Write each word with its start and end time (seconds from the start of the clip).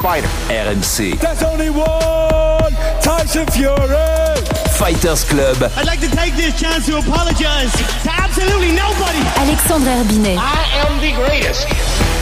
fighter? 0.00 0.26
RMC 0.48 1.18
There's 1.18 1.42
only 1.42 1.70
one 1.70 2.72
Tyson 3.02 3.46
Fury. 3.48 4.67
Fighters 4.78 5.24
Club. 5.24 5.56
I'd 5.76 5.86
like 5.86 5.98
to 6.02 6.16
take 6.16 6.36
this 6.36 6.54
chance 6.56 6.86
to 6.86 6.98
apologize 6.98 7.72
to 7.72 8.12
absolutely 8.12 8.70
nobody. 8.70 9.18
Alexandre 9.36 9.90
Herbinet. 9.90 10.38
I 10.38 10.86
am 10.86 11.00
the 11.00 11.12
greatest. 11.16 11.66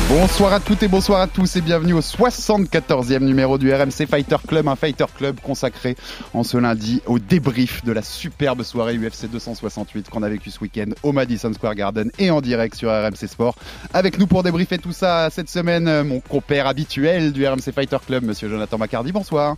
Bonsoir 0.08 0.54
à 0.54 0.60
toutes 0.60 0.82
et 0.82 0.88
bonsoir 0.88 1.20
à 1.20 1.26
tous 1.26 1.56
et 1.56 1.60
bienvenue 1.60 1.92
au 1.92 2.00
74e 2.00 3.18
numéro 3.18 3.58
du 3.58 3.70
RMC 3.74 4.06
Fighter 4.08 4.36
Club, 4.48 4.68
un 4.68 4.76
Fighter 4.76 5.04
Club 5.14 5.38
consacré 5.42 5.96
en 6.32 6.44
ce 6.44 6.56
lundi 6.56 7.02
au 7.04 7.18
débrief 7.18 7.84
de 7.84 7.92
la 7.92 8.00
superbe 8.00 8.62
soirée 8.62 8.96
UFC 8.96 9.28
268 9.30 10.08
qu'on 10.08 10.22
a 10.22 10.28
vécu 10.30 10.50
ce 10.50 10.60
week-end 10.60 10.92
au 11.02 11.12
Madison 11.12 11.52
Square 11.52 11.74
Garden 11.74 12.10
et 12.18 12.30
en 12.30 12.40
direct 12.40 12.74
sur 12.74 12.88
RMC 12.88 13.26
Sport. 13.28 13.56
Avec 13.92 14.18
nous 14.18 14.26
pour 14.26 14.42
débriefer 14.42 14.78
tout 14.78 14.92
ça 14.92 15.28
cette 15.28 15.50
semaine, 15.50 15.88
euh, 15.88 16.04
mon 16.04 16.20
compère 16.20 16.66
habituel 16.66 17.32
du 17.32 17.46
RMC 17.46 17.72
Fighter 17.74 17.98
Club, 18.06 18.24
monsieur 18.24 18.48
Jonathan 18.48 18.78
Macardy, 18.78 19.12
bonsoir. 19.12 19.56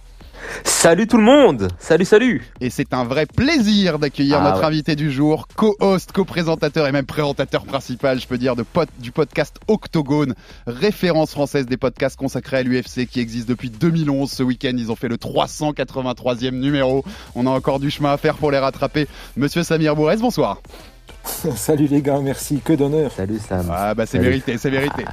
Salut 0.64 1.06
tout 1.06 1.16
le 1.16 1.22
monde 1.24 1.68
Salut, 1.78 2.04
salut 2.04 2.44
Et 2.60 2.70
c'est 2.70 2.92
un 2.94 3.04
vrai 3.04 3.26
plaisir 3.26 3.98
d'accueillir 3.98 4.38
Ah 4.40 4.44
notre 4.44 4.60
ouais. 4.60 4.66
invité 4.66 4.96
du 4.96 5.10
jour, 5.10 5.48
co-host, 5.56 6.12
co-présentateur 6.12 6.86
et 6.86 6.92
même 6.92 7.06
présentateur 7.06 7.64
principal, 7.64 8.20
je 8.20 8.26
peux 8.26 8.38
dire, 8.38 8.56
de 8.56 8.64
du 8.98 9.12
podcast 9.12 9.56
Octogone, 9.66 10.34
référence 10.66 11.30
française 11.32 11.66
des 11.66 11.76
podcasts 11.76 12.16
consacrés 12.16 12.58
à 12.58 12.62
l'UFC 12.62 13.06
qui 13.06 13.20
existe 13.20 13.48
depuis 13.48 13.70
2011. 13.70 14.30
Ce 14.30 14.42
week-end, 14.42 14.72
ils 14.76 14.90
ont 14.92 14.96
fait 14.96 15.08
le 15.08 15.16
383e 15.16 16.50
numéro. 16.50 17.04
On 17.34 17.46
a 17.46 17.50
encore 17.50 17.80
du 17.80 17.90
chemin 17.90 18.12
à 18.12 18.16
faire 18.16 18.34
pour 18.36 18.50
les 18.50 18.58
rattraper. 18.58 19.06
Monsieur 19.36 19.62
Samir 19.62 19.96
Bourrez, 19.96 20.16
bonsoir. 20.18 20.60
Salut 21.56 21.86
les 21.88 22.02
gars, 22.02 22.20
merci, 22.20 22.60
que 22.64 22.72
d'honneur. 22.72 23.10
Salut 23.12 23.38
Sam 23.38 23.66
Ah 23.72 23.94
bah 23.94 24.06
c'est 24.06 24.18
mérité, 24.18 24.56
c'est 24.58 24.70
mérité. 24.70 25.04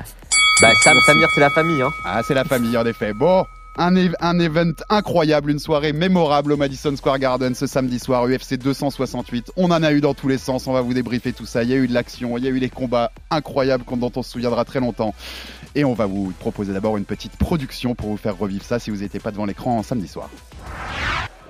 Bah 0.61 0.71
Sam, 0.83 0.97
Samir 1.05 1.27
c'est 1.33 1.41
la 1.41 1.49
famille 1.49 1.81
hein 1.81 1.89
Ah, 2.05 2.21
c'est 2.25 2.33
la 2.33 2.43
famille, 2.45 2.77
en 2.77 2.85
effet. 2.85 3.13
Bon, 3.13 3.45
un, 3.77 3.93
un 4.21 4.39
event 4.39 4.71
incroyable, 4.89 5.51
une 5.51 5.59
soirée 5.59 5.93
mémorable 5.93 6.53
au 6.53 6.57
Madison 6.57 6.95
Square 6.95 7.19
Garden 7.19 7.53
ce 7.55 7.67
samedi 7.67 7.99
soir, 7.99 8.25
UFC 8.25 8.55
268. 8.57 9.51
On 9.57 9.71
en 9.71 9.83
a 9.83 9.91
eu 9.91 10.01
dans 10.01 10.13
tous 10.13 10.27
les 10.27 10.37
sens, 10.37 10.67
on 10.67 10.73
va 10.73 10.81
vous 10.81 10.93
débriefer 10.93 11.33
tout 11.33 11.45
ça. 11.45 11.63
Il 11.63 11.69
y 11.69 11.73
a 11.73 11.77
eu 11.77 11.87
de 11.87 11.93
l'action, 11.93 12.37
il 12.37 12.43
y 12.43 12.47
a 12.47 12.51
eu 12.51 12.59
les 12.59 12.69
combats 12.69 13.11
incroyables 13.31 13.83
qu'on- 13.83 13.97
dont 13.97 14.11
on 14.15 14.23
se 14.23 14.31
souviendra 14.31 14.63
très 14.65 14.79
longtemps. 14.79 15.13
Et 15.75 15.83
on 15.83 15.93
va 15.93 16.05
vous 16.05 16.31
proposer 16.39 16.71
d'abord 16.71 16.95
une 16.97 17.05
petite 17.05 17.35
production 17.35 17.95
pour 17.95 18.09
vous 18.09 18.17
faire 18.17 18.37
revivre 18.37 18.63
ça 18.63 18.79
si 18.79 18.91
vous 18.91 18.97
n'étiez 18.97 19.19
pas 19.19 19.31
devant 19.31 19.45
l'écran 19.45 19.83
samedi 19.83 20.07
soir. 20.07 20.29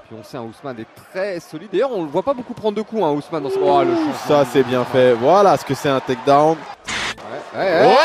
Puis 0.08 0.16
on 0.20 0.24
sait, 0.24 0.38
un 0.38 0.44
Ousmane 0.44 0.80
est 0.80 0.88
très 1.12 1.40
solide. 1.40 1.70
D'ailleurs, 1.72 1.92
on 1.92 2.04
le 2.04 2.10
voit 2.10 2.24
pas 2.24 2.34
beaucoup 2.34 2.54
prendre 2.54 2.76
de 2.78 2.82
coups, 2.82 3.02
hein, 3.04 3.12
Ousmane. 3.12 3.44
Dans 3.44 3.50
ce... 3.50 3.56
Oh, 3.62 3.82
le. 3.84 3.94
Ça 4.28 4.46
c'est 4.52 4.64
bien 4.64 4.84
fait. 4.86 5.14
Voilà 5.14 5.58
ce 5.58 5.66
que 5.66 5.74
c'est 5.74 5.90
un 5.90 6.00
takedown. 6.00 6.58
Ouais, 7.56 7.60
ouais, 7.60 7.82
ouais. 7.88 7.96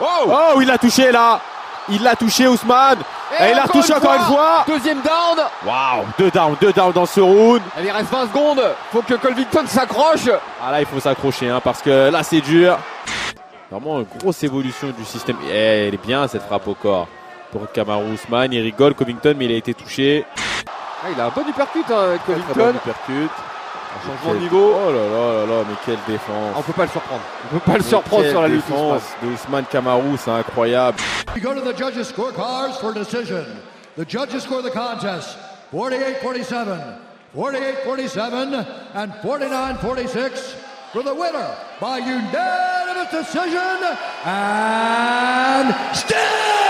Oh 0.00 0.04
Oh 0.28 0.60
il 0.60 0.66
l'a 0.68 0.78
touché 0.78 1.10
là 1.10 1.40
Il 1.88 2.02
l'a 2.02 2.14
touché 2.14 2.46
Ousmane 2.46 2.98
Et 3.40 3.50
il 3.50 3.58
encore 3.58 3.62
retouché 3.64 3.94
encore 3.94 4.14
une 4.14 4.20
fois 4.22 4.64
Deuxième 4.66 5.00
down. 5.00 5.46
Waouh 5.64 6.04
Deux 6.18 6.30
downs, 6.30 6.56
deux 6.60 6.72
downs 6.72 6.92
dans 6.92 7.06
ce 7.06 7.20
round 7.20 7.62
Il 7.82 7.90
reste 7.90 8.10
20 8.10 8.26
secondes. 8.28 8.62
Faut 8.92 9.02
que 9.02 9.14
Colvington 9.14 9.66
s'accroche. 9.66 10.28
Ah 10.62 10.70
là 10.70 10.80
il 10.80 10.86
faut 10.86 11.00
s'accrocher 11.00 11.48
hein, 11.48 11.60
parce 11.62 11.80
que 11.82 12.10
là 12.10 12.22
c'est 12.22 12.40
dur. 12.40 12.78
Vraiment 13.70 14.00
une 14.00 14.06
grosse 14.18 14.42
évolution 14.42 14.88
du 14.96 15.04
système. 15.04 15.36
Eh, 15.50 15.88
elle 15.88 15.94
est 15.94 16.04
bien 16.04 16.28
cette 16.28 16.42
frappe 16.42 16.68
au 16.68 16.74
corps. 16.74 17.08
Pour 17.50 17.70
Kamaru 17.72 18.12
Ousmane, 18.12 18.52
il 18.52 18.62
rigole 18.62 18.94
Covington 18.94 19.34
mais 19.36 19.46
il 19.46 19.52
a 19.52 19.56
été 19.56 19.74
touché. 19.74 20.24
Ah, 21.04 21.08
il 21.14 21.20
a 21.20 21.26
un 21.26 21.30
bon 21.30 21.42
uppercut, 21.48 21.84
hein, 21.90 22.18
Très 22.24 22.34
bon 22.54 22.70
uppercut. 22.70 23.30
Un 23.94 24.06
changement 24.08 24.34
de 24.34 24.38
niveau. 24.40 24.72
Oh 24.74 24.90
là 24.90 24.98
là 24.98 25.46
là 25.46 25.46
là 25.58 25.64
mais 25.68 25.74
quelle 25.84 25.98
défense. 26.06 26.54
On 26.56 26.62
peut 26.62 26.72
pas 26.72 26.84
le 26.84 26.88
surprendre. 26.90 27.22
On 27.44 27.54
peut 27.54 27.60
pas 27.60 27.72
le 27.72 27.78
Mais 27.78 27.84
surprendre 27.88 28.28
sur 28.28 28.40
la 28.42 28.48
lutte. 28.48 28.64
de 28.68 29.26
Ousmane 29.28 29.64
Kamaru, 29.70 30.16
c'est 30.18 30.30
incroyable. 30.30 30.98
We 31.34 31.42
go 31.42 31.54
to 31.54 31.60
the 31.60 31.76
judges' 31.76 32.08
scorecards 32.08 32.78
for 32.80 32.92
decision. 32.92 33.44
The 33.96 34.04
judges 34.08 34.42
score 34.42 34.62
the 34.62 34.70
contest 34.70 35.36
48-47, 35.72 36.98
48-47, 37.34 38.66
and 38.94 39.12
49-46 39.22 40.54
for 40.92 41.02
the 41.02 41.14
winner 41.14 41.54
by 41.80 41.98
unanimous 41.98 43.10
decision 43.10 43.96
and 44.24 45.74
still 45.96 46.61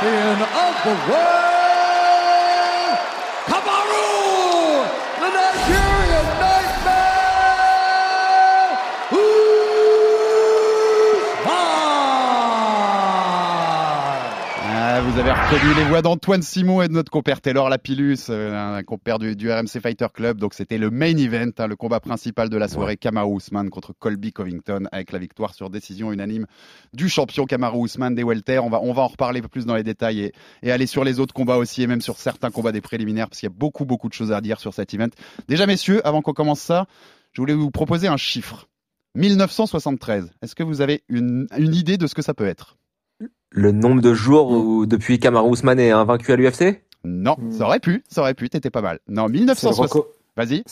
champion 0.00 0.40
of 0.40 0.74
the 0.84 1.12
world, 1.12 1.59
Reconnu 15.50 15.74
les 15.74 15.84
voix 15.88 16.00
d'Antoine 16.00 16.42
Simon 16.42 16.80
et 16.80 16.86
de 16.86 16.92
notre 16.92 17.10
compère 17.10 17.40
Taylor 17.40 17.68
Lapillus, 17.68 18.28
euh, 18.28 18.76
un 18.76 18.84
compère 18.84 19.18
du, 19.18 19.34
du 19.34 19.50
RMC 19.50 19.80
Fighter 19.82 20.06
Club. 20.14 20.38
Donc 20.38 20.54
c'était 20.54 20.78
le 20.78 20.90
main 20.90 21.16
event, 21.16 21.50
hein, 21.58 21.66
le 21.66 21.74
combat 21.74 21.98
principal 21.98 22.48
de 22.48 22.56
la 22.56 22.68
soirée, 22.68 22.96
Kamaru 22.96 23.38
Usman 23.38 23.68
contre 23.68 23.92
Colby 23.92 24.32
Covington, 24.32 24.84
avec 24.92 25.10
la 25.10 25.18
victoire 25.18 25.52
sur 25.54 25.68
décision 25.68 26.12
unanime 26.12 26.46
du 26.92 27.08
champion 27.08 27.46
Kamaru 27.46 27.86
Usman 27.86 28.14
des 28.14 28.22
welter. 28.22 28.60
On 28.60 28.70
va, 28.70 28.80
on 28.80 28.92
va 28.92 29.02
en 29.02 29.08
reparler 29.08 29.42
plus 29.42 29.66
dans 29.66 29.74
les 29.74 29.82
détails 29.82 30.20
et, 30.20 30.32
et 30.62 30.70
aller 30.70 30.86
sur 30.86 31.02
les 31.02 31.18
autres 31.18 31.34
combats 31.34 31.56
aussi 31.56 31.82
et 31.82 31.88
même 31.88 32.00
sur 32.00 32.16
certains 32.16 32.52
combats 32.52 32.70
des 32.70 32.80
préliminaires 32.80 33.28
parce 33.28 33.40
qu'il 33.40 33.48
y 33.48 33.52
a 33.52 33.56
beaucoup 33.56 33.84
beaucoup 33.84 34.08
de 34.08 34.14
choses 34.14 34.30
à 34.30 34.40
dire 34.40 34.60
sur 34.60 34.72
cet 34.72 34.94
event. 34.94 35.10
Déjà 35.48 35.66
messieurs, 35.66 36.00
avant 36.06 36.22
qu'on 36.22 36.32
commence 36.32 36.60
ça, 36.60 36.86
je 37.32 37.42
voulais 37.42 37.54
vous 37.54 37.72
proposer 37.72 38.06
un 38.06 38.16
chiffre. 38.16 38.68
1973. 39.16 40.30
Est-ce 40.42 40.54
que 40.54 40.62
vous 40.62 40.80
avez 40.80 41.02
une, 41.08 41.48
une 41.58 41.74
idée 41.74 41.96
de 41.96 42.06
ce 42.06 42.14
que 42.14 42.22
ça 42.22 42.34
peut 42.34 42.46
être? 42.46 42.76
Le 43.52 43.72
nombre 43.72 44.00
de 44.00 44.14
jours 44.14 44.52
où 44.52 44.86
depuis 44.86 45.18
Kamaru 45.18 45.50
Ousmane 45.50 45.80
est 45.80 45.90
invaincu 45.90 46.32
à 46.32 46.36
l'UFC 46.36 46.82
Non, 47.04 47.36
ça 47.50 47.64
aurait 47.64 47.80
pu, 47.80 48.04
ça 48.08 48.20
aurait 48.20 48.34
pu, 48.34 48.48
t'étais 48.48 48.70
pas 48.70 48.80
mal. 48.80 49.00
Non, 49.08 49.26
C'est 49.26 49.32
le, 49.32 49.38
1960. 49.40 50.04
Vas-y. 50.40 50.62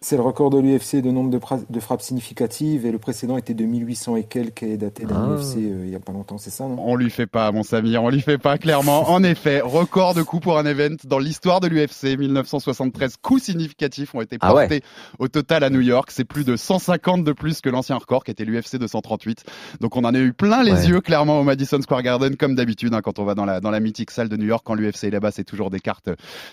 c'est 0.00 0.16
le 0.16 0.22
record 0.22 0.48
de 0.50 0.58
l'UFC 0.58 1.02
de 1.02 1.10
nombre 1.10 1.30
de, 1.30 1.80
frappes 1.80 2.00
significatives 2.02 2.86
et 2.86 2.90
le 2.92 2.98
précédent 2.98 3.36
était 3.36 3.52
de 3.52 3.64
1800 3.64 4.16
et 4.16 4.24
quelques 4.24 4.62
et 4.62 4.76
daté 4.78 5.04
d'un 5.04 5.16
Ah. 5.16 5.34
UFC 5.36 5.56
euh, 5.58 5.82
il 5.84 5.90
y 5.90 5.94
a 5.94 6.00
pas 6.00 6.12
longtemps, 6.12 6.38
c'est 6.38 6.50
ça 6.50 6.64
non? 6.64 6.76
On 6.78 6.94
lui 6.96 7.10
fait 7.10 7.26
pas, 7.26 7.52
mon 7.52 7.62
Samir, 7.62 8.02
on 8.02 8.08
lui 8.08 8.20
fait 8.22 8.38
pas, 8.38 8.56
clairement. 8.58 9.10
En 9.10 9.22
effet, 9.22 9.60
record 9.60 10.14
de 10.14 10.22
coups 10.22 10.42
pour 10.42 10.58
un 10.58 10.64
event 10.64 10.96
dans 11.04 11.18
l'histoire 11.18 11.60
de 11.60 11.66
l'UFC. 11.68 12.16
1973 12.18 13.16
coups 13.20 13.42
significatifs 13.42 14.14
ont 14.14 14.20
été 14.20 14.38
Ah 14.40 14.54
ouais. 14.54 14.62
portés 14.68 14.82
au 15.18 15.28
total 15.28 15.62
à 15.64 15.70
New 15.70 15.80
York. 15.80 16.10
C'est 16.10 16.24
plus 16.24 16.44
de 16.44 16.56
150 16.56 17.24
de 17.24 17.32
plus 17.32 17.60
que 17.60 17.68
l'ancien 17.68 17.96
record 17.96 18.24
qui 18.24 18.30
était 18.30 18.44
l'UFC 18.44 18.76
238. 18.78 19.44
Donc 19.80 19.96
on 19.96 20.04
en 20.04 20.14
a 20.14 20.18
eu 20.18 20.32
plein 20.32 20.62
les 20.62 20.72
Ouais. 20.72 20.86
yeux, 20.86 21.00
clairement, 21.00 21.40
au 21.40 21.44
Madison 21.44 21.82
Square 21.82 22.02
Garden, 22.02 22.36
comme 22.36 22.54
d'habitude, 22.54 22.94
hein, 22.94 23.00
quand 23.02 23.18
on 23.18 23.24
va 23.24 23.34
dans 23.34 23.44
la, 23.44 23.60
dans 23.60 23.70
la 23.70 23.80
mythique 23.80 24.10
salle 24.10 24.28
de 24.28 24.36
New 24.36 24.46
York, 24.46 24.62
quand 24.64 24.74
l'UFC 24.74 25.04
est 25.04 25.10
là-bas, 25.10 25.32
c'est 25.32 25.44
toujours 25.44 25.70
des 25.70 25.80
cartes, 25.80 26.08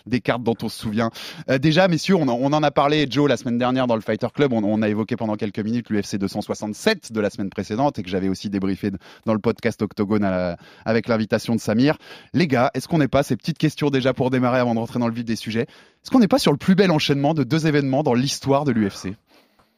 des 0.07 0.19
cartes 0.19 0.43
dont 0.43 0.55
on 0.63 0.69
se 0.69 0.77
souvient. 0.79 1.11
Euh, 1.49 1.57
déjà, 1.57 1.87
messieurs, 1.87 2.15
on, 2.15 2.27
en- 2.27 2.37
on 2.41 2.51
en 2.53 2.63
a 2.65 2.71
parlé, 2.71 3.05
Joe, 3.09 3.29
la 3.29 3.37
semaine 3.37 3.57
dernière 3.57 3.87
dans 3.87 3.95
le 3.95 4.01
Fighter 4.01 4.27
Club. 4.33 4.51
On, 4.51 4.63
on 4.63 4.81
a 4.81 4.89
évoqué 4.89 5.15
pendant 5.15 5.35
quelques 5.35 5.59
minutes 5.59 5.89
l'UFC 5.89 6.17
267 6.17 7.11
de 7.13 7.19
la 7.21 7.29
semaine 7.29 7.49
précédente 7.49 7.99
et 7.99 8.03
que 8.03 8.09
j'avais 8.09 8.27
aussi 8.27 8.49
débriefé 8.49 8.91
dans 9.25 9.33
le 9.33 9.39
podcast 9.39 9.81
Octogone 9.81 10.23
la- 10.23 10.57
avec 10.83 11.07
l'invitation 11.07 11.55
de 11.55 11.59
Samir. 11.59 11.97
Les 12.33 12.47
gars, 12.47 12.71
est-ce 12.73 12.87
qu'on 12.87 12.97
n'est 12.97 13.07
pas, 13.07 13.23
ces 13.23 13.35
petites 13.37 13.57
questions 13.57 13.89
déjà 13.89 14.13
pour 14.13 14.31
démarrer 14.31 14.59
avant 14.59 14.73
de 14.73 14.79
rentrer 14.79 14.99
dans 14.99 15.07
le 15.07 15.13
vif 15.13 15.23
des 15.25 15.35
sujets, 15.35 15.61
est-ce 15.61 16.11
qu'on 16.11 16.19
n'est 16.19 16.27
pas 16.27 16.39
sur 16.39 16.51
le 16.51 16.57
plus 16.57 16.75
bel 16.75 16.91
enchaînement 16.91 17.33
de 17.33 17.43
deux 17.43 17.67
événements 17.67 18.03
dans 18.03 18.13
l'histoire 18.13 18.65
de 18.65 18.71
l'UFC 18.71 19.13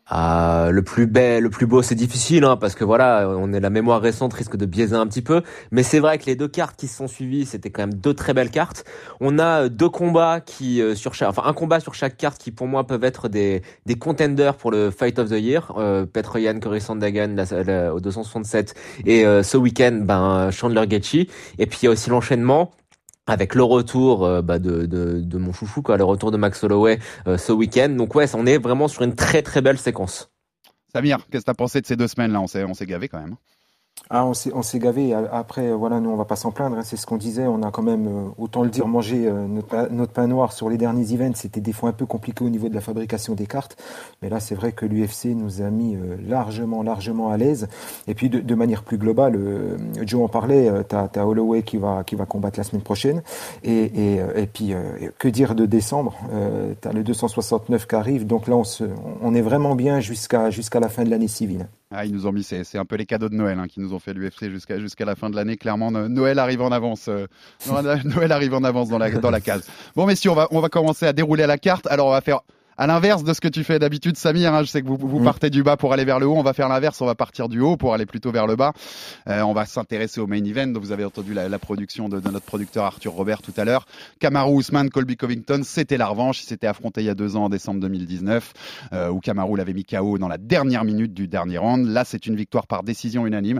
Ah, 0.09 0.69
le 0.71 0.83
plus 0.83 1.05
bel, 1.05 1.43
le 1.43 1.49
plus 1.49 1.65
beau, 1.65 1.81
c'est 1.81 1.93
difficile, 1.93 2.45
hein, 2.45 2.55
parce 2.55 2.75
que 2.75 2.85
voilà, 2.85 3.27
on 3.29 3.51
est 3.51 3.59
la 3.59 3.69
mémoire 3.69 3.99
récente 4.01 4.33
risque 4.33 4.55
de 4.55 4.65
biaiser 4.65 4.95
un 4.95 5.05
petit 5.05 5.21
peu. 5.21 5.41
Mais 5.71 5.83
c'est 5.83 5.99
vrai 5.99 6.17
que 6.17 6.25
les 6.27 6.37
deux 6.37 6.47
cartes 6.47 6.77
qui 6.79 6.87
se 6.87 6.95
sont 6.95 7.09
suivies, 7.09 7.45
c'était 7.45 7.71
quand 7.71 7.81
même 7.81 7.93
deux 7.93 8.13
très 8.13 8.33
belles 8.33 8.49
cartes. 8.49 8.85
On 9.19 9.37
a 9.37 9.63
euh, 9.63 9.69
deux 9.69 9.89
combats 9.89 10.39
qui 10.39 10.81
euh, 10.81 10.95
sur 10.95 11.13
chaque, 11.13 11.27
enfin 11.27 11.41
un 11.45 11.51
combat 11.51 11.81
sur 11.81 11.93
chaque 11.93 12.15
carte 12.15 12.37
qui 12.41 12.51
pour 12.51 12.67
moi 12.67 12.87
peuvent 12.87 13.03
être 13.03 13.27
des 13.27 13.61
des 13.85 13.95
contenders 13.95 14.55
pour 14.55 14.71
le 14.71 14.91
Fight 14.91 15.19
of 15.19 15.27
the 15.29 15.33
Year. 15.41 15.73
Euh, 15.77 16.05
Petr 16.05 16.37
Yan, 16.39 16.59
Cory 16.61 16.79
Sandhagen 16.79 17.35
la- 17.35 17.63
la- 17.63 17.93
au 17.93 17.99
267 17.99 18.75
et 19.05 19.25
euh, 19.25 19.43
ce 19.43 19.57
week-end, 19.57 19.99
ben 20.03 20.51
Chandler 20.51 20.87
Gaethje. 20.87 21.25
Et 21.59 21.65
puis 21.65 21.79
il 21.81 21.85
y 21.85 21.87
a 21.89 21.91
aussi 21.91 22.09
l'enchaînement 22.09 22.71
avec 23.27 23.53
le 23.53 23.63
retour 23.63 24.25
euh, 24.25 24.41
bah, 24.41 24.57
de, 24.57 24.85
de, 24.85 25.19
de 25.19 25.37
mon 25.37 25.53
chouchou, 25.53 25.81
quoi, 25.81 25.97
le 25.97 26.03
retour 26.03 26.31
de 26.31 26.37
Max 26.37 26.63
Holloway 26.63 26.99
euh, 27.27 27.37
ce 27.37 27.51
week-end. 27.51 27.89
Donc 27.89 28.15
ouais, 28.15 28.25
on 28.35 28.45
est 28.45 28.57
vraiment 28.57 28.87
sur 28.87 29.03
une 29.03 29.15
très 29.15 29.41
très 29.41 29.61
belle 29.61 29.77
séquence. 29.77 30.31
Samir, 30.93 31.27
qu'est-ce 31.29 31.41
que 31.41 31.45
t'as 31.45 31.53
pensé 31.53 31.81
de 31.81 31.85
ces 31.85 31.97
deux 31.97 32.07
semaines-là 32.07 32.41
On 32.41 32.47
s'est, 32.47 32.63
on 32.63 32.73
s'est 32.73 32.85
gavé 32.85 33.09
quand 33.09 33.19
même. 33.19 33.35
Ah, 34.09 34.25
on 34.25 34.33
s'est, 34.33 34.51
on 34.53 34.61
s'est 34.61 34.79
gavé. 34.79 35.13
Après, 35.13 35.69
voilà, 35.73 35.99
nous, 35.99 36.09
on 36.09 36.15
va 36.15 36.23
pas 36.23 36.37
s'en 36.37 36.51
plaindre. 36.51 36.77
hein. 36.77 36.83
C'est 36.85 36.95
ce 36.95 37.05
qu'on 37.05 37.17
disait. 37.17 37.45
On 37.45 37.61
a 37.61 37.71
quand 37.71 37.81
même, 37.81 38.07
euh, 38.07 38.29
autant 38.37 38.63
le 38.63 38.69
dire, 38.69 38.87
mangé 38.87 39.27
euh, 39.27 39.47
notre, 39.47 39.67
pa- 39.67 39.89
notre 39.89 40.13
pain 40.13 40.27
noir 40.27 40.53
sur 40.53 40.69
les 40.69 40.77
derniers 40.77 41.11
events. 41.13 41.33
C'était 41.35 41.59
des 41.59 41.73
fois 41.73 41.89
un 41.89 41.91
peu 41.91 42.05
compliqué 42.05 42.45
au 42.45 42.49
niveau 42.49 42.69
de 42.69 42.73
la 42.73 42.79
fabrication 42.79 43.33
des 43.33 43.47
cartes. 43.47 43.75
Mais 44.21 44.29
là, 44.29 44.39
c'est 44.39 44.55
vrai 44.55 44.71
que 44.71 44.85
l'UFC 44.85 45.35
nous 45.35 45.61
a 45.61 45.69
mis 45.69 45.95
euh, 45.97 46.15
largement, 46.25 46.83
largement 46.83 47.31
à 47.31 47.37
l'aise. 47.37 47.67
Et 48.07 48.13
puis, 48.13 48.29
de, 48.29 48.39
de 48.39 48.55
manière 48.55 48.83
plus 48.83 48.97
globale, 48.97 49.37
Joe 50.05 50.23
en 50.23 50.29
parlait. 50.29 50.71
T'as, 50.87 51.09
t'as 51.09 51.25
Holloway 51.25 51.63
qui 51.63 51.75
va, 51.75 52.03
qui 52.05 52.15
va 52.15 52.25
combattre 52.25 52.57
la 52.59 52.63
semaine 52.63 52.83
prochaine. 52.83 53.21
Et, 53.65 53.71
et, 54.13 54.21
et 54.35 54.47
puis, 54.47 54.73
que 55.19 55.27
dire 55.27 55.53
de 55.53 55.65
décembre 55.65 56.15
T'as 56.79 56.93
le 56.93 57.03
269 57.03 57.85
qui 57.87 57.95
arrive. 57.95 58.25
Donc 58.25 58.47
là, 58.47 58.55
on, 58.55 58.63
se, 58.63 58.85
on 59.21 59.33
est 59.35 59.41
vraiment 59.41 59.75
bien 59.75 59.99
jusqu'à, 59.99 60.49
jusqu'à 60.49 60.79
la 60.79 60.87
fin 60.87 61.03
de 61.03 61.09
l'année 61.09 61.27
civile. 61.27 61.67
Ah, 61.89 62.05
ils 62.05 62.11
nous 62.13 62.27
ont 62.27 62.33
mis, 62.33 62.43
c'est 62.43 62.77
un 62.77 62.83
peu 62.85 62.97
les 62.97 63.05
cadeaux 63.05 63.29
de 63.29 63.35
Noël 63.35 63.57
hein, 63.59 63.67
qui 63.67 63.79
nous 63.79 63.93
ont 63.93 63.99
fait 63.99 64.13
l'UFC 64.13 64.49
jusqu'à 64.49 64.77
jusqu'à 64.77 65.05
la 65.05 65.15
fin 65.15 65.29
de 65.29 65.35
l'année. 65.37 65.55
Clairement, 65.55 65.89
No- 65.89 66.09
Noël 66.09 66.37
arrive 66.37 66.61
en 66.61 66.71
avance. 66.71 67.07
euh, 67.07 67.27
Noël 68.03 68.31
arrive 68.33 68.53
en 68.53 68.63
avance 68.65 68.89
dans 68.89 68.97
la, 68.97 69.09
dans 69.09 69.31
la 69.31 69.39
case. 69.39 69.67
Bon, 69.95 70.05
messieurs, 70.05 70.31
on 70.31 70.35
va, 70.35 70.47
on 70.51 70.59
va 70.59 70.67
commencer 70.67 71.05
à 71.05 71.13
dérouler 71.13 71.47
la 71.47 71.57
carte. 71.57 71.87
Alors, 71.87 72.07
on 72.07 72.11
va 72.11 72.19
faire 72.21 72.41
à 72.77 72.87
l'inverse 72.87 73.23
de 73.23 73.33
ce 73.33 73.41
que 73.41 73.47
tu 73.47 73.63
fais 73.63 73.79
d'habitude, 73.79 74.17
Samir. 74.17 74.53
hein, 74.53 74.61
je 74.63 74.67
sais 74.67 74.81
que 74.81 74.87
vous, 74.87 74.97
vous 74.97 75.19
partez 75.23 75.49
du 75.49 75.63
bas 75.63 75.77
pour 75.77 75.93
aller 75.93 76.05
vers 76.05 76.19
le 76.19 76.27
haut. 76.27 76.35
On 76.35 76.43
va 76.43 76.53
faire 76.53 76.69
l'inverse. 76.69 77.01
On 77.01 77.05
va 77.05 77.15
partir 77.15 77.49
du 77.49 77.59
haut 77.59 77.75
pour 77.77 77.93
aller 77.93 78.05
plutôt 78.05 78.31
vers 78.31 78.45
le 78.47 78.55
bas. 78.55 78.73
Euh, 79.27 79.41
on 79.41 79.53
va 79.53 79.65
s'intéresser 79.65 80.19
au 80.21 80.27
main 80.27 80.43
event. 80.43 80.71
Vous 80.79 80.91
avez 80.91 81.03
entendu 81.05 81.33
la, 81.33 81.49
la 81.49 81.59
production 81.59 82.07
de, 82.09 82.19
de 82.19 82.29
notre 82.29 82.45
producteur 82.45 82.85
Arthur 82.85 83.13
Robert 83.13 83.41
tout 83.41 83.53
à 83.57 83.65
l'heure. 83.65 83.85
Kamaru 84.19 84.59
Usman, 84.59 84.89
Colby 84.89 85.17
Covington, 85.17 85.61
c'était 85.63 85.97
la 85.97 86.07
revanche. 86.07 86.43
Ils 86.43 86.45
s'étaient 86.45 86.67
affrontés 86.67 87.01
il 87.01 87.05
y 87.07 87.09
a 87.09 87.15
deux 87.15 87.35
ans 87.35 87.45
en 87.45 87.49
décembre 87.49 87.79
2019, 87.81 88.53
euh, 88.93 89.09
où 89.09 89.19
Kamaru 89.19 89.57
l'avait 89.57 89.73
mis 89.73 89.83
KO 89.83 90.17
dans 90.17 90.27
la 90.27 90.37
dernière 90.37 90.83
minute 90.83 91.13
du 91.13 91.27
dernier 91.27 91.57
round. 91.57 91.87
Là, 91.87 92.03
c'est 92.05 92.27
une 92.27 92.35
victoire 92.35 92.67
par 92.67 92.83
décision 92.83 93.25
unanime. 93.25 93.59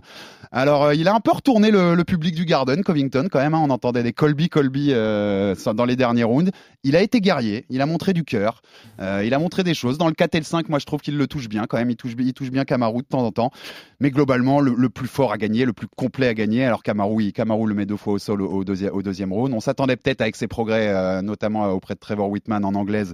Alors, 0.52 0.84
euh, 0.86 0.96
il 0.96 1.08
a 1.08 1.16
un 1.16 1.19
peu 1.19 1.31
retourné 1.31 1.72
le, 1.72 1.96
le 1.96 2.04
public 2.04 2.36
du 2.36 2.46
Garden, 2.46 2.84
Covington, 2.84 3.28
quand 3.31 3.40
même. 3.40 3.54
hein. 3.54 3.62
on 3.64 3.69
entendait 3.72 4.04
des 4.04 4.14
Colby, 4.14 4.50
Colby 4.50 4.90
dans 4.90 5.86
les 5.86 5.96
derniers 5.96 6.24
rounds. 6.24 6.52
Il 6.84 6.96
a 6.96 7.02
été 7.02 7.19
guerrier, 7.19 7.66
il 7.69 7.81
a 7.81 7.86
montré 7.86 8.14
du 8.14 8.24
cœur, 8.24 8.62
euh, 9.07 9.24
il 9.24 9.33
a 9.33 9.39
montré 9.39 9.63
des 9.63 9.74
choses. 9.74 9.98
Dans 9.98 10.07
le 10.07 10.13
4 10.13 10.36
et 10.36 10.39
le 10.39 10.44
5, 10.44 10.69
moi, 10.69 10.80
je 10.80 10.86
trouve 10.86 11.01
qu'il 11.01 11.18
le 11.18 11.27
touche 11.27 11.50
bien, 11.50 11.65
quand 11.65 11.77
même. 11.77 11.89
Il 11.89 11.95
touche, 11.95 12.15
bien 12.15 12.65
Kamaru 12.65 13.01
de 13.01 13.07
temps 13.07 13.24
en 13.24 13.31
temps. 13.31 13.51
Mais 14.00 14.12
globalement, 14.12 14.59
le, 14.59 14.89
plus 14.89 15.07
fort 15.07 15.31
à 15.31 15.38
gagner, 15.38 15.65
le 15.65 15.74
plus 15.74 15.88
complet 15.88 16.27
à 16.27 16.33
gagner. 16.33 16.65
Alors, 16.65 16.83
Kamaru, 16.83 17.31
le 17.33 17.74
met 17.74 17.86
deux 17.86 17.98
fois 17.98 18.13
au 18.13 18.19
sol 18.19 18.42
au, 18.42 18.48
au 18.48 18.63
deuxième, 18.63 18.94
au 18.94 19.01
deuxième 19.01 19.33
round. 19.33 19.54
On 19.54 19.59
s'attendait 19.59 19.95
peut-être 19.95 20.21
avec 20.21 20.36
ses 20.36 20.48
progrès, 20.48 20.89
euh, 20.89 21.21
notamment 21.21 21.65
euh, 21.65 21.69
auprès 21.69 21.95
de 21.95 22.00
Trevor 22.00 22.30
Whitman 22.30 22.63
en 22.65 22.75
anglaise, 22.75 23.13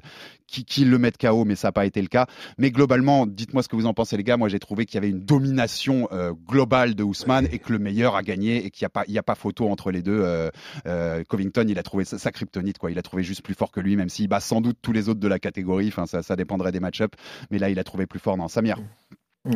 qui, 0.62 0.86
le 0.86 1.00
mette 1.00 1.18
KO, 1.18 1.46
mais 1.46 1.56
ça 1.56 1.70
n'a 1.70 1.72
pas 1.72 1.86
été 1.88 2.02
le 2.02 2.08
cas. 2.08 2.28
Mais 2.60 2.70
globalement, 2.70 3.26
dites-moi 3.26 3.64
ce 3.64 3.68
que 3.68 3.76
vous 3.76 3.88
en 3.88 3.94
pensez, 3.96 4.16
les 4.18 4.24
gars. 4.24 4.38
Moi, 4.38 4.50
j'ai 4.50 4.60
trouvé 4.60 4.86
qu'il 4.86 4.96
y 4.96 4.98
avait 5.00 5.10
une 5.10 5.26
domination 5.26 6.08
euh, 6.12 6.34
globale 6.48 6.94
de 6.94 7.04
Ousmane 7.04 7.48
et 7.52 7.58
que 7.58 7.72
le 7.72 7.80
meilleur 7.80 8.16
a 8.16 8.22
gagné 8.22 8.64
et 8.66 8.70
qu'il 8.70 8.84
n'y 8.84 8.88
a, 8.88 8.90
pas- 8.90 9.06
a 9.08 9.24
pas 9.24 9.36
photo 9.36 9.70
entre 9.70 9.90
les 9.92 10.04
deux. 10.04 10.20
Euh, 10.22 10.50
euh, 10.86 11.24
Covington, 11.28 11.66
il 11.68 11.80
a 11.80 11.84
trouvé 11.84 12.06
sa, 12.06 12.32
kryptonite, 12.32 12.78
quoi. 12.78 12.92
Il 12.92 13.00
a 13.00 13.02
trouvé 13.02 13.24
juste 13.24 13.42
plus 13.42 13.56
fort 13.56 13.72
que 13.72 13.80
lui, 13.80 13.96
même 13.96 14.10
s'il 14.10 14.28
bat 14.28 14.40
sans 14.40 14.62
doute 14.62 14.78
tous 14.82 14.92
les 14.92 15.10
autres 15.10 15.20
de 15.20 15.28
la 15.28 15.40
catégorie. 15.40 15.92
Ça 16.06 16.36
dépendrait 16.36 16.72
des 16.72 16.80
match-ups. 16.80 17.18
Mais 17.50 17.58
là, 17.58 17.70
il 17.70 17.80
a 17.80 17.84
trouvé 17.84 18.06
plus 18.06 18.20
fort. 18.20 18.38
Non, 18.38 18.48
Samir. 18.48 18.78
Mm. 19.46 19.56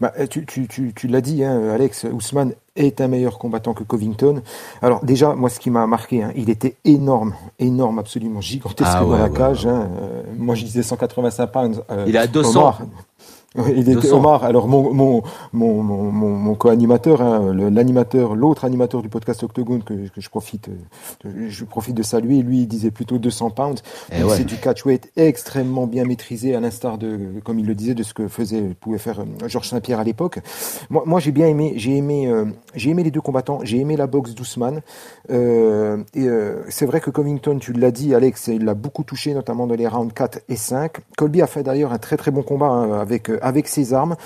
Bah, 0.00 0.12
tu 0.30 0.46
tu, 0.46 0.66
tu, 0.66 0.92
tu 0.94 1.08
l'as 1.08 1.20
dit, 1.20 1.44
hein, 1.44 1.68
Alex, 1.74 2.04
Ousmane 2.10 2.54
est 2.74 3.00
un 3.02 3.08
meilleur 3.08 3.38
combattant 3.38 3.74
que 3.74 3.84
Covington. 3.84 4.42
Alors 4.80 5.04
déjà, 5.04 5.34
moi, 5.34 5.50
ce 5.50 5.60
qui 5.60 5.68
m'a 5.70 5.86
marqué, 5.86 6.22
hein, 6.22 6.32
il 6.36 6.48
était 6.48 6.76
énorme, 6.86 7.34
énorme, 7.58 7.98
absolument 7.98 8.40
gigantesque 8.40 8.90
Ah 8.94 9.00
dans 9.00 9.10
ouais, 9.10 9.18
la 9.18 9.24
ouais, 9.24 9.36
cage. 9.36 9.66
hein. 9.66 9.88
Euh, 10.00 10.22
moi, 10.38 10.54
je 10.54 10.64
disais 10.64 10.82
185 10.82 11.46
pounds. 11.48 11.82
euh, 11.90 12.04
Il 12.08 12.16
est 12.16 12.18
à 12.18 12.26
200. 12.26 12.50
Omar, 12.60 12.80
Ouais, 12.80 12.86
Il 13.68 13.78
était 13.80 13.94
200. 13.94 14.16
Omar, 14.16 14.44
alors 14.44 14.68
mon, 14.68 14.92
mon, 14.92 15.22
mon, 15.52 15.82
mon, 15.82 16.54
co-animateur, 16.54 17.20
hein, 17.22 17.52
l'animateur, 17.54 18.34
l'autre 18.34 18.64
animateur 18.64 19.02
du 19.02 19.08
podcast 19.08 19.42
Octogone 19.42 19.82
que, 19.82 19.94
que 20.08 20.20
je 20.20 20.28
profite, 20.30 20.68
euh, 20.68 21.28
de- 21.28 21.48
je 21.48 21.64
profite 21.64 21.94
de 21.96 22.02
saluer, 22.02 22.42
lui 22.42 22.60
il 22.60 22.66
disait 22.66 22.90
plutôt 22.90 23.18
200 23.18 23.50
pounds. 23.50 23.82
Eh 24.12 24.22
ouais. 24.22 24.36
C'est 24.36 24.44
du 24.44 24.56
catchweight 24.56 25.10
extrêmement 25.16 25.86
bien 25.86 26.04
maîtrisé, 26.04 26.54
à 26.54 26.60
l'instar 26.60 26.98
de, 26.98 27.18
comme 27.44 27.58
il 27.58 27.66
le 27.66 27.74
disait, 27.74 27.94
de 27.94 28.02
ce 28.02 28.14
que 28.14 28.28
faisait, 28.28 28.62
pouvait 28.80 28.98
faire 28.98 29.20
euh, 29.20 29.48
Georges 29.48 29.68
Saint-Pierre 29.68 30.00
à 30.00 30.04
l'époque. 30.04 30.38
Moi, 30.90 31.02
moi 31.06 31.20
j'ai 31.20 31.32
bien 31.32 31.46
aimé, 31.46 31.74
j'ai 31.76 31.96
aimé, 31.96 32.26
euh, 32.28 32.44
j'ai 32.74 32.90
aimé 32.90 33.02
les 33.02 33.10
deux 33.10 33.20
combattants, 33.20 33.60
j'ai 33.62 33.78
aimé 33.78 33.96
la 33.96 34.06
boxe 34.06 34.34
d'Ousmane. 34.34 34.80
Euh, 35.30 35.98
et 36.14 36.26
euh, 36.28 36.62
c'est 36.68 36.86
vrai 36.86 37.00
que 37.00 37.10
Covington, 37.10 37.58
tu 37.58 37.72
l'as 37.72 37.90
dit, 37.90 38.14
Alex, 38.14 38.48
il 38.48 38.64
l'a 38.64 38.74
beaucoup 38.74 39.04
touché, 39.04 39.34
notamment 39.34 39.66
dans 39.66 39.74
les 39.74 39.86
rounds 39.88 40.12
4 40.14 40.40
et 40.48 40.56
5. 40.56 40.92
Colby 41.16 41.42
a 41.42 41.46
fait 41.46 41.62
d'ailleurs 41.62 41.92
un 41.92 41.98
très 41.98 42.16
très 42.16 42.30
bon 42.30 42.42
combat 42.42 42.66
hein, 42.66 42.92
avec 43.00 43.30
avec 43.46 43.68
ses 43.68 43.94
armes. 43.94 44.16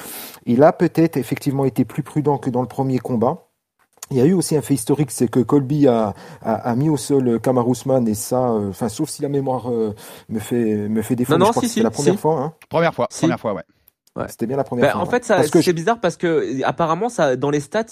Il 0.47 0.63
a 0.63 0.73
peut-être 0.73 1.17
effectivement 1.17 1.65
été 1.65 1.85
plus 1.85 2.03
prudent 2.03 2.39
que 2.39 2.51
dans 2.51 2.63
le 2.63 2.69
premier 2.69 2.99
combat. 2.99 3.47
Il 4.11 4.17
y 4.17 4.21
a 4.21 4.25
eu 4.25 4.33
aussi 4.33 4.57
un 4.57 4.63
fait 4.63 4.75
historique, 4.75 5.13
c'est 5.13 5.29
que 5.29 5.39
Colby 5.39 5.87
a, 5.87 6.15
a, 6.43 6.55
a 6.55 6.75
mis 6.75 6.89
au 6.89 6.97
sol 6.97 7.39
Kamaru 7.41 7.73
Usman 7.73 8.09
et 8.09 8.15
ça, 8.15 8.49
euh, 8.51 8.71
enfin 8.71 8.89
sauf 8.89 9.09
si 9.09 9.23
la 9.23 9.29
mémoire 9.29 9.71
euh, 9.71 9.95
me 10.29 10.41
fait 10.41 10.89
me 10.89 11.01
fait 11.03 11.15
défaut, 11.15 11.35
Non, 11.35 11.39
non, 11.39 11.47
je 11.47 11.51
crois 11.53 11.63
si, 11.63 11.69
que 11.69 11.73
si, 11.75 11.81
la 11.83 11.91
première 11.93 12.15
si. 12.15 12.19
fois. 12.19 12.41
Hein. 12.41 12.53
Première 12.69 12.93
fois. 12.93 13.07
Si. 13.11 13.21
Première 13.21 13.39
fois, 13.39 13.55
ouais. 13.55 13.63
Ouais. 14.17 14.25
C'était 14.29 14.47
bien 14.49 14.57
la 14.57 14.65
première 14.65 14.87
Bah, 14.87 14.93
fois. 14.95 15.01
en 15.03 15.05
ouais. 15.05 15.21
fait, 15.23 15.63
c'est 15.63 15.73
bizarre 15.73 16.01
parce 16.01 16.17
que 16.17 16.27
euh, 16.27 16.61
apparemment, 16.65 17.09
ça, 17.09 17.37
dans 17.37 17.51
les 17.51 17.61
stats, 17.61 17.85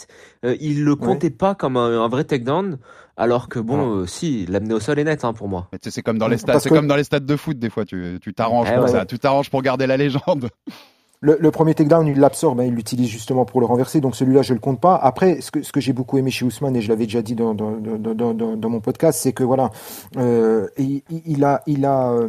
euh, 0.45 0.57
il 0.61 0.83
le 0.85 0.97
comptait 0.97 1.31
pas 1.31 1.55
comme 1.55 1.77
un, 1.77 2.03
un 2.03 2.09
vrai 2.09 2.25
takedown, 2.25 2.79
alors 3.17 3.49
que 3.49 3.61
bon, 3.61 3.99
euh, 4.01 4.07
si, 4.07 4.45
l'amener 4.47 4.75
au 4.75 4.81
sol 4.81 4.99
est 4.99 5.05
net 5.05 5.25
hein, 5.25 5.33
pour 5.33 5.47
moi. 5.47 5.69
C'est 5.89 6.03
comme 6.03 6.19
dans 6.19 6.27
les 6.27 6.39
stades, 6.39 6.59
c'est 6.59 6.69
que- 6.71 6.75
comme 6.75 6.89
dans 6.89 6.97
les 6.97 7.05
stades 7.05 7.27
de 7.27 7.37
foot 7.37 7.61
des 7.61 7.71
fois. 7.71 7.85
Tu 7.85 8.19
tu 8.21 8.35
t'arranges 8.35 8.67
Eh 8.73 8.75
pour 8.75 8.87
ouais. 8.87 8.91
ça. 8.91 9.07
Tu 9.07 9.21
t'arranges 9.21 9.51
pour 9.51 9.63
garder 9.63 9.87
la 9.87 9.97
légende. 9.97 10.49
Le, 11.20 11.37
le 11.41 11.50
premier 11.50 11.75
takedown, 11.75 12.06
il 12.06 12.19
l'absorbe, 12.20 12.61
hein, 12.61 12.65
il 12.65 12.75
l'utilise 12.75 13.09
justement 13.09 13.44
pour 13.44 13.59
le 13.61 13.67
renverser, 13.67 14.00
donc 14.00 14.15
celui-là, 14.15 14.43
je 14.43 14.55
le 14.55 14.61
compte 14.61 14.81
pas. 14.81 14.94
Après, 14.94 15.41
ce 15.41 15.50
que, 15.50 15.62
ce 15.62 15.73
que 15.73 15.81
j'ai 15.81 15.93
beaucoup 15.93 16.17
aimé 16.17 16.31
chez 16.31 16.44
Ousmane, 16.44 16.76
et 16.76 16.81
je 16.81 16.88
l'avais 16.88 17.05
déjà 17.06 17.23
dit 17.23 17.35
dans, 17.35 17.55
dans, 17.55 17.73
dans, 17.73 18.35
dans, 18.35 18.69
mon 18.70 18.81
podcast, 18.81 19.19
c'est 19.20 19.32
que 19.32 19.43
voilà, 19.43 19.70
euh, 20.17 20.69
il, 20.79 21.03
il- 21.26 21.43
a, 21.44 21.62
il 21.67 21.85
a, 21.85 22.12
euh, 22.12 22.29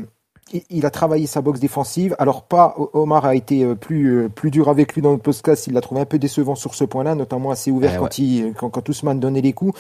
il- 0.72 0.88
a 0.88 0.90
travaillé 0.90 1.28
sa 1.28 1.42
boxe 1.42 1.60
défensive. 1.60 2.16
Alors 2.18 2.42
pas, 2.42 2.74
Omar 2.94 3.26
a 3.26 3.36
été 3.36 3.64
euh, 3.64 3.76
plus 3.76 4.08
euh, 4.24 4.30
plus 4.30 4.50
dur 4.50 4.70
avec 4.70 4.96
lui 4.96 5.04
dans 5.04 5.12
le 5.12 5.20
podcast. 5.20 5.68
Il 5.68 5.74
l'a 5.74 5.82
trouvé 5.82 6.02
un 6.02 6.06
peu 6.06 6.18
décevant 6.18 6.56
sur 6.56 6.74
ce 6.74 6.84
point-là, 6.84 7.14
notamment 7.14 7.52
assez 7.52 7.70
ouvert 7.70 7.92
Eh 7.94 7.98
quand 7.98 8.06
ouais. 8.06 8.26
il 8.26 8.54
quand, 8.58 8.72
quand 8.72 8.90
Ousmane 8.90 9.20
donnait 9.20 9.42
les 9.42 9.54
coups. 9.54 9.80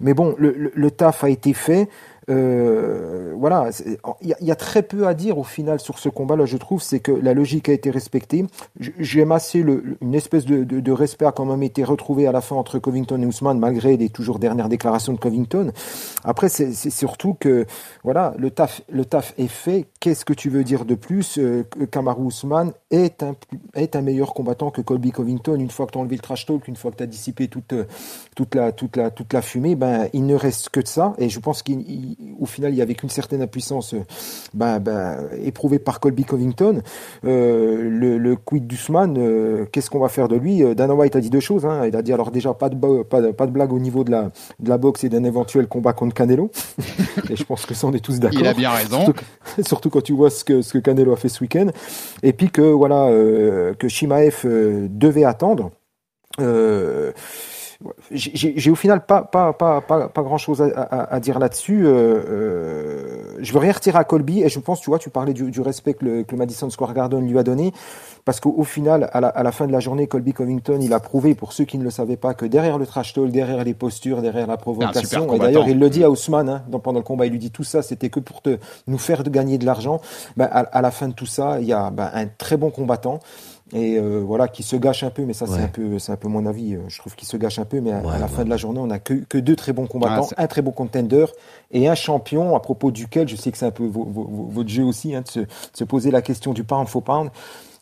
Mais 0.00 0.14
bon, 0.14 0.34
le, 0.36 0.50
le, 0.50 0.72
le 0.74 0.90
taf 0.90 1.22
a 1.22 1.30
été 1.30 1.52
fait. 1.52 1.88
Euh, 2.28 3.32
voilà, 3.36 3.70
il 4.20 4.28
y, 4.40 4.44
y 4.44 4.50
a 4.50 4.56
très 4.56 4.82
peu 4.82 5.06
à 5.06 5.14
dire 5.14 5.38
au 5.38 5.44
final 5.44 5.80
sur 5.80 5.98
ce 5.98 6.08
combat-là, 6.08 6.44
je 6.44 6.56
trouve, 6.56 6.82
c'est 6.82 7.00
que 7.00 7.12
la 7.12 7.32
logique 7.32 7.68
a 7.68 7.72
été 7.72 7.90
respectée. 7.90 8.44
J'aime 8.78 9.32
assez 9.32 9.62
le, 9.62 9.96
une 10.00 10.14
espèce 10.14 10.44
de, 10.44 10.64
de, 10.64 10.80
de 10.80 10.92
respect 10.92 11.24
a 11.24 11.32
quand 11.32 11.46
même 11.46 11.62
été 11.62 11.84
retrouvé 11.84 12.26
à 12.26 12.32
la 12.32 12.40
fin 12.40 12.56
entre 12.56 12.78
Covington 12.78 13.20
et 13.22 13.26
Ousmane, 13.26 13.58
malgré 13.58 13.96
les 13.96 14.08
toujours 14.08 14.38
dernières 14.38 14.68
déclarations 14.68 15.12
de 15.12 15.18
Covington. 15.18 15.72
Après, 16.24 16.48
c'est 16.48 16.72
surtout 16.90 17.34
que 17.34 17.64
voilà, 18.04 18.34
le 18.38 18.50
taf, 18.50 18.82
le 18.90 19.04
taf 19.04 19.34
est 19.38 19.48
fait. 19.48 19.86
Qu'est-ce 20.00 20.24
que 20.24 20.34
tu 20.34 20.50
veux 20.50 20.64
dire 20.64 20.84
de 20.84 20.94
plus? 20.94 21.38
Euh, 21.38 21.64
Kamaru 21.90 22.24
Ousmane 22.24 22.72
est 22.90 23.22
un, 23.22 23.34
est 23.74 23.96
un 23.96 24.02
meilleur 24.02 24.34
combattant 24.34 24.70
que 24.70 24.80
Colby 24.80 25.12
Covington. 25.12 25.54
Une 25.54 25.70
fois 25.70 25.86
que 25.86 25.92
tu 25.92 25.98
as 25.98 26.00
enlevé 26.00 26.16
le 26.16 26.22
trash 26.22 26.46
talk, 26.46 26.68
une 26.68 26.76
fois 26.76 26.90
que 26.90 26.96
tu 26.96 27.02
as 27.02 27.06
dissipé 27.06 27.48
toute, 27.48 27.74
toute, 28.36 28.54
la, 28.54 28.72
toute, 28.72 28.96
la, 28.96 29.10
toute 29.10 29.32
la 29.32 29.42
fumée, 29.42 29.76
ben, 29.76 30.08
il 30.12 30.26
ne 30.26 30.34
reste 30.34 30.68
que 30.68 30.80
de 30.80 30.88
ça. 30.88 31.14
Et 31.18 31.28
je 31.28 31.40
pense 31.40 31.62
qu'au 32.38 32.46
final, 32.46 32.72
il 32.72 32.76
y 32.76 32.82
avait 32.82 32.94
qu'une 32.94 33.08
certaine 33.08 33.42
impuissance 33.42 33.94
euh, 33.94 34.04
ben, 34.54 34.78
ben, 34.78 35.28
éprouvée 35.42 35.78
par 35.78 36.00
Colby 36.00 36.24
Covington. 36.24 36.82
Euh, 37.24 37.88
le, 37.88 38.18
le 38.18 38.36
quid 38.36 38.66
d'Ousmane, 38.66 39.16
euh, 39.18 39.66
qu'est-ce 39.70 39.90
qu'on 39.90 40.00
va 40.00 40.08
faire 40.08 40.28
de 40.28 40.36
lui? 40.36 40.62
Euh, 40.62 40.74
Dana 40.74 40.94
White 40.94 41.16
a 41.16 41.20
dit 41.20 41.30
deux 41.30 41.40
choses. 41.40 41.64
Hein. 41.66 41.86
Il 41.86 41.96
a 41.96 42.02
dit 42.02 42.12
alors 42.12 42.30
déjà 42.30 42.54
pas 42.54 42.68
de, 42.68 43.02
pas 43.02 43.20
de, 43.20 43.30
pas 43.30 43.46
de 43.46 43.52
blague 43.52 43.72
au 43.72 43.78
niveau 43.78 44.04
de 44.04 44.10
la, 44.10 44.30
de 44.60 44.68
la 44.68 44.78
boxe 44.78 45.04
et 45.04 45.08
d'un 45.08 45.24
éventuel 45.24 45.66
combat 45.66 45.92
contre 45.92 46.14
Canelo. 46.14 46.50
et 47.30 47.36
je 47.36 47.44
pense 47.44 47.66
que 47.66 47.74
ça, 47.74 47.86
on 47.86 47.92
est 47.92 48.00
tous 48.00 48.18
d'accord. 48.18 48.40
Il 48.40 48.46
a 48.46 48.54
bien 48.54 48.70
raison. 48.70 49.12
Surtout 49.66 49.90
quand 49.90 50.02
tu 50.02 50.12
vois 50.12 50.30
ce 50.30 50.44
que, 50.44 50.62
ce 50.62 50.72
que 50.72 50.78
Canelo 50.78 51.12
a 51.12 51.16
fait 51.16 51.28
ce 51.28 51.42
week-end. 51.42 51.68
Et 52.22 52.32
puis 52.32 52.50
que 52.50 52.62
voilà 52.62 53.06
euh, 53.06 53.74
que 53.74 53.88
Shimaev 53.88 54.42
euh, 54.44 54.88
devait 54.90 55.24
attendre. 55.24 55.70
Euh, 56.40 57.12
j'ai 58.10 58.70
au 58.70 58.74
final 58.74 59.06
pas 59.06 59.22
pas 59.22 59.52
pas 59.52 59.80
pas, 59.80 60.08
pas 60.08 60.22
grand 60.22 60.38
chose 60.38 60.60
à, 60.62 60.66
à, 60.66 61.14
à 61.14 61.20
dire 61.20 61.38
là-dessus. 61.38 61.86
Euh, 61.86 61.92
euh, 61.92 63.36
je 63.40 63.52
veux 63.52 63.58
rien 63.60 63.72
retirer 63.72 63.96
à 63.98 64.04
Colby 64.04 64.42
et 64.42 64.48
je 64.48 64.58
pense, 64.58 64.80
tu 64.80 64.90
vois, 64.90 64.98
tu 64.98 65.10
parlais 65.10 65.32
du, 65.32 65.50
du 65.50 65.60
respect 65.60 65.94
que 65.94 66.04
le, 66.04 66.22
que 66.24 66.32
le 66.32 66.38
Madison 66.38 66.68
Square 66.70 66.92
Garden 66.92 67.24
lui 67.24 67.38
a 67.38 67.44
donné, 67.44 67.72
parce 68.24 68.40
qu'au 68.40 68.52
au 68.56 68.64
final, 68.64 69.08
à 69.12 69.20
la, 69.20 69.28
à 69.28 69.42
la 69.44 69.52
fin 69.52 69.66
de 69.68 69.72
la 69.72 69.78
journée, 69.78 70.08
Colby 70.08 70.32
Covington, 70.32 70.78
il 70.80 70.92
a 70.92 70.98
prouvé 70.98 71.36
pour 71.36 71.52
ceux 71.52 71.64
qui 71.64 71.78
ne 71.78 71.84
le 71.84 71.90
savaient 71.90 72.16
pas 72.16 72.34
que 72.34 72.46
derrière 72.46 72.78
le 72.78 72.86
trash 72.86 73.12
talk, 73.14 73.30
derrière 73.30 73.62
les 73.62 73.74
postures, 73.74 74.22
derrière 74.22 74.48
la 74.48 74.56
provocation, 74.56 75.20
et 75.34 75.38
d'ailleurs 75.46 75.68
il 75.68 75.78
le 75.78 75.88
dit 75.90 76.02
à 76.02 76.10
Ousmane 76.10 76.48
hein, 76.48 76.62
dans- 76.68 76.80
pendant 76.80 76.98
le 76.98 77.04
combat, 77.04 77.26
il 77.26 77.32
lui 77.32 77.38
dit 77.38 77.52
tout 77.52 77.64
ça, 77.64 77.82
c'était 77.82 78.10
que 78.10 78.18
pour 78.18 78.42
te 78.42 78.58
nous 78.88 78.98
faire 78.98 79.22
de 79.22 79.30
gagner 79.30 79.56
de 79.58 79.66
l'argent. 79.66 80.00
Ben, 80.36 80.48
à, 80.50 80.60
à 80.60 80.82
la 80.82 80.90
fin 80.90 81.06
de 81.06 81.12
tout 81.14 81.26
ça, 81.26 81.60
il 81.60 81.66
y 81.66 81.72
a 81.72 81.90
ben, 81.90 82.10
un 82.12 82.26
très 82.26 82.56
bon 82.56 82.70
combattant. 82.70 83.20
Et 83.72 83.98
euh, 83.98 84.22
voilà 84.24 84.48
qui 84.48 84.62
se 84.62 84.76
gâche 84.76 85.02
un 85.02 85.10
peu 85.10 85.24
mais 85.24 85.32
ça 85.32 85.46
c'est 85.46 85.60
un 85.60 85.68
peu 85.68 85.98
c'est 85.98 86.12
un 86.12 86.16
peu 86.16 86.28
mon 86.28 86.46
avis 86.46 86.74
euh, 86.74 86.80
je 86.88 86.98
trouve 86.98 87.14
qu'il 87.14 87.28
se 87.28 87.36
gâche 87.36 87.58
un 87.58 87.64
peu 87.64 87.80
mais 87.80 87.92
à, 87.92 88.18
la 88.18 88.28
fin 88.28 88.44
de 88.44 88.50
la 88.50 88.56
journée 88.56 88.80
on 88.80 88.90
a 88.90 88.98
que, 88.98 89.14
que 89.14 89.38
deux 89.38 89.56
très 89.56 89.72
bons 89.72 89.86
combattants 89.86 90.28
un 90.36 90.46
très 90.46 90.62
bon 90.62 90.72
contender 90.72 91.26
et 91.70 91.88
un 91.88 91.94
champion 91.94 92.56
à 92.56 92.60
propos 92.60 92.90
duquel 92.90 93.28
je 93.28 93.36
sais 93.36 93.52
que 93.52 93.58
c'est 93.58 93.66
un 93.66 93.70
peu 93.70 93.86
votre 93.86 94.68
jeu 94.68 94.84
aussi 94.84 95.14
hein, 95.14 95.22
de, 95.22 95.28
se, 95.28 95.40
de, 95.40 95.46
se, 95.72 95.84
poser 95.84 96.10
la 96.10 96.22
question 96.22 96.52
du 96.52 96.64
pound 96.64 96.88
for 96.88 97.02
pound 97.02 97.30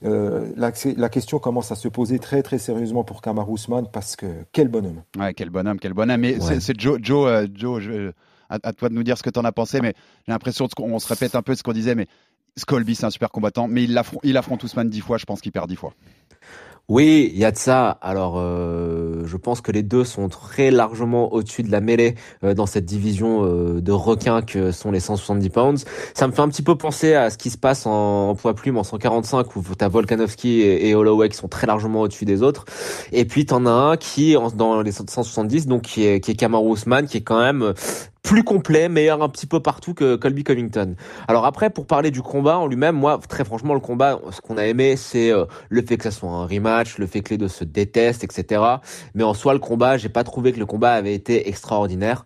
euh, 0.05 0.53
la, 0.57 0.73
la, 0.97 1.09
question 1.09 1.39
commence 1.39 1.73
à 1.73 1.75
se 1.75 1.89
poser 1.89 2.19
très 2.19 2.43
très 2.43 2.59
sérieusement 2.59 3.03
pour 3.03 3.23
Kamar 3.23 3.49
Ousmane 3.49 3.87
parce 3.91 4.15
que 4.15 4.27
quel 4.53 4.69
bonhomme. 4.69 5.03
Ouais, 5.19 5.33
quel 5.33 5.49
bonhomme, 5.49 5.79
quel 5.81 5.95
bonhomme. 5.95 6.21
Mais 6.21 6.39
c'est 6.41 6.79
Joe, 6.79 6.99
Joe, 7.01 7.29
euh, 7.29 7.47
Joe 7.55 7.81
je, 7.81 8.13
à, 8.51 8.59
à, 8.63 8.73
toi 8.73 8.89
de 8.89 8.95
nous 8.95 9.03
dire 9.03 9.17
ce 9.17 9.23
que 9.23 9.31
tu 9.31 9.39
en 9.39 9.45
as 9.45 9.53
pensé, 9.53 9.81
mais 9.81 9.95
j'ai 10.27 10.33
l'impression 10.33 10.69
qu'on 10.69 10.99
se 10.99 11.09
répète 11.09 11.35
un 11.35 11.43
peu 11.43 11.55
ce 11.55 11.63
qu'on 11.63 11.73
disait, 11.73 11.95
mais 11.95 12.07
Scolby, 12.57 12.95
c'est 12.95 13.07
un 13.07 13.11
super 13.11 13.31
combattant, 13.31 13.69
mais 13.69 13.85
il 13.85 13.97
affronte, 13.99 14.21
il 14.25 14.37
affronte 14.37 14.63
Ousmane 14.65 14.89
dix 14.89 15.01
fois, 15.01 15.19
je 15.19 15.27
pense 15.27 15.41
qu'il 15.41 15.53
perd 15.53 15.69
dix 15.69 15.77
fois. 15.77 15.93
Oui, 16.89 17.33
il 17.35 17.39
y 17.41 17.45
a 17.45 17.51
de 17.51 17.57
ça. 17.57 17.91
Alors, 18.01 18.37
euh, 18.39 19.25
je 19.27 19.37
pense 19.37 19.61
que 19.61 19.73
les 19.73 19.83
deux 19.83 20.05
sont 20.05 20.29
très 20.29 20.71
largement 20.71 21.33
au-dessus 21.33 21.65
de 21.65 21.73
la 21.73 21.81
mêlée 21.81 22.15
euh, 22.45 22.55
dans 22.55 22.67
cette 22.67 22.85
division 22.85 23.45
euh, 23.45 23.81
de 23.81 23.91
requins 23.91 24.41
que 24.41 24.71
sont 24.71 24.93
les 24.93 25.01
170 25.01 25.51
pounds. 25.51 25.85
Ça 26.15 26.29
me 26.29 26.33
fait 26.33 26.43
un 26.43 26.49
petit 26.49 26.63
peu 26.63 26.77
penser 26.77 27.15
à 27.15 27.31
ce 27.31 27.39
qui 27.39 27.51
se 27.51 27.59
passe 27.59 27.87
en, 27.87 28.37
poids 28.37 28.55
plume 28.55 28.79
en 28.79 28.85
145 28.85 29.57
où 29.57 29.65
t'as 29.77 29.89
Volkanovski 29.89 30.61
et, 30.61 30.89
et, 30.89 30.95
Holloway 30.95 31.29
qui 31.29 31.37
sont 31.37 31.49
très 31.49 31.67
largement 31.67 32.03
au-dessus 32.03 32.25
des 32.25 32.45
autres. 32.45 32.67
Et 33.11 33.25
puis 33.25 33.47
t'en 33.47 33.67
as 33.67 33.71
un 33.71 33.97
qui 33.97 34.37
dans 34.55 34.81
les 34.81 34.93
170 34.93 35.67
donc 35.67 35.83
qui 35.83 36.07
est 36.07 36.21
qui 36.21 36.31
est 36.31 36.37
Kamaru 36.37 36.75
Usman 36.75 37.07
qui 37.07 37.17
est 37.17 37.23
quand 37.23 37.41
même 37.41 37.75
plus 38.27 38.43
complet, 38.43 38.89
meilleur 38.89 39.23
un 39.23 39.29
petit 39.29 39.47
peu 39.47 39.61
partout 39.61 39.95
que 39.95 40.17
Colby 40.17 40.43
Covington. 40.43 40.97
Alors 41.29 41.47
après, 41.47 41.71
pour 41.71 41.87
parler 41.87 42.11
du 42.11 42.23
combat 42.23 42.59
en 42.59 42.67
lui-même, 42.67 42.97
moi, 42.97 43.21
très 43.29 43.45
franchement, 43.45 43.73
le 43.73 43.79
combat, 43.79 44.19
ce 44.33 44.41
qu'on 44.41 44.57
a 44.57 44.67
aimé, 44.67 44.97
c'est 44.97 45.31
euh, 45.31 45.45
le 45.69 45.81
fait 45.83 45.97
que 45.97 46.03
ça 46.03 46.11
soit 46.11 46.29
un 46.29 46.45
rematch, 46.45 46.99
le 46.99 47.07
fait 47.07 47.21
que 47.21 47.31
les 47.31 47.39
deux 47.39 47.47
se 47.47 47.63
détestent, 47.63 48.25
etc. 48.25 48.61
Mais 49.15 49.23
en 49.23 49.33
soi, 49.33 49.53
le 49.53 49.61
combat, 49.61 49.97
j'ai 49.97 50.09
pas 50.09 50.25
trouvé 50.25 50.53
que 50.53 50.59
le 50.59 50.67
combat 50.67 50.95
avait 50.95 51.15
été 51.15 51.49
extraordinaire 51.49 52.25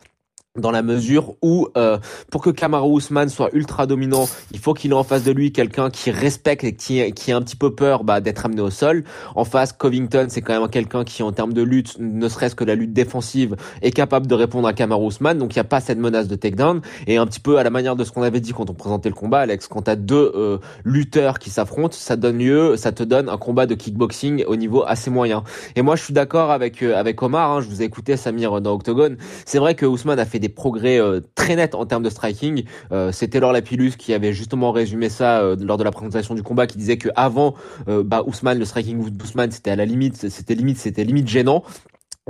dans 0.58 0.72
la 0.72 0.82
mesure 0.82 1.36
où 1.42 1.68
euh, 1.76 1.98
pour 2.32 2.42
que 2.42 2.50
Kamaru 2.50 2.98
Usman 2.98 3.28
soit 3.28 3.50
ultra 3.52 3.86
dominant, 3.86 4.28
il 4.50 4.58
faut 4.58 4.74
qu'il 4.74 4.90
ait 4.90 4.94
en 4.94 5.04
face 5.04 5.22
de 5.22 5.30
lui 5.30 5.52
quelqu'un 5.52 5.90
qui 5.90 6.10
respecte 6.10 6.64
et 6.64 6.74
qui, 6.74 7.12
qui 7.12 7.30
a 7.30 7.36
un 7.36 7.42
petit 7.42 7.54
peu 7.54 7.72
peur 7.72 8.02
bah, 8.02 8.20
d'être 8.20 8.46
amené 8.46 8.60
au 8.60 8.70
sol. 8.70 9.04
En 9.36 9.44
face, 9.44 9.72
Covington, 9.72 10.26
c'est 10.28 10.42
quand 10.42 10.58
même 10.58 10.68
quelqu'un 10.68 11.04
qui, 11.04 11.22
en 11.22 11.30
termes 11.30 11.52
de 11.52 11.62
lutte, 11.62 11.98
ne 12.00 12.28
serait-ce 12.28 12.56
que 12.56 12.64
la 12.64 12.74
lutte 12.74 12.92
défensive, 12.92 13.54
est 13.80 13.92
capable 13.92 14.26
de 14.26 14.34
répondre 14.34 14.66
à 14.66 14.72
Kamaru 14.72 15.06
Usman. 15.06 15.38
Donc 15.38 15.54
il 15.54 15.58
n'y 15.58 15.60
a 15.60 15.64
pas 15.64 15.80
cette 15.80 15.98
menace 15.98 16.26
de 16.26 16.34
takedown. 16.34 16.80
Et 17.06 17.16
un 17.16 17.26
petit 17.28 17.40
peu 17.40 17.58
à 17.58 17.62
la 17.62 17.70
manière 17.70 17.94
de 17.94 18.02
ce 18.02 18.10
qu'on 18.10 18.22
avait 18.22 18.40
dit 18.40 18.52
quand 18.52 18.68
on 18.70 18.74
présentait 18.74 19.08
le 19.08 19.14
combat, 19.14 19.40
Alex, 19.40 19.68
quand 19.68 19.82
tu 19.82 19.90
as 19.92 19.96
deux 19.96 20.32
euh, 20.34 20.58
lutteurs 20.84 21.38
qui 21.38 21.50
s'affrontent, 21.50 21.94
ça 21.96 22.16
donne 22.16 22.38
lieu, 22.38 22.76
ça 22.76 22.90
te 22.90 23.04
donne 23.04 23.28
un 23.28 23.38
combat 23.38 23.66
de 23.66 23.76
kickboxing 23.76 24.44
au 24.48 24.56
niveau 24.56 24.82
assez 24.84 25.10
moyen. 25.10 25.44
Et 25.76 25.82
moi, 25.82 25.94
je 25.94 26.02
suis 26.02 26.12
d'accord 26.12 26.50
avec 26.50 26.82
euh, 26.82 26.96
avec 26.96 27.22
Omar. 27.22 27.52
Hein, 27.52 27.60
je 27.60 27.68
vous 27.68 27.82
ai 27.82 27.84
écouté 27.84 28.16
Samir 28.16 28.60
dans 28.60 28.74
Octogone. 28.74 29.16
C'est 29.46 29.58
vrai 29.58 29.76
que 29.76 29.86
Usman 29.86 30.18
a 30.18 30.24
fait 30.24 30.39
des 30.40 30.48
progrès 30.48 31.00
euh, 31.00 31.20
très 31.34 31.56
nets 31.56 31.74
en 31.74 31.86
termes 31.86 32.02
de 32.02 32.10
striking. 32.10 32.64
Euh, 32.92 33.12
C'était 33.12 33.40
Laure 33.40 33.52
Lapillus 33.52 33.92
qui 33.92 34.12
avait 34.12 34.32
justement 34.32 34.72
résumé 34.72 35.08
ça 35.08 35.40
euh, 35.40 35.56
lors 35.60 35.76
de 35.76 35.84
la 35.84 35.90
présentation 35.90 36.34
du 36.34 36.42
combat, 36.42 36.66
qui 36.66 36.78
disait 36.78 36.98
que 36.98 37.08
avant, 37.14 37.54
bah, 37.86 38.22
Ousmane, 38.26 38.58
le 38.58 38.64
striking 38.64 39.10
d'Ousmane, 39.10 39.50
c'était 39.50 39.70
à 39.70 39.76
la 39.76 39.84
limite, 39.84 40.16
c'était 40.30 40.54
limite, 40.54 40.78
c'était 40.78 41.04
limite 41.04 41.28
gênant. 41.28 41.62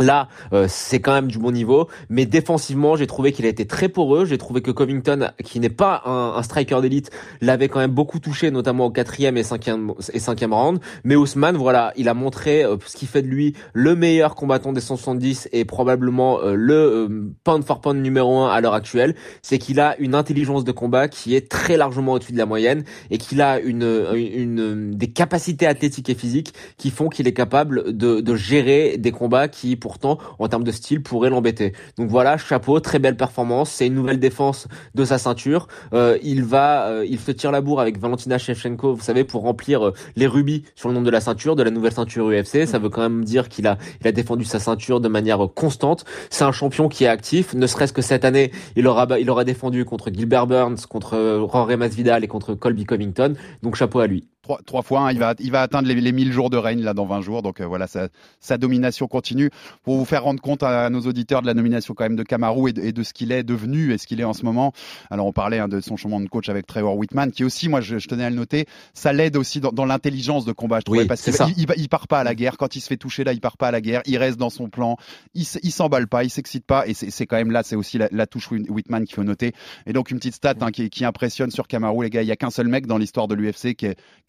Là, 0.00 0.28
euh, 0.54 0.64
c'est 0.66 1.00
quand 1.00 1.12
même 1.12 1.28
du 1.28 1.38
bon 1.38 1.50
niveau, 1.50 1.88
mais 2.08 2.24
défensivement, 2.24 2.96
j'ai 2.96 3.06
trouvé 3.06 3.32
qu'il 3.32 3.44
a 3.44 3.50
été 3.50 3.66
très 3.66 3.90
poreux. 3.90 4.24
J'ai 4.24 4.38
trouvé 4.38 4.62
que 4.62 4.70
Covington, 4.70 5.30
qui 5.44 5.60
n'est 5.60 5.68
pas 5.68 6.02
un, 6.06 6.42
striker 6.42 6.80
d'élite, 6.80 7.10
l'avait 7.42 7.68
quand 7.68 7.80
même 7.80 7.90
beaucoup 7.90 8.18
touché, 8.18 8.50
notamment 8.50 8.86
au 8.86 8.90
quatrième 8.90 9.36
et 9.36 9.42
cinquième 9.42 9.92
et 10.14 10.18
cinquième 10.18 10.54
round. 10.54 10.80
Mais 11.04 11.16
Ousmane, 11.16 11.58
voilà, 11.58 11.92
il 11.96 12.08
a 12.08 12.14
montré 12.14 12.64
euh, 12.64 12.78
ce 12.86 12.96
qui 12.96 13.04
fait 13.04 13.20
de 13.20 13.26
lui 13.26 13.54
le 13.74 13.94
meilleur 13.94 14.36
combattant 14.36 14.72
des 14.72 14.80
170 14.80 15.50
et 15.52 15.66
probablement 15.66 16.40
euh, 16.40 16.54
le 16.54 17.30
pound 17.44 17.62
for 17.64 17.82
pound 17.82 18.00
numéro 18.00 18.38
un 18.38 18.48
à 18.50 18.62
l'heure 18.62 18.74
actuelle. 18.74 19.14
C'est 19.42 19.58
qu'il 19.58 19.80
a 19.80 19.98
une 19.98 20.14
intelligence 20.14 20.64
de 20.64 20.72
combat 20.72 21.08
qui 21.08 21.36
est 21.36 21.50
très 21.50 21.76
largement 21.76 22.12
au-dessus 22.12 22.32
de 22.32 22.38
la 22.38 22.46
moyenne 22.46 22.84
et 23.10 23.18
qu'il 23.18 23.42
a 23.42 23.60
une, 23.60 24.06
une, 24.14 24.92
des 24.92 25.08
capacités 25.08 25.66
athlétiques 25.66 26.08
et 26.08 26.14
physiques 26.14 26.54
qui 26.78 26.90
font 26.90 27.10
qu'il 27.10 27.28
est 27.28 27.34
capable 27.34 27.94
de, 27.94 28.20
de 28.20 28.34
gérer 28.34 28.96
des 28.96 29.12
combats 29.12 29.48
qui 29.48 29.76
pour 29.76 29.89
pourtant, 29.90 30.18
en 30.38 30.46
termes 30.46 30.62
de 30.62 30.70
style, 30.70 31.02
pourrait 31.02 31.30
l'embêter. 31.30 31.72
Donc 31.98 32.08
voilà, 32.08 32.36
chapeau, 32.36 32.78
très 32.78 33.00
belle 33.00 33.16
performance. 33.16 33.72
C'est 33.72 33.88
une 33.88 33.94
nouvelle 33.94 34.20
défense 34.20 34.68
de 34.94 35.04
sa 35.04 35.18
ceinture. 35.18 35.66
Euh, 35.94 36.16
il 36.22 36.44
va, 36.44 36.86
euh, 36.86 37.04
il 37.04 37.18
se 37.18 37.32
tire 37.32 37.50
la 37.50 37.60
bourre 37.60 37.80
avec 37.80 37.98
Valentina 37.98 38.38
Shevchenko, 38.38 38.94
vous 38.94 39.02
savez, 39.02 39.24
pour 39.24 39.42
remplir 39.42 39.88
euh, 39.88 39.94
les 40.14 40.28
rubis 40.28 40.62
sur 40.76 40.90
le 40.90 40.94
nom 40.94 41.02
de 41.02 41.10
la 41.10 41.20
ceinture, 41.20 41.56
de 41.56 41.64
la 41.64 41.72
nouvelle 41.72 41.90
ceinture 41.90 42.28
UFC. 42.28 42.66
Ça 42.66 42.78
veut 42.78 42.88
quand 42.88 43.00
même 43.00 43.24
dire 43.24 43.48
qu'il 43.48 43.66
a, 43.66 43.78
il 44.00 44.06
a 44.06 44.12
défendu 44.12 44.44
sa 44.44 44.60
ceinture 44.60 45.00
de 45.00 45.08
manière 45.08 45.48
constante. 45.56 46.04
C'est 46.30 46.44
un 46.44 46.52
champion 46.52 46.88
qui 46.88 47.02
est 47.02 47.08
actif. 47.08 47.52
Ne 47.54 47.66
serait-ce 47.66 47.92
que 47.92 48.02
cette 48.02 48.24
année, 48.24 48.52
il 48.76 48.86
aura, 48.86 49.08
il 49.18 49.28
aura 49.28 49.42
défendu 49.42 49.84
contre 49.84 50.12
Gilbert 50.12 50.46
Burns, 50.46 50.86
contre 50.88 51.18
Rory 51.38 51.76
Masvidal 51.76 52.22
et 52.22 52.28
contre 52.28 52.54
Colby 52.54 52.84
Covington. 52.84 53.34
Donc 53.64 53.74
chapeau 53.74 53.98
à 53.98 54.06
lui 54.06 54.28
trois, 54.42 54.82
fois. 54.82 55.00
Hein. 55.02 55.12
il, 55.12 55.18
va, 55.18 55.34
il 55.38 55.50
va 55.50 55.62
atteindre 55.62 55.88
les, 55.88 55.94
les 55.94 56.12
1000 56.12 56.32
jours 56.32 56.50
de 56.50 56.56
règne 56.56 56.82
là 56.82 56.94
dans 56.94 57.06
20 57.06 57.20
jours. 57.20 57.42
Donc 57.42 57.60
euh, 57.60 57.66
voilà, 57.66 57.86
sa, 57.86 58.08
sa, 58.40 58.58
domination 58.58 59.06
continue. 59.06 59.50
Pour 59.82 59.96
vous 59.96 60.04
faire 60.04 60.24
rendre 60.24 60.40
compte 60.40 60.62
à, 60.62 60.90
nos 60.90 61.00
auditeurs 61.00 61.42
de 61.42 61.46
la 61.46 61.54
nomination 61.54 61.94
quand 61.94 62.04
même 62.04 62.16
de 62.16 62.22
Kamaru 62.22 62.70
et 62.70 62.72
de, 62.72 62.82
et 62.82 62.92
de 62.92 63.02
ce 63.02 63.12
qu'il 63.12 63.32
est 63.32 63.42
devenu 63.42 63.92
et 63.92 63.98
ce 63.98 64.06
qu'il 64.06 64.20
est 64.20 64.24
en 64.24 64.32
ce 64.32 64.44
moment. 64.44 64.72
Alors 65.10 65.26
on 65.26 65.32
parlait 65.32 65.58
hein, 65.58 65.68
de 65.68 65.80
son 65.80 65.96
changement 65.96 66.20
de 66.20 66.28
coach 66.28 66.48
avec 66.48 66.66
Trevor 66.66 66.96
Whitman, 66.96 67.30
qui 67.30 67.44
aussi, 67.44 67.68
moi 67.68 67.80
je, 67.80 67.98
je 67.98 68.08
tenais 68.08 68.24
à 68.24 68.30
le 68.30 68.36
noter, 68.36 68.66
ça 68.94 69.12
l'aide 69.12 69.36
aussi 69.36 69.60
dans, 69.60 69.72
dans 69.72 69.84
l'intelligence 69.84 70.44
de 70.44 70.52
combat. 70.52 70.80
Je 70.80 70.84
trouvais 70.84 71.06
parce 71.06 71.22
qu'il 71.22 71.34
il, 71.56 71.66
il, 71.76 71.88
part 71.88 72.08
pas 72.08 72.20
à 72.20 72.24
la 72.24 72.34
guerre. 72.34 72.56
Quand 72.56 72.76
il 72.76 72.80
se 72.80 72.88
fait 72.88 72.96
toucher 72.96 73.24
là, 73.24 73.32
il 73.32 73.40
part 73.40 73.56
pas 73.56 73.68
à 73.68 73.70
la 73.70 73.80
guerre. 73.80 74.02
Il 74.06 74.16
reste 74.16 74.38
dans 74.38 74.50
son 74.50 74.68
plan. 74.68 74.96
Il, 75.34 75.44
il 75.62 75.72
s'emballe 75.72 76.06
pas, 76.06 76.24
il 76.24 76.30
s'excite 76.30 76.64
pas. 76.64 76.86
Et 76.86 76.94
c'est 76.94 77.26
quand 77.26 77.36
même 77.36 77.50
là, 77.50 77.62
c'est 77.62 77.76
aussi 77.76 77.98
la, 77.98 78.08
la, 78.12 78.26
touche 78.26 78.50
Whitman 78.50 79.04
qu'il 79.04 79.14
faut 79.14 79.24
noter. 79.24 79.52
Et 79.86 79.92
donc 79.92 80.10
une 80.10 80.18
petite 80.18 80.34
stat 80.34 80.54
hein, 80.60 80.70
qui, 80.70 80.90
qui, 80.90 81.04
impressionne 81.04 81.50
sur 81.50 81.68
Kamaru, 81.68 82.04
les 82.04 82.10
gars. 82.10 82.22
Il 82.22 82.28
y 82.28 82.32
a 82.32 82.36
qu'un 82.36 82.50
seul 82.50 82.68
mec 82.68 82.86
dans 82.86 82.98
l'histoire 82.98 83.28
de 83.28 83.34
l'UFC 83.34 83.74
qui, 83.74 83.86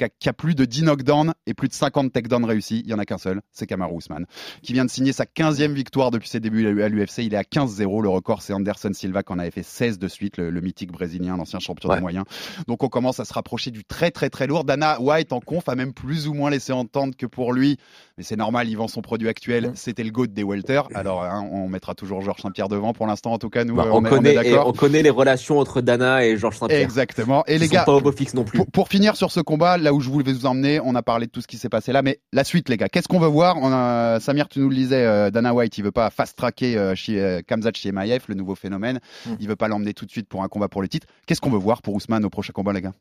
qui, 0.09 0.15
qui, 0.19 0.29
a 0.29 0.33
plus 0.33 0.55
de 0.55 0.65
10 0.65 0.83
knockdowns 0.83 1.33
et 1.45 1.53
plus 1.53 1.67
de 1.67 1.73
50 1.73 2.11
takedowns 2.11 2.45
réussis. 2.45 2.81
Il 2.85 2.89
y 2.89 2.93
en 2.93 2.99
a 2.99 3.05
qu'un 3.05 3.17
seul, 3.17 3.41
c'est 3.51 3.67
Kamaru 3.67 3.97
Usman, 3.97 4.25
qui 4.61 4.73
vient 4.73 4.85
de 4.85 4.89
signer 4.89 5.13
sa 5.13 5.25
15e 5.25 5.73
victoire 5.73 6.11
depuis 6.11 6.29
ses 6.29 6.39
débuts 6.39 6.81
à 6.81 6.89
l'UFC. 6.89 7.19
Il 7.19 7.33
est 7.33 7.37
à 7.37 7.43
15-0. 7.43 8.01
Le 8.01 8.09
record, 8.09 8.41
c'est 8.41 8.53
Anderson 8.53 8.91
Silva 8.93 9.23
qui 9.23 9.33
en 9.33 9.39
avait 9.39 9.51
fait 9.51 9.63
16 9.63 9.99
de 9.99 10.07
suite, 10.07 10.37
le, 10.37 10.49
le 10.49 10.61
mythique 10.61 10.91
brésilien, 10.91 11.37
l'ancien 11.37 11.59
champion 11.59 11.89
ouais. 11.89 11.95
des 11.95 12.01
moyens. 12.01 12.25
Donc 12.67 12.83
on 12.83 12.89
commence 12.89 13.19
à 13.19 13.25
se 13.25 13.33
rapprocher 13.33 13.71
du 13.71 13.83
très 13.83 14.11
très 14.11 14.29
très 14.29 14.47
lourd. 14.47 14.63
Dana 14.63 14.99
White 14.99 15.33
en 15.33 15.39
conf 15.39 15.67
a 15.69 15.75
même 15.75 15.93
plus 15.93 16.27
ou 16.27 16.33
moins 16.33 16.49
laissé 16.49 16.71
entendre 16.73 17.15
que 17.15 17.25
pour 17.25 17.53
lui, 17.53 17.77
mais 18.17 18.23
c'est 18.23 18.35
normal, 18.35 18.69
il 18.69 18.75
vend 18.75 18.87
son 18.87 19.01
produit 19.01 19.29
actuel, 19.29 19.71
c'était 19.75 20.03
le 20.03 20.11
GOAT 20.11 20.27
des 20.27 20.43
welter. 20.43 20.81
Alors 20.93 21.23
hein, 21.23 21.47
on 21.51 21.67
mettra 21.67 21.95
toujours 21.95 22.21
Georges 22.21 22.41
Saint-Pierre 22.41 22.69
devant 22.69 22.93
pour 22.93 23.07
l'instant 23.07 23.33
en 23.33 23.37
tout 23.37 23.49
cas 23.49 23.63
nous 23.63 23.75
bah, 23.75 23.85
on, 23.91 23.97
on, 23.97 24.01
connaît, 24.03 24.37
on, 24.37 24.41
est 24.41 24.57
on, 24.57 24.73
connaît 24.73 25.01
les 25.01 25.09
relations 25.09 25.59
entre 25.59 25.81
Dana 25.81 26.25
et 26.25 26.37
Georges 26.37 26.57
Saint-Pierre. 26.57 26.81
Exactement. 26.81 27.43
Et 27.47 27.57
les 27.57 27.67
gars, 27.67 27.83
pas 27.83 27.93
au 27.93 28.01
beau 28.01 28.11
fixe 28.11 28.33
non 28.33 28.43
plus. 28.43 28.57
Pour, 28.57 28.67
pour, 28.67 28.87
finir 28.87 29.15
sur 29.15 29.31
ce 29.31 29.39
combat, 29.39 29.77
là 29.77 29.90
où 29.93 30.01
je 30.01 30.09
voulais 30.09 30.31
vous 30.31 30.45
emmener, 30.45 30.79
on 30.79 30.95
a 30.95 31.01
parlé 31.01 31.27
de 31.27 31.31
tout 31.31 31.41
ce 31.41 31.47
qui 31.47 31.57
s'est 31.57 31.69
passé 31.69 31.91
là, 31.91 32.01
mais 32.01 32.19
la 32.33 32.43
suite 32.43 32.69
les 32.69 32.77
gars, 32.77 32.89
qu'est-ce 32.89 33.07
qu'on 33.07 33.19
veut 33.19 33.27
voir? 33.27 33.57
On 33.57 33.71
a, 33.71 34.19
Samir, 34.19 34.47
tu 34.49 34.59
nous 34.59 34.69
le 34.69 34.75
disais, 34.75 35.05
euh, 35.05 35.31
Dana 35.31 35.53
White, 35.53 35.77
il 35.77 35.83
veut 35.83 35.91
pas 35.91 36.09
fast-tracker 36.09 36.77
euh, 36.77 36.95
euh, 37.09 37.41
Kamzat 37.45 37.71
Chiemaev, 37.73 38.23
le 38.27 38.35
nouveau 38.35 38.55
phénomène. 38.55 38.99
Mm. 39.25 39.33
Il 39.39 39.47
veut 39.47 39.55
pas 39.55 39.67
l'emmener 39.67 39.93
tout 39.93 40.05
de 40.05 40.11
suite 40.11 40.27
pour 40.27 40.43
un 40.43 40.47
combat 40.47 40.67
pour 40.67 40.81
le 40.81 40.87
titre. 40.87 41.07
Qu'est-ce 41.25 41.41
qu'on 41.41 41.51
veut 41.51 41.57
voir 41.57 41.81
pour 41.81 41.93
Ousmane 41.95 42.25
au 42.25 42.29
prochain 42.29 42.53
combat 42.53 42.73
les 42.73 42.81
gars? 42.81 42.93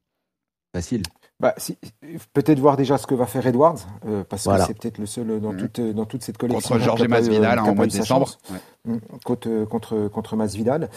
Facile. 0.72 1.02
Bah, 1.40 1.54
si, 1.56 1.76
peut-être 2.32 2.60
voir 2.60 2.76
déjà 2.76 2.96
ce 2.98 3.06
que 3.06 3.14
va 3.14 3.26
faire 3.26 3.44
Edwards, 3.46 3.78
euh, 4.06 4.22
parce 4.28 4.44
voilà. 4.44 4.60
que 4.60 4.68
c'est 4.68 4.78
peut-être 4.78 4.98
le 4.98 5.06
seul 5.06 5.40
dans, 5.40 5.52
mmh. 5.52 5.56
toute, 5.56 5.80
dans 5.80 6.04
toute 6.04 6.22
cette 6.22 6.38
collection. 6.38 6.74
Contre 6.74 6.84
Georges 6.84 7.08
Masvidal 7.08 7.58
hein, 7.58 7.62
en 7.62 7.74
mois 7.74 7.86
de 7.86 7.92
décembre. 7.92 8.38
Ouais. 8.50 8.58
Contre, 9.24 9.64
contre, 9.66 10.08
contre 10.08 10.36
Masvidal. 10.36 10.88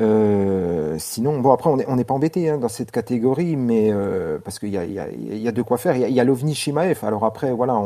Euh, 0.00 0.96
sinon, 0.98 1.40
bon, 1.40 1.52
après, 1.52 1.70
on 1.70 1.96
n'est 1.96 2.04
pas 2.04 2.14
embêté 2.14 2.48
hein, 2.48 2.58
dans 2.58 2.68
cette 2.68 2.92
catégorie, 2.92 3.56
mais 3.56 3.90
euh, 3.92 4.38
parce 4.38 4.60
qu'il 4.60 4.68
y 4.68 4.78
a, 4.78 4.84
y, 4.84 5.38
y 5.38 5.48
a 5.48 5.52
de 5.52 5.62
quoi 5.62 5.76
faire. 5.76 5.96
Il 5.96 6.12
y 6.12 6.20
a, 6.20 6.24
l'OVNI 6.24 6.54
Shimaev. 6.54 7.00
Alors 7.02 7.24
après, 7.24 7.52
voilà, 7.52 7.80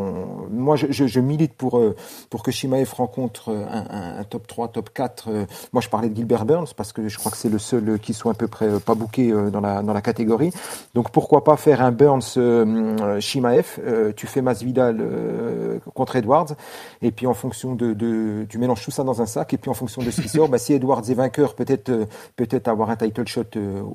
moi, 0.51 0.77
je, 0.77 1.21
milite 1.21 1.55
pour, 1.55 1.79
euh, 1.79 1.97
pour 2.29 2.43
que 2.43 2.51
Shimaev 2.51 2.93
rencontre 2.93 3.51
un, 3.51 4.23
top 4.25 4.47
3, 4.47 4.69
top 4.69 4.91
4. 4.93 5.31
moi, 5.73 5.81
je 5.81 5.89
parlais 5.89 6.11
de 6.11 6.17
Gilbert 6.17 6.45
Burns, 6.45 6.75
parce 6.77 6.93
que 6.93 7.09
je 7.09 7.19
crois 7.19 7.33
que 7.33 7.39
c'est 7.39 7.49
le 7.49 7.59
seul 7.59 7.99
qui 7.99 8.13
soit 8.13 8.33
à 8.33 8.35
peu 8.35 8.49
près 8.49 8.79
pas 8.81 8.95
bouqué 8.95 9.33
dans 9.51 9.61
la, 9.61 9.83
dans 9.83 9.93
la 9.95 10.03
catégorie. 10.03 10.53
Donc, 10.95 11.11
pourquoi 11.11 11.45
pas 11.45 11.57
faire 11.57 11.81
un 11.81 11.93
Burns 11.93 12.37
euh, 12.37 13.21
Shimaev, 13.21 13.79
euh, 13.85 14.13
tu 14.15 14.27
fais 14.27 14.43
Masvidal 14.43 14.99
euh, 15.01 15.79
contre 15.95 16.17
Edwards, 16.17 16.55
et 17.03 17.11
puis 17.11 17.27
en 17.27 17.35
fonction 17.35 17.75
de, 17.75 17.93
de, 17.93 18.47
tu 18.49 18.59
mélanges 18.59 18.85
tout 18.85 18.91
ça 18.91 19.05
dans 19.05 19.23
un 19.23 19.27
sac, 19.27 19.46
et 19.53 19.59
puis 19.59 19.71
en 19.71 19.75
fonction 19.75 20.03
de 20.03 20.11
ce 20.11 20.21
qui 20.21 20.29
sort, 20.29 20.49
bah, 20.49 20.59
si 20.59 20.73
Edwards 20.73 21.03
est 21.09 21.15
vainqueur, 21.15 21.55
peut-être 21.55 22.07
peut-être 22.37 22.69
avoir 22.69 22.91
un 22.91 22.97
title 22.97 23.27
shot 23.27 23.45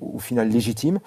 au 0.02 0.20
final 0.20 0.50
légitime, 0.50 1.00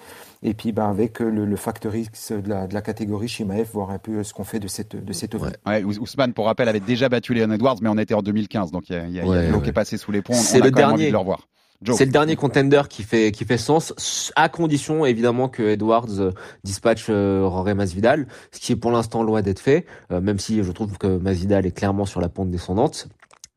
et 0.43 0.53
puis 0.53 0.71
bah, 0.71 0.87
avec 0.87 1.19
le, 1.19 1.45
le 1.45 1.55
facteur 1.55 1.95
X 1.95 2.31
de 2.31 2.49
la, 2.49 2.67
de 2.67 2.73
la 2.73 2.81
catégorie 2.81 3.27
Shimaev, 3.27 3.67
voir 3.73 3.91
un 3.91 3.99
peu 3.99 4.23
ce 4.23 4.33
qu'on 4.33 4.43
fait 4.43 4.59
de 4.59 4.67
cette 4.67 4.95
de 4.95 5.13
cette 5.13 5.35
ouais. 5.35 5.49
ouais. 5.65 5.83
Ousmane, 5.83 6.33
pour 6.33 6.45
rappel, 6.45 6.69
avait 6.69 6.79
déjà 6.79 7.09
battu 7.09 7.33
Leon 7.33 7.51
Edwards, 7.51 7.77
mais 7.81 7.89
on 7.89 7.97
était 7.97 8.13
en 8.13 8.21
2015, 8.21 8.71
donc 8.71 8.89
il 8.89 8.95
y 8.95 8.99
a, 8.99 9.07
y 9.07 9.19
a, 9.19 9.25
ouais, 9.25 9.47
y 9.47 9.49
a 9.49 9.55
ouais. 9.55 9.61
qui 9.61 9.69
est 9.69 9.73
passé 9.73 9.97
sous 9.97 10.11
les 10.11 10.21
ponts. 10.21 10.33
C'est 10.33 10.61
le 10.61 10.71
dernier. 10.71 11.07
de 11.07 11.11
le 11.11 11.17
revoir. 11.17 11.47
C'est 11.93 12.05
le 12.05 12.11
dernier 12.11 12.35
contender 12.35 12.83
qui 12.89 13.03
fait 13.03 13.31
qui 13.31 13.45
fait 13.45 13.57
sens, 13.57 14.31
à 14.35 14.49
condition 14.49 15.05
évidemment 15.05 15.49
que 15.49 15.61
Edwards 15.61 16.19
euh, 16.19 16.31
dispatche 16.63 17.07
euh, 17.09 17.45
Rory 17.45 17.75
Masvidal, 17.75 18.27
ce 18.51 18.59
qui 18.59 18.71
est 18.71 18.75
pour 18.75 18.91
l'instant 18.91 19.23
loin 19.23 19.41
d'être 19.41 19.59
fait, 19.59 19.85
euh, 20.11 20.21
même 20.21 20.39
si 20.39 20.63
je 20.63 20.71
trouve 20.71 20.97
que 20.97 21.17
Masvidal 21.17 21.65
est 21.65 21.71
clairement 21.71 22.05
sur 22.05 22.21
la 22.21 22.29
pente 22.29 22.49
descendante 22.49 23.07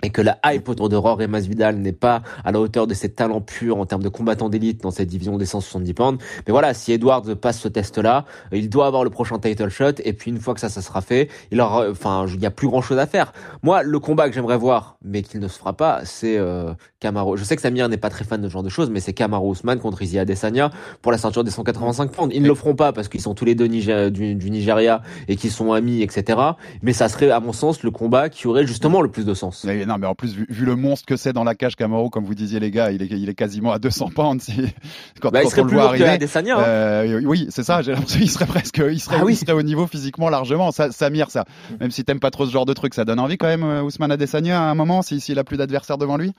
et 0.03 0.11
que 0.11 0.23
la 0.23 0.39
hype 0.45 0.69
autour 0.69 0.89
de 0.89 0.95
Rory 0.95 1.27
Masvidal 1.27 1.77
n'est 1.77 1.93
pas 1.93 2.23
à 2.45 2.53
la 2.53 2.61
hauteur 2.61 2.87
de 2.87 2.95
ses 2.95 3.09
talents 3.09 3.41
purs 3.41 3.79
en 3.79 3.87
termes 3.87 4.03
de 4.03 4.09
combattants 4.09 4.49
d'élite 4.49 4.81
dans 4.83 4.93
cette 4.93 5.09
division 5.09 5.37
des 5.37 5.47
170 5.47 5.95
pounds. 5.95 6.25
Mais 6.47 6.53
voilà, 6.53 6.73
si 6.73 6.93
Edwards 6.93 7.25
passe 7.37 7.59
ce 7.59 7.67
test-là, 7.67 8.25
il 8.53 8.71
doit 8.71 8.87
avoir 8.87 9.03
le 9.03 9.11
prochain 9.11 9.39
title 9.41 9.71
shot 9.71 9.95
et 10.05 10.13
puis 10.13 10.31
une 10.31 10.39
fois 10.39 10.55
que 10.55 10.61
ça, 10.61 10.69
ça 10.69 10.83
sera 10.83 11.01
fait, 11.01 11.29
il 11.51 11.61
aura, 11.61 11.91
enfin, 11.91 12.27
il 12.33 12.41
y 12.41 12.47
a 12.47 12.53
plus 12.53 12.69
grand 12.69 12.81
chose 12.81 12.99
à 12.99 13.07
faire. 13.07 13.33
Moi, 13.65 13.83
le 13.83 13.99
combat 13.99 14.29
que 14.29 14.35
j'aimerais 14.35 14.57
voir, 14.57 14.99
mais 15.03 15.23
qu'il 15.23 15.41
ne 15.41 15.49
se 15.49 15.59
fera 15.59 15.73
pas, 15.73 16.03
c'est 16.05 16.39
euh, 16.39 16.73
Camaro. 17.01 17.37
Je 17.37 17.43
sais 17.43 17.57
que 17.57 17.63
Samir 17.63 17.89
n'est 17.89 17.97
pas 17.97 18.11
très 18.11 18.25
fan 18.25 18.41
de 18.41 18.47
ce 18.49 18.53
genre 18.53 18.63
de 18.63 18.69
choses, 18.69 18.91
mais 18.91 19.01
c'est 19.01 19.13
Camaro 19.13 19.51
Ousmane 19.51 19.81
contre 19.81 20.01
Izzy 20.03 20.21
Adesanya 20.21 20.71
pour 21.03 21.11
la 21.11 21.19
ceinture 21.19 21.43
des 21.43 21.51
185 21.51 22.13
pounds. 22.13 22.33
Ils 22.33 22.43
ne 22.43 22.49
le 22.49 22.55
feront 22.55 22.77
pas 22.77 22.93
parce 22.93 23.09
qu'ils 23.09 23.21
sont 23.21 23.35
tous 23.35 23.45
les 23.45 23.57
deux 23.57 23.69
du, 23.69 24.35
du 24.37 24.51
Nigeria 24.51 25.03
et 25.27 25.35
qu'ils 25.35 25.51
sont 25.51 25.73
amis, 25.73 26.03
etc. 26.03 26.39
Mais 26.83 26.93
ça 26.93 27.09
serait, 27.09 27.31
à 27.31 27.41
mon 27.41 27.53
sens, 27.53 27.83
le 27.83 27.91
combat 27.91 28.29
qui 28.29 28.47
aurait 28.47 28.67
justement 28.67 29.01
le 29.01 29.11
plus 29.11 29.25
de 29.25 29.35
sens 29.35 29.67
non, 29.89 29.99
mais 29.99 30.07
en 30.07 30.15
plus, 30.15 30.35
vu, 30.35 30.65
le 30.65 30.77
monstre 30.77 31.07
que 31.07 31.17
c'est 31.17 31.33
dans 31.33 31.45
la 31.45 31.55
cage 31.55 31.75
Camaro, 31.75 32.11
comme 32.11 32.25
vous 32.25 32.35
disiez 32.35 32.61
les 32.61 32.71
gars, 32.71 32.93
il 32.93 33.03
est, 33.03 33.07
il 33.07 33.29
est 33.29 33.35
quasiment 33.35 33.73
à 33.73 33.79
200 33.79 34.11
pounds. 34.15 34.43
Si, 34.43 34.53
quand, 35.21 35.31
bah, 35.31 35.43
il 35.43 35.51
serait 35.51 35.63
on 35.63 35.65
le 35.65 35.73
voit 35.73 35.85
arriver. 35.89 36.07
Hein. 36.07 36.19
Euh, 36.59 37.23
oui, 37.25 37.47
c'est 37.51 37.65
ça. 37.65 37.83
J'ai 37.83 37.93
l'impression 37.93 38.21
qu'il 38.21 38.31
serait 38.31 38.47
presque, 38.47 38.81
il 38.91 39.01
serait, 39.01 39.17
ah 39.21 39.25
oui. 39.25 39.33
il 39.33 39.37
serait 39.37 39.53
au 39.53 39.63
niveau 39.63 39.87
physiquement 39.87 40.29
largement. 40.29 40.71
Ça, 40.71 40.93
Samir, 40.93 41.31
ça. 41.31 41.45
Même 41.81 41.91
si 41.91 42.05
t'aimes 42.05 42.21
pas 42.21 42.31
trop 42.31 42.47
ce 42.47 42.53
genre 42.53 42.67
de 42.67 42.75
truc, 42.75 42.95
ça 42.95 43.05
donne 43.05 43.19
envie 43.19 43.39
quand 43.39 43.49
même, 43.49 43.65
euh, 43.65 43.83
Ousmane 43.83 44.13
Adesanya 44.13 44.61
à 44.61 44.65
un 44.65 44.75
moment, 44.75 45.03
s'il 45.03 45.21
si, 45.21 45.37
a 45.37 45.45
plus 45.45 45.57
d'adversaires 45.57 45.99
devant 45.99 46.17
lui. 46.17 46.35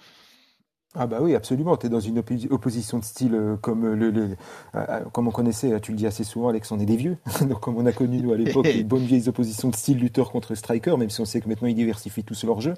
Ah 0.96 1.06
bah 1.06 1.18
oui, 1.22 1.36
absolument. 1.36 1.78
Tu 1.78 1.86
es 1.86 1.90
dans 1.90 2.00
une 2.00 2.18
opposition 2.50 2.98
de 2.98 3.04
style 3.04 3.36
euh, 3.36 3.56
comme 3.62 3.86
euh, 3.86 3.96
le, 3.96 4.10
le 4.10 4.30
euh, 4.74 5.02
comme 5.14 5.28
on 5.28 5.32
connaissait, 5.32 5.80
tu 5.82 5.92
le 5.92 5.98
dis 5.98 6.08
assez 6.08 6.24
souvent, 6.24 6.50
Alex, 6.50 6.72
on 6.72 6.80
est 6.80 6.86
des 6.86 6.96
vieux. 6.96 7.18
Donc 7.42 7.60
comme 7.60 7.78
on 7.78 7.86
a 7.86 7.92
connu 7.92 8.20
nous 8.20 8.34
à 8.34 8.36
l'époque 8.36 8.66
les 8.66 8.84
bonnes 8.86 9.06
vieilles 9.06 9.30
oppositions 9.30 9.70
de 9.70 9.76
style 9.76 10.00
lutteur 10.00 10.32
contre 10.32 10.56
striker, 10.56 10.98
même 10.98 11.12
si 11.12 11.22
on 11.22 11.26
sait 11.26 11.42
que 11.42 11.48
maintenant 11.48 11.68
ils 11.68 11.76
diversifient 11.76 12.24
tous 12.24 12.44
leur 12.44 12.60
jeu. 12.60 12.74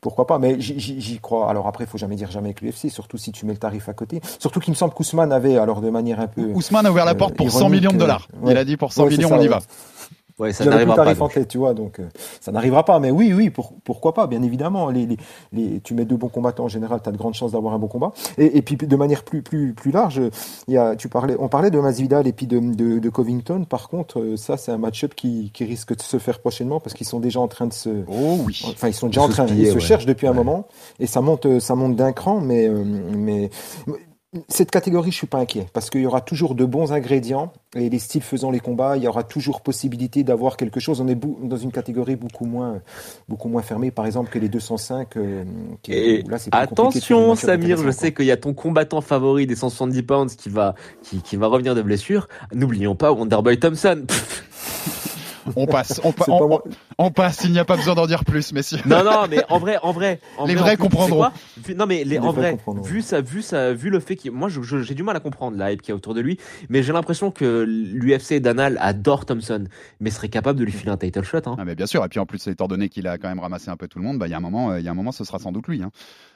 Pourquoi 0.00 0.26
pas? 0.26 0.38
Mais 0.38 0.58
j'y 0.58 1.18
crois. 1.20 1.50
Alors 1.50 1.66
après, 1.66 1.84
il 1.84 1.86
faut 1.86 1.98
jamais 1.98 2.16
dire 2.16 2.30
jamais 2.30 2.48
avec 2.48 2.62
l'UFC, 2.62 2.88
surtout 2.88 3.18
si 3.18 3.30
tu 3.30 3.44
mets 3.44 3.52
le 3.52 3.58
tarif 3.58 3.90
à 3.90 3.92
côté. 3.92 4.22
Surtout 4.38 4.60
qu'il 4.60 4.70
me 4.72 4.76
semble 4.76 4.94
qu'Ousmane 4.94 5.30
avait, 5.30 5.58
alors 5.58 5.82
de 5.82 5.90
manière 5.90 6.18
un 6.18 6.28
peu. 6.28 6.52
Ousmane 6.54 6.86
a 6.86 6.90
ouvert 6.90 7.04
la 7.04 7.14
porte 7.14 7.36
pour 7.36 7.50
100 7.50 7.68
millions 7.68 7.92
de 7.92 7.98
dollars. 7.98 8.26
Il 8.46 8.56
a 8.56 8.64
dit 8.64 8.78
pour 8.78 8.94
100 8.94 9.06
millions, 9.08 9.30
on 9.34 9.40
y 9.40 9.48
va. 9.48 9.60
Ouais, 10.40 10.54
ça 10.54 10.64
n'arrivera 10.64 10.96
pas. 10.96 11.20
En 11.20 11.28
tête, 11.28 11.48
tu 11.48 11.58
vois, 11.58 11.74
donc 11.74 12.00
euh, 12.00 12.08
ça 12.40 12.50
n'arrivera 12.50 12.82
pas. 12.84 12.98
Mais 12.98 13.10
oui, 13.10 13.34
oui, 13.34 13.50
pour, 13.50 13.74
pourquoi 13.84 14.14
pas 14.14 14.26
Bien 14.26 14.42
évidemment, 14.42 14.88
les, 14.88 15.04
les, 15.04 15.16
les, 15.52 15.80
tu 15.80 15.92
mets 15.92 16.06
deux 16.06 16.16
bons 16.16 16.28
combattants 16.28 16.64
en 16.64 16.68
général, 16.68 17.00
tu 17.02 17.10
as 17.10 17.12
de 17.12 17.18
grandes 17.18 17.34
chances 17.34 17.52
d'avoir 17.52 17.74
un 17.74 17.78
bon 17.78 17.88
combat. 17.88 18.12
Et, 18.38 18.56
et, 18.56 18.62
puis 18.62 18.76
de 18.76 18.96
manière 18.96 19.22
plus 19.22 19.42
plus 19.42 19.74
plus 19.74 19.90
large, 19.90 20.22
il 20.66 20.74
y 20.74 20.78
a, 20.78 20.96
tu 20.96 21.10
parlais, 21.10 21.36
on 21.38 21.48
parlait 21.48 21.70
de 21.70 21.78
Masvidal 21.78 22.26
et 22.26 22.32
puis 22.32 22.46
de, 22.46 22.58
de, 22.58 22.98
de 22.98 23.08
Covington. 23.10 23.64
Par 23.64 23.90
contre, 23.90 24.20
euh, 24.20 24.36
ça 24.38 24.56
c'est 24.56 24.72
un 24.72 24.78
match-up 24.78 25.14
qui, 25.14 25.50
qui 25.52 25.64
risque 25.66 25.94
de 25.94 26.00
se 26.00 26.18
faire 26.18 26.38
prochainement 26.38 26.80
parce 26.80 26.94
qu'ils 26.94 27.06
sont 27.06 27.20
déjà 27.20 27.40
en 27.40 27.48
train 27.48 27.66
de 27.66 27.74
se. 27.74 27.90
Oh 28.08 28.38
oui. 28.46 28.62
Enfin, 28.66 28.88
ils 28.88 28.94
sont 28.94 29.08
déjà 29.08 29.20
en 29.20 29.28
train. 29.28 29.46
ils 29.46 29.70
se 29.70 29.78
cherchent 29.78 30.06
depuis 30.06 30.26
un 30.26 30.32
moment 30.32 30.66
et 31.00 31.06
ça 31.06 31.20
monte 31.20 31.58
ça 31.60 31.74
monte 31.74 31.96
d'un 31.96 32.12
cran, 32.12 32.40
mais 32.40 32.66
euh, 32.66 32.82
mais 32.82 33.50
cette 34.46 34.70
catégorie, 34.70 35.10
je 35.10 35.16
suis 35.16 35.26
pas 35.26 35.38
inquiet 35.38 35.66
parce 35.72 35.90
qu'il 35.90 36.02
y 36.02 36.06
aura 36.06 36.20
toujours 36.20 36.54
de 36.54 36.64
bons 36.64 36.92
ingrédients 36.92 37.52
et 37.74 37.90
les 37.90 37.98
styles 37.98 38.22
faisant 38.22 38.52
les 38.52 38.60
combats, 38.60 38.96
il 38.96 39.02
y 39.02 39.08
aura 39.08 39.24
toujours 39.24 39.60
possibilité 39.60 40.22
d'avoir 40.22 40.56
quelque 40.56 40.78
chose. 40.78 41.00
On 41.00 41.08
est 41.08 41.16
dans 41.16 41.56
une 41.56 41.72
catégorie 41.72 42.14
beaucoup 42.14 42.44
moins, 42.44 42.80
beaucoup 43.28 43.48
moins 43.48 43.62
fermée, 43.62 43.90
par 43.90 44.06
exemple, 44.06 44.30
que 44.30 44.38
les 44.38 44.48
205. 44.48 45.16
Euh, 45.16 45.44
qui 45.82 45.92
et 45.92 46.22
là, 46.22 46.36
attention, 46.52 47.34
Samir, 47.34 47.78
je 47.78 47.90
sais 47.90 48.14
qu'il 48.14 48.26
y 48.26 48.30
a 48.30 48.36
ton 48.36 48.54
combattant 48.54 49.00
favori 49.00 49.48
des 49.48 49.56
170 49.56 50.02
pounds 50.04 50.36
qui 50.36 50.48
va, 50.48 50.76
qui, 51.02 51.22
qui 51.22 51.34
va 51.34 51.48
revenir 51.48 51.74
de 51.74 51.82
blessure. 51.82 52.28
N'oublions 52.54 52.94
pas 52.94 53.12
Wonderboy 53.12 53.58
Thompson. 53.58 54.04
on 55.56 55.66
passe, 55.66 56.00
on, 56.04 56.12
on, 56.98 57.10
passe. 57.10 57.44
Il 57.44 57.52
n'y 57.52 57.58
a 57.58 57.64
pas 57.64 57.76
besoin 57.76 57.94
d'en 57.94 58.06
dire 58.06 58.24
plus, 58.24 58.52
messieurs. 58.52 58.78
Non, 58.86 59.04
non, 59.04 59.26
mais 59.28 59.42
en 59.48 59.58
vrai, 59.58 59.78
en 59.82 59.92
vrai, 59.92 60.20
les 60.46 60.54
vrais 60.54 60.76
comprendront. 60.76 61.30
non, 61.76 61.86
mais 61.86 62.04
les, 62.04 62.18
en 62.18 62.32
vrai, 62.32 62.58
vu 62.82 63.02
ça, 63.02 63.20
vu 63.20 63.42
ça, 63.42 63.72
vu 63.72 63.90
le 63.90 64.00
fait 64.00 64.16
qu'il, 64.16 64.30
moi, 64.32 64.48
j'ai 64.48 64.94
du 64.94 65.02
mal 65.02 65.16
à 65.16 65.20
comprendre 65.20 65.56
la 65.56 65.72
hype 65.72 65.82
qui 65.82 65.90
est 65.90 65.94
autour 65.94 66.14
de 66.14 66.20
lui, 66.20 66.38
mais 66.68 66.82
j'ai 66.82 66.92
l'impression 66.92 67.30
que 67.30 67.64
l'UFC 67.66 68.40
Danal 68.40 68.78
adore 68.80 69.26
Thompson, 69.26 69.64
mais 70.00 70.10
serait 70.10 70.28
capable 70.28 70.58
de 70.58 70.64
lui 70.64 70.72
filer 70.72 70.90
un 70.90 70.96
title 70.96 71.24
shot. 71.24 71.38
Hein. 71.46 71.56
Ah, 71.58 71.64
mais 71.64 71.74
bien 71.74 71.86
sûr. 71.86 72.04
Et 72.04 72.08
puis 72.08 72.20
en 72.20 72.26
plus, 72.26 72.46
étant 72.46 72.68
donné 72.68 72.88
qu'il 72.88 73.06
a 73.06 73.18
quand 73.18 73.28
même 73.28 73.40
ramassé 73.40 73.70
un 73.70 73.76
peu 73.76 73.88
tout 73.88 73.98
le 73.98 74.04
monde, 74.04 74.18
bah, 74.18 74.26
il 74.26 74.30
y 74.30 74.34
a 74.34 74.36
un 74.36 74.40
moment, 74.40 74.76
il 74.76 74.84
y 74.84 74.88
a 74.88 74.90
un 74.90 74.94
moment, 74.94 75.12
ce 75.12 75.24
sera 75.24 75.38
sans 75.38 75.52
doute 75.52 75.68
lui. 75.68 75.82
Hein. 75.82 75.90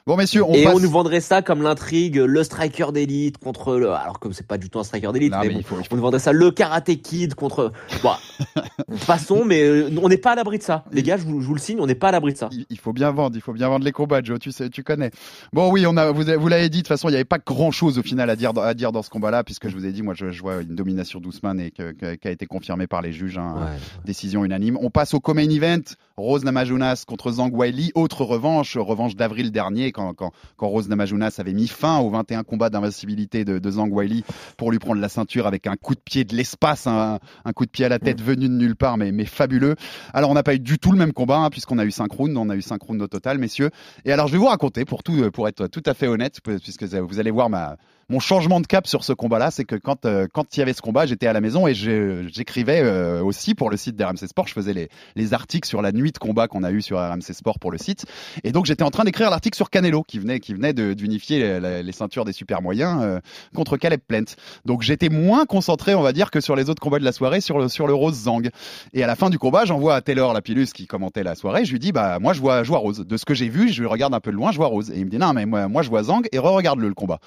Bon, 0.07 0.17
messieurs, 0.17 0.43
on 0.43 0.53
et 0.53 0.67
on 0.67 0.79
nous 0.79 0.89
vendrait 0.89 1.19
ça 1.19 1.41
comme 1.41 1.63
l'intrigue, 1.63 2.17
le 2.17 2.43
striker 2.43 2.91
d'élite 2.93 3.39
contre 3.39 3.75
le, 3.77 3.91
alors 3.91 4.19
que 4.19 4.31
c'est 4.31 4.45
pas 4.45 4.59
du 4.59 4.69
tout 4.69 4.77
un 4.77 4.83
striker 4.83 5.11
d'élite, 5.11 5.33
mais, 5.41 5.49
bon, 5.49 5.61
on 5.89 5.95
nous 5.95 6.01
vendrait 6.01 6.19
ça 6.19 6.31
le 6.31 6.51
karaté 6.51 6.97
kid 6.97 7.33
contre, 7.33 7.71
bah, 8.03 8.19
façon, 8.97 9.45
mais 9.45 9.63
euh, 9.63 9.89
on 10.01 10.09
n'est 10.09 10.17
pas 10.17 10.31
à 10.31 10.35
l'abri 10.35 10.57
de 10.57 10.63
ça. 10.63 10.85
Les 10.91 11.03
gars, 11.03 11.17
je 11.17 11.23
vous, 11.23 11.53
le 11.53 11.59
signe, 11.59 11.79
on 11.79 11.85
n'est 11.85 11.95
pas 11.95 12.09
à 12.09 12.11
l'abri 12.11 12.33
de 12.33 12.37
ça. 12.37 12.49
Il, 12.69 12.79
faut 12.79 12.93
bien 12.93 13.11
vendre, 13.11 13.35
il 13.35 13.41
faut 13.41 13.53
bien 13.53 13.67
vendre 13.67 13.85
les 13.85 13.91
combats, 13.91 14.21
Joe. 14.23 14.39
Tu 14.39 14.51
sais, 14.51 14.69
tu 14.69 14.83
connais. 14.83 15.11
Bon, 15.53 15.71
oui, 15.71 15.85
on 15.87 15.97
a, 15.97 16.11
vous, 16.11 16.23
vous 16.23 16.47
l'avez 16.47 16.69
dit. 16.69 16.77
De 16.77 16.81
toute 16.83 16.87
façon, 16.87 17.07
il 17.09 17.11
n'y 17.11 17.17
avait 17.17 17.25
pas 17.25 17.39
grand 17.39 17.71
chose 17.71 17.97
au 17.97 18.03
final 18.03 18.29
à 18.29 18.35
dire, 18.35 18.57
à 18.57 18.73
dire 18.73 18.91
dans 18.91 19.03
ce 19.03 19.09
combat-là, 19.09 19.43
puisque 19.43 19.69
je 19.69 19.75
vous 19.75 19.85
ai 19.85 19.91
dit, 19.91 20.01
moi, 20.01 20.13
je, 20.15 20.25
vois 20.41 20.61
une 20.61 20.75
domination 20.75 21.19
d'Ousmane 21.19 21.59
et 21.59 21.71
qui 21.71 21.81
a 21.81 22.31
été 22.31 22.45
confirmée 22.45 22.87
par 22.87 23.01
les 23.01 23.11
juges, 23.11 23.37
hein, 23.37 23.67
décision 24.05 24.45
unanime. 24.45 24.77
On 24.81 24.89
passe 24.89 25.13
au 25.13 25.19
co-main 25.19 25.49
event. 25.49 25.81
Rose 26.17 26.45
Namajunas 26.45 27.03
contre 27.05 27.29
Zhang 27.29 27.51
Weili. 27.53 27.91
Autre 27.93 28.23
revanche, 28.23 28.77
revanche 28.77 29.17
d'avril 29.17 29.51
dernier, 29.51 29.91
quand, 29.91 30.13
quand, 30.13 30.31
quand 30.55 30.67
Rose 30.69 30.87
Namajunas 30.87 31.35
avait 31.39 31.51
mis 31.51 31.67
fin 31.67 31.99
aux 31.99 32.09
21 32.09 32.43
combats 32.43 32.69
d'invincibilité 32.69 33.43
de, 33.43 33.59
de 33.59 33.71
Zhang 33.71 33.91
Weili 33.91 34.23
pour 34.55 34.71
lui 34.71 34.79
prendre 34.79 35.01
la 35.01 35.09
ceinture 35.09 35.45
avec 35.45 35.67
un 35.67 35.75
coup 35.75 35.93
de 35.93 35.99
pied 35.99 36.23
de 36.23 36.33
l'espace, 36.33 36.87
un, 36.87 37.19
coup 37.53 37.65
de 37.65 37.69
pied 37.69 37.83
à 37.83 37.89
la 37.89 37.99
tête 37.99 38.21
venu 38.21 38.47
de 38.47 38.53
nulle 38.53 38.77
part, 38.77 38.95
mais, 38.95 39.11
mais 39.11 39.25
fabuleux. 39.25 39.75
Alors 40.13 40.29
on 40.29 40.35
n'a 40.35 40.43
pas 40.43 40.55
eu 40.55 40.59
du 40.59 40.79
tout 40.79 40.93
le 40.93 40.97
même 40.97 41.11
combat, 41.11 41.39
hein, 41.39 41.49
puisqu'on 41.49 41.79
a 41.79 41.83
eu 41.83 41.91
5 41.91 42.09
rounds, 42.09 42.37
on 42.37 42.49
a 42.49 42.55
eu 42.55 42.61
5 42.61 42.81
rounds 42.81 43.03
au 43.03 43.07
total, 43.07 43.37
messieurs. 43.37 43.69
Et 44.05 44.13
alors 44.13 44.27
je 44.27 44.31
vais 44.31 44.39
vous 44.39 44.45
raconter, 44.45 44.85
pour, 44.85 45.03
tout, 45.03 45.29
pour 45.31 45.49
être 45.49 45.67
tout 45.67 45.83
à 45.85 45.93
fait 45.93 46.07
honnête, 46.07 46.39
puisque 46.41 46.83
vous 46.83 47.19
allez 47.19 47.31
voir 47.31 47.49
ma, 47.49 47.75
mon 48.09 48.19
changement 48.19 48.59
de 48.59 48.67
cap 48.67 48.85
sur 48.85 49.03
ce 49.03 49.13
combat-là, 49.13 49.49
c'est 49.49 49.65
que 49.65 49.75
quand 49.75 50.05
euh, 50.05 50.27
quand 50.31 50.55
il 50.55 50.59
y 50.59 50.63
avait 50.63 50.73
ce 50.73 50.81
combat, 50.81 51.05
j'étais 51.05 51.25
à 51.25 51.33
la 51.33 51.41
maison 51.41 51.65
et 51.67 51.73
j'écrivais 51.73 52.81
euh, 52.81 53.23
aussi 53.23 53.55
pour 53.55 53.69
le 53.69 53.77
site 53.77 53.95
d'RMC 53.95 54.27
Sport. 54.27 54.47
Je 54.47 54.53
faisais 54.53 54.73
les, 54.73 54.89
les 55.15 55.33
articles 55.33 55.67
sur 55.67 55.81
la 55.81 55.91
nuit 55.91 56.11
de 56.11 56.17
combat 56.19 56.47
qu'on 56.47 56.63
a 56.63 56.71
eu 56.71 56.81
sur 56.81 56.99
RMC 56.99 57.33
Sport 57.33 57.57
pour 57.59 57.71
le 57.71 57.77
site. 57.77 58.05
Et 58.43 58.51
donc 58.51 58.65
j'étais 58.65 58.83
en 58.83 58.91
train 58.91 59.05
d'écrire 59.05 59.31
l'article 59.31 59.55
sur 59.55 59.69
Canelo 59.69 60.03
qui 60.03 60.19
venait 60.19 60.39
qui 60.39 60.53
d'unifier 60.53 61.59
les, 61.59 61.91
ceintures 61.91 62.25
des 62.25 62.33
super 62.33 62.61
moyens 62.61 62.99
euh, 63.01 63.19
contre 63.55 63.77
Caleb 63.77 64.01
Plant. 64.07 64.25
Donc 64.65 64.83
j'étais 64.83 65.09
moins 65.09 65.45
concentré, 65.45 65.95
on 65.95 66.01
va 66.01 66.13
dire, 66.13 66.29
que 66.29 66.41
sur 66.41 66.55
les 66.55 66.69
autres 66.69 66.81
combats 66.81 66.99
de 66.99 67.05
la 67.05 67.11
soirée 67.11 67.41
sur 67.41 67.57
le 67.57 67.93
Rose 67.93 68.15
Zang. 68.15 68.49
Et 68.93 69.03
à 69.03 69.07
la 69.07 69.15
fin 69.15 69.29
du 69.29 69.39
combat, 69.39 69.65
j'envoie 69.65 69.95
à 69.95 70.01
Taylor 70.01 70.33
Lapillus 70.33 70.67
qui 70.67 70.85
commentait 70.85 71.23
la 71.23 71.35
soirée. 71.35 71.65
Je 71.65 71.71
lui 71.71 71.79
dis 71.79 71.91
bah 71.91 72.19
moi 72.19 72.33
je 72.33 72.41
vois 72.41 72.63
je 72.63 72.69
vois 72.69 72.79
Rose. 72.79 72.99
De 72.99 73.17
ce 73.17 73.25
que 73.25 73.33
j'ai 73.33 73.49
vu, 73.49 73.69
je 73.69 73.83
regarde 73.83 74.13
un 74.13 74.19
peu 74.19 74.31
de 74.31 74.35
loin, 74.35 74.51
je 74.51 74.57
vois 74.57 74.67
Rose. 74.67 74.91
Et 74.91 74.99
il 74.99 75.05
me 75.05 75.09
dit 75.09 75.17
non 75.17 75.33
mais 75.33 75.47
moi 75.47 75.67
moi 75.67 75.81
je 75.81 75.89
vois 75.89 76.03
Zang 76.03 76.27
et 76.31 76.37
re-regarde 76.37 76.79
le, 76.79 76.89
le 76.89 76.93
combat. 76.93 77.19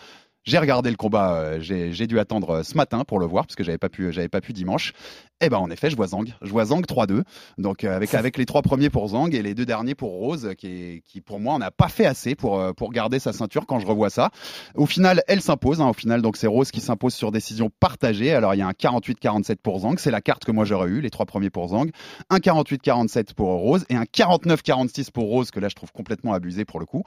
J'ai 0.49 0.57
regardé 0.57 0.89
le 0.89 0.97
combat, 0.97 1.35
euh, 1.35 1.59
j'ai 1.61 2.07
dû 2.07 2.19
attendre 2.19 2.51
euh, 2.51 2.63
ce 2.63 2.75
matin 2.75 3.05
pour 3.05 3.19
le 3.19 3.27
voir 3.27 3.45
parce 3.45 3.55
que 3.55 3.63
j'avais 3.63 3.77
pas 3.77 3.91
pu, 3.91 4.11
j'avais 4.15 4.31
pas 4.31 4.41
pu 4.41 4.55
dimanche. 4.55 4.95
Eh 5.41 5.49
ben 5.51 5.59
en 5.59 5.71
effet, 5.71 5.89
je 5.89 5.95
vois 5.95 6.09
Zang, 6.09 6.25
je 6.43 6.51
vois 6.51 6.65
Zang 6.65 6.83
3-2. 6.85 7.23
Donc 7.59 7.85
euh, 7.85 7.95
avec 7.95 8.13
avec 8.15 8.37
les 8.37 8.45
trois 8.45 8.63
premiers 8.63 8.91
pour 8.91 9.07
Zang 9.09 9.33
et 9.33 9.41
les 9.41 9.55
deux 9.55 9.67
derniers 9.67 9.95
pour 9.95 10.11
Rose, 10.11 10.51
qui 10.59 11.03
qui 11.07 11.21
pour 11.21 11.39
moi 11.39 11.55
on 11.55 11.59
n'a 11.59 11.71
pas 11.71 11.89
fait 11.89 12.07
assez 12.07 12.35
pour 12.35 12.75
pour 12.75 12.91
garder 12.91 13.21
sa 13.21 13.33
ceinture 13.33 13.65
quand 13.67 13.79
je 13.79 13.87
revois 13.87 14.11
ça. 14.11 14.31
Au 14.75 14.87
final, 14.87 15.23
elle 15.29 15.41
s'impose. 15.41 15.81
Hein, 15.81 15.89
au 15.89 15.93
final, 15.93 16.23
donc 16.23 16.37
c'est 16.37 16.49
Rose 16.49 16.73
qui 16.73 16.81
s'impose 16.81 17.15
sur 17.15 17.31
décision 17.31 17.71
partagée. 17.79 18.35
Alors 18.35 18.55
il 18.55 18.59
y 18.59 18.63
a 18.63 18.67
un 18.67 18.73
48-47 18.73 19.57
pour 19.63 19.79
Zang, 19.81 19.97
c'est 19.99 20.11
la 20.11 20.21
carte 20.21 20.45
que 20.45 20.51
moi 20.51 20.65
j'aurais 20.65 20.89
eu, 20.89 21.01
les 21.01 21.11
trois 21.11 21.27
premiers 21.27 21.51
pour 21.51 21.69
Zang. 21.69 21.89
Un 22.31 22.39
48-47 22.39 23.35
pour 23.35 23.49
Rose 23.49 23.85
et 23.91 23.95
un 23.95 24.05
49-46 24.05 25.13
pour 25.13 25.29
Rose 25.29 25.53
que 25.53 25.61
là 25.61 25.69
je 25.69 25.77
trouve 25.77 25.93
complètement 25.93 26.33
abusé 26.33 26.65
pour 26.65 26.81
le 26.81 26.87
coup. 26.87 27.05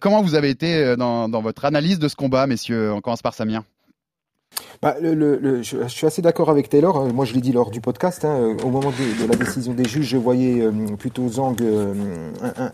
comment 0.00 0.22
vous 0.22 0.34
avez 0.34 0.48
été 0.48 0.96
dans, 0.96 1.28
dans 1.28 1.42
votre 1.42 1.66
analyse 1.66 1.98
de 1.98 2.08
ce 2.08 2.16
combat, 2.16 2.46
messieurs? 2.46 2.92
On 2.92 3.00
commence 3.00 3.22
par 3.22 3.34
Samir. 3.34 3.62
Bah, 4.80 4.94
le, 5.00 5.60
je, 5.62 5.88
suis 5.88 6.06
assez 6.06 6.22
d'accord 6.22 6.50
avec 6.50 6.68
Taylor. 6.68 6.96
Euh, 6.96 7.08
moi, 7.12 7.24
je 7.24 7.34
l'ai 7.34 7.40
dit 7.40 7.50
lors 7.52 7.70
du 7.70 7.80
podcast. 7.80 8.24
Hein, 8.24 8.36
euh, 8.38 8.56
au 8.64 8.68
moment 8.68 8.90
de, 8.90 9.28
la 9.28 9.34
décision 9.34 9.74
des 9.74 9.84
juges, 9.84 10.06
je 10.06 10.16
voyais 10.16 10.60
euh, 10.60 10.70
plutôt 10.96 11.28
Zang 11.28 11.56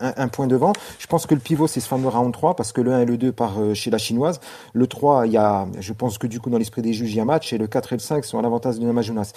un, 0.00 0.28
point 0.28 0.46
devant. 0.46 0.74
Je 0.98 1.06
pense 1.06 1.26
que 1.26 1.34
le 1.34 1.40
pivot, 1.40 1.66
c'est 1.66 1.80
ce 1.80 1.88
fameux 1.88 2.08
round 2.08 2.32
3, 2.32 2.56
parce 2.56 2.72
que 2.72 2.82
le 2.82 2.92
1 2.92 3.00
et 3.00 3.04
le 3.06 3.16
2 3.16 3.32
par 3.32 3.54
chez 3.72 3.90
la 3.90 3.96
chinoise. 3.96 4.40
Le 4.74 4.86
3, 4.86 5.26
il 5.26 5.32
y 5.32 5.38
a, 5.38 5.66
je 5.80 5.92
pense 5.94 6.18
que 6.18 6.26
du 6.26 6.40
coup, 6.40 6.50
dans 6.50 6.58
l'esprit 6.58 6.82
des 6.82 6.92
juges, 6.92 7.12
il 7.12 7.16
y 7.16 7.20
a 7.20 7.22
un 7.22 7.26
match. 7.26 7.54
Et 7.54 7.58
le 7.58 7.66
4 7.66 7.94
et 7.94 7.96
le 7.96 8.00
5 8.00 8.24
sont 8.24 8.38
à 8.38 8.42
l'avantage 8.42 8.78
de 8.78 8.84
Namajunas. 8.84 9.32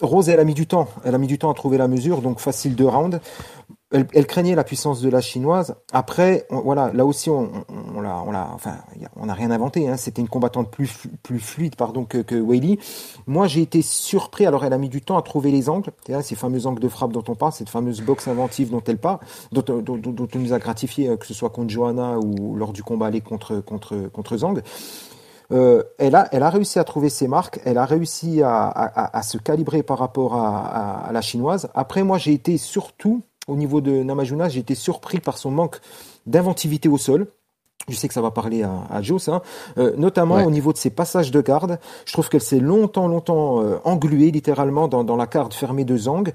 Rose, 0.00 0.28
elle 0.28 0.40
a 0.40 0.44
mis 0.44 0.54
du 0.54 0.68
temps. 0.68 0.86
Elle 1.04 1.16
a 1.16 1.18
mis 1.18 1.26
du 1.26 1.38
temps 1.38 1.50
à 1.50 1.54
trouver 1.54 1.76
la 1.76 1.88
mesure, 1.88 2.22
donc 2.22 2.38
facile 2.38 2.76
de 2.76 2.84
round 2.84 3.20
elle, 3.92 4.06
elle, 4.14 4.26
craignait 4.26 4.54
la 4.54 4.64
puissance 4.64 5.00
de 5.00 5.08
la 5.08 5.20
chinoise. 5.20 5.74
Après, 5.92 6.46
on, 6.50 6.60
voilà, 6.60 6.92
là 6.92 7.04
aussi, 7.04 7.28
on, 7.30 7.50
on, 7.68 7.98
on 7.98 8.00
l'a, 8.00 8.22
on 8.26 8.30
l'a, 8.30 8.48
enfin, 8.54 8.76
on 9.16 9.26
n'a 9.26 9.34
rien 9.34 9.50
inventé. 9.50 9.88
Hein. 9.88 9.96
C'était 9.96 10.22
une 10.22 10.28
combattante 10.28 10.70
plus 10.70 10.92
plus 11.22 11.40
fluide, 11.40 11.76
pardon, 11.76 12.04
que, 12.04 12.18
que 12.18 12.34
Weili. 12.34 12.78
Moi, 13.26 13.46
j'ai 13.46 13.62
été 13.62 13.82
surpris. 13.82 14.46
Alors, 14.46 14.64
elle 14.64 14.72
a 14.72 14.78
mis 14.78 14.88
du 14.88 15.02
temps 15.02 15.18
à 15.18 15.22
trouver 15.22 15.50
les 15.50 15.68
angles, 15.68 15.90
ces 16.22 16.36
fameux 16.36 16.66
angles 16.66 16.80
de 16.80 16.88
frappe 16.88 17.12
dont 17.12 17.24
on 17.28 17.34
parle, 17.34 17.52
cette 17.52 17.68
fameuse 17.68 18.00
boxe 18.00 18.28
inventive 18.28 18.70
dont 18.70 18.82
elle 18.86 18.98
parle, 18.98 19.18
dont, 19.52 19.62
dont, 19.62 19.80
dont, 19.80 19.96
dont 19.96 20.28
on 20.34 20.38
nous 20.38 20.52
a 20.52 20.58
gratifié, 20.58 21.08
euh, 21.08 21.16
que 21.16 21.26
ce 21.26 21.34
soit 21.34 21.50
contre 21.50 21.70
Johanna 21.70 22.18
ou 22.18 22.54
lors 22.56 22.72
du 22.72 22.82
combat 22.82 23.06
aller 23.06 23.20
contre 23.20 23.60
contre 23.60 24.08
contre 24.12 24.36
Zhang. 24.36 24.62
Euh, 25.52 25.82
elle, 25.98 26.14
a, 26.14 26.28
elle 26.30 26.44
a 26.44 26.50
réussi 26.50 26.78
à 26.78 26.84
trouver 26.84 27.08
ses 27.08 27.26
marques, 27.26 27.60
elle 27.64 27.76
a 27.76 27.84
réussi 27.84 28.40
à, 28.40 28.66
à, 28.66 29.18
à 29.18 29.22
se 29.22 29.36
calibrer 29.36 29.82
par 29.82 29.98
rapport 29.98 30.36
à, 30.36 31.06
à 31.08 31.10
la 31.10 31.20
chinoise. 31.22 31.68
Après, 31.74 32.04
moi, 32.04 32.18
j'ai 32.18 32.32
été 32.32 32.56
surtout 32.56 33.22
au 33.48 33.56
niveau 33.56 33.80
de 33.80 34.02
Namajuna, 34.02 34.48
j'ai 34.48 34.60
été 34.60 34.74
surpris 34.74 35.20
par 35.20 35.38
son 35.38 35.50
manque 35.50 35.80
d'inventivité 36.26 36.88
au 36.88 36.98
sol. 36.98 37.26
Je 37.88 37.96
sais 37.96 38.08
que 38.08 38.14
ça 38.14 38.20
va 38.20 38.30
parler 38.30 38.62
à, 38.62 38.70
à 38.90 39.00
Joe, 39.02 39.20
ça. 39.20 39.42
Euh, 39.78 39.94
notamment 39.96 40.36
ouais. 40.36 40.44
au 40.44 40.50
niveau 40.50 40.72
de 40.72 40.78
ses 40.78 40.90
passages 40.90 41.30
de 41.30 41.40
garde. 41.40 41.78
Je 42.04 42.12
trouve 42.12 42.28
qu'elle 42.28 42.42
s'est 42.42 42.60
longtemps, 42.60 43.08
longtemps 43.08 43.62
euh, 43.62 43.78
engluée 43.84 44.30
littéralement 44.30 44.86
dans, 44.86 45.02
dans, 45.02 45.16
la 45.16 45.26
garde 45.26 45.54
fermée 45.54 45.84
de 45.84 45.96
Zhang. 45.96 46.30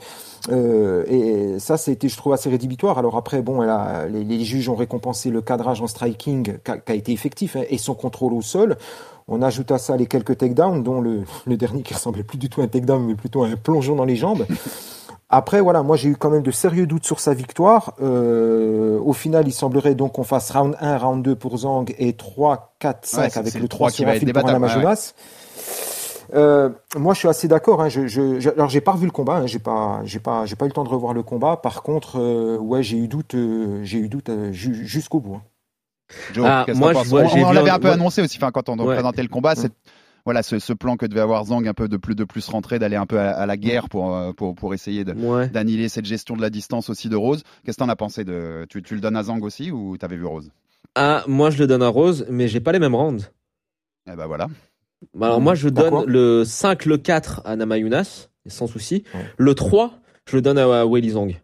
Euh, 0.50 1.06
et 1.08 1.60
ça, 1.60 1.78
c'était, 1.78 2.10
je 2.10 2.18
trouve, 2.18 2.34
assez 2.34 2.50
rédhibitoire. 2.50 2.98
Alors 2.98 3.16
après, 3.16 3.42
bon, 3.42 3.62
elle 3.62 3.70
a, 3.70 4.08
les, 4.08 4.24
les, 4.24 4.44
juges 4.44 4.70
ont 4.70 4.76
récompensé 4.76 5.30
le 5.30 5.42
cadrage 5.42 5.82
en 5.82 5.88
striking 5.88 6.58
qui 6.64 6.72
a, 6.72 6.78
qui 6.78 6.92
a 6.92 6.96
été 6.96 7.12
effectif 7.12 7.56
hein, 7.56 7.64
et 7.70 7.78
son 7.78 7.94
contrôle 7.94 8.34
au 8.34 8.42
sol. 8.42 8.76
On 9.28 9.42
ajoute 9.42 9.72
à 9.72 9.78
ça 9.78 9.98
les 9.98 10.06
quelques 10.06 10.38
takedowns, 10.38 10.84
dont 10.84 11.02
le, 11.02 11.24
le 11.46 11.58
dernier 11.58 11.82
qui 11.82 11.94
ressemblait 11.94 12.24
plus 12.24 12.38
du 12.38 12.50
tout 12.50 12.62
à 12.62 12.66
un 12.66 12.68
takedown, 12.68 13.04
mais 13.06 13.16
plutôt 13.16 13.44
à 13.44 13.48
un 13.48 13.56
plongeon 13.56 13.96
dans 13.96 14.06
les 14.06 14.16
jambes. 14.16 14.46
Après, 15.30 15.60
voilà, 15.60 15.82
moi 15.82 15.98
j'ai 15.98 16.10
eu 16.10 16.16
quand 16.16 16.30
même 16.30 16.44
de 16.44 16.52
sérieux 16.52 16.86
doutes 16.86 17.06
sur 17.06 17.20
sa 17.20 17.34
victoire. 17.34 17.96
Euh, 18.00 19.00
au 19.00 19.12
final, 19.12 19.48
il 19.48 19.52
semblerait 19.52 19.96
donc 19.96 20.14
qu'on 20.14 20.24
fasse 20.24 20.52
round 20.52 20.78
1, 20.80 20.98
round 21.00 21.24
2 21.24 21.36
pour 21.36 21.58
Zhang 21.58 21.86
et 21.98 22.14
3, 22.14 22.76
4, 22.80 23.06
5 23.06 23.22
ouais, 23.22 23.38
avec 23.40 23.54
le 23.56 23.68
3 23.68 23.90
qui 23.90 24.06
va 24.06 24.16
être 24.16 24.32
pour. 24.32 24.46
Ouais. 24.46 24.96
Euh, 26.34 26.70
moi, 26.96 27.14
je 27.14 27.20
suis 27.20 27.28
assez 27.28 27.48
d'accord. 27.48 27.82
Hein, 27.82 27.90
je, 27.90 28.08
je, 28.08 28.40
je, 28.40 28.50
alors, 28.50 28.70
j'ai 28.70 28.82
pas 28.82 28.92
revu 28.94 29.06
le 29.06 29.12
combat. 29.12 29.38
Hein, 29.38 29.48
j'ai 29.48 29.60
pas, 29.60 30.02
j'ai 30.04 30.20
pas, 30.20 30.46
j'ai 30.46 30.56
pas 30.56 30.66
eu 30.66 30.70
le 30.70 30.74
temps 30.74 30.84
de 30.84 30.90
revoir 30.90 31.14
le 31.14 31.24
combat. 31.24 31.58
Par 31.58 31.84
contre, 31.84 32.20
euh, 32.20 32.58
ouais, 32.58 32.84
j'ai 32.84 32.98
eu 32.98 33.08
doute, 33.08 33.36
euh, 33.36 33.84
j'ai 33.84 34.00
eu 34.00 34.10
doute 34.10 34.30
jusqu'au 34.52 35.20
bout. 35.20 35.36
Hein. 35.36 35.42
Joe, 36.34 36.46
ah, 36.48 36.66
moi, 36.76 36.94
je 36.94 37.10
vois, 37.10 37.24
on, 37.24 37.46
on 37.46 37.52
l'avait 37.52 37.70
un 37.70 37.80
peu 37.80 37.90
annoncé 37.90 38.22
aussi. 38.22 38.38
Enfin, 38.38 38.52
quand 38.52 38.70
on 38.70 38.78
ouais. 38.78 38.94
présentait 38.94 39.24
le 39.24 39.28
combat, 39.28 39.56
c'est 39.56 39.72
voilà 40.26 40.42
ce, 40.42 40.58
ce, 40.60 40.74
plan 40.74 40.98
que 40.98 41.06
devait 41.06 41.22
avoir 41.22 41.46
Zhang 41.46 41.68
un 41.68 41.74
peu 41.74 41.88
de 41.88 41.98
plus 41.98 42.16
de 42.16 42.24
plus 42.24 42.48
rentrer 42.50 42.80
d'aller 42.80 42.96
un 42.96 43.06
peu 43.06 43.20
à, 43.20 43.32
à, 43.32 43.46
la 43.46 43.58
guerre 43.58 43.90
pour 43.90 44.18
pour 44.36 44.56
pour 44.56 44.74
essayer 44.74 45.06
d'annihiler 45.06 45.84
ouais. 45.84 45.90
cette 45.90 46.06
gestion 46.06 46.36
de 46.36 46.42
la 46.42 46.50
distance 46.50 46.90
aussi 46.90 47.10
de 47.10 47.16
Rose 47.16 47.44
qu'est-ce 47.64 47.78
que 47.78 47.84
t'en 47.84 47.90
as 47.90 47.96
pensé 47.96 48.24
de 48.24 48.66
tu, 48.70 48.82
tu 48.82 48.96
le 48.96 49.02
donnes 49.02 49.16
à 49.16 49.24
Zhang 49.24 49.44
aussi 49.44 49.72
ou 49.72 49.98
t'avais 49.98 50.18
vu 50.18 50.26
Rose? 50.26 50.50
Ah 50.96 51.24
moi 51.28 51.52
je 51.52 51.60
le 51.60 51.68
donne 51.68 51.84
à 51.84 51.90
Rose 51.90 52.26
mais 52.30 52.48
j'ai 52.48 52.60
pas 52.60 52.72
les 52.72 52.80
mêmes 52.80 52.96
rounds 52.96 53.32
eh 54.12 54.16
ben 54.16 54.26
voilà 54.26 54.48
alors 55.22 55.42
moi 55.42 55.54
je 55.54 55.70
donne 55.70 56.06
le 56.08 56.44
5 56.44 56.86
le 56.86 56.98
4 56.98 57.44
à 57.46 57.56
Namayunas 57.56 58.30
sans 58.48 58.66
souci 58.66 59.04
ouais. 59.14 59.26
le 59.38 59.54
3 59.54 60.00
je 60.28 60.38
le 60.38 60.42
donne 60.42 60.58
à 60.58 60.86
Weili 60.88 61.12
Zhang 61.12 61.40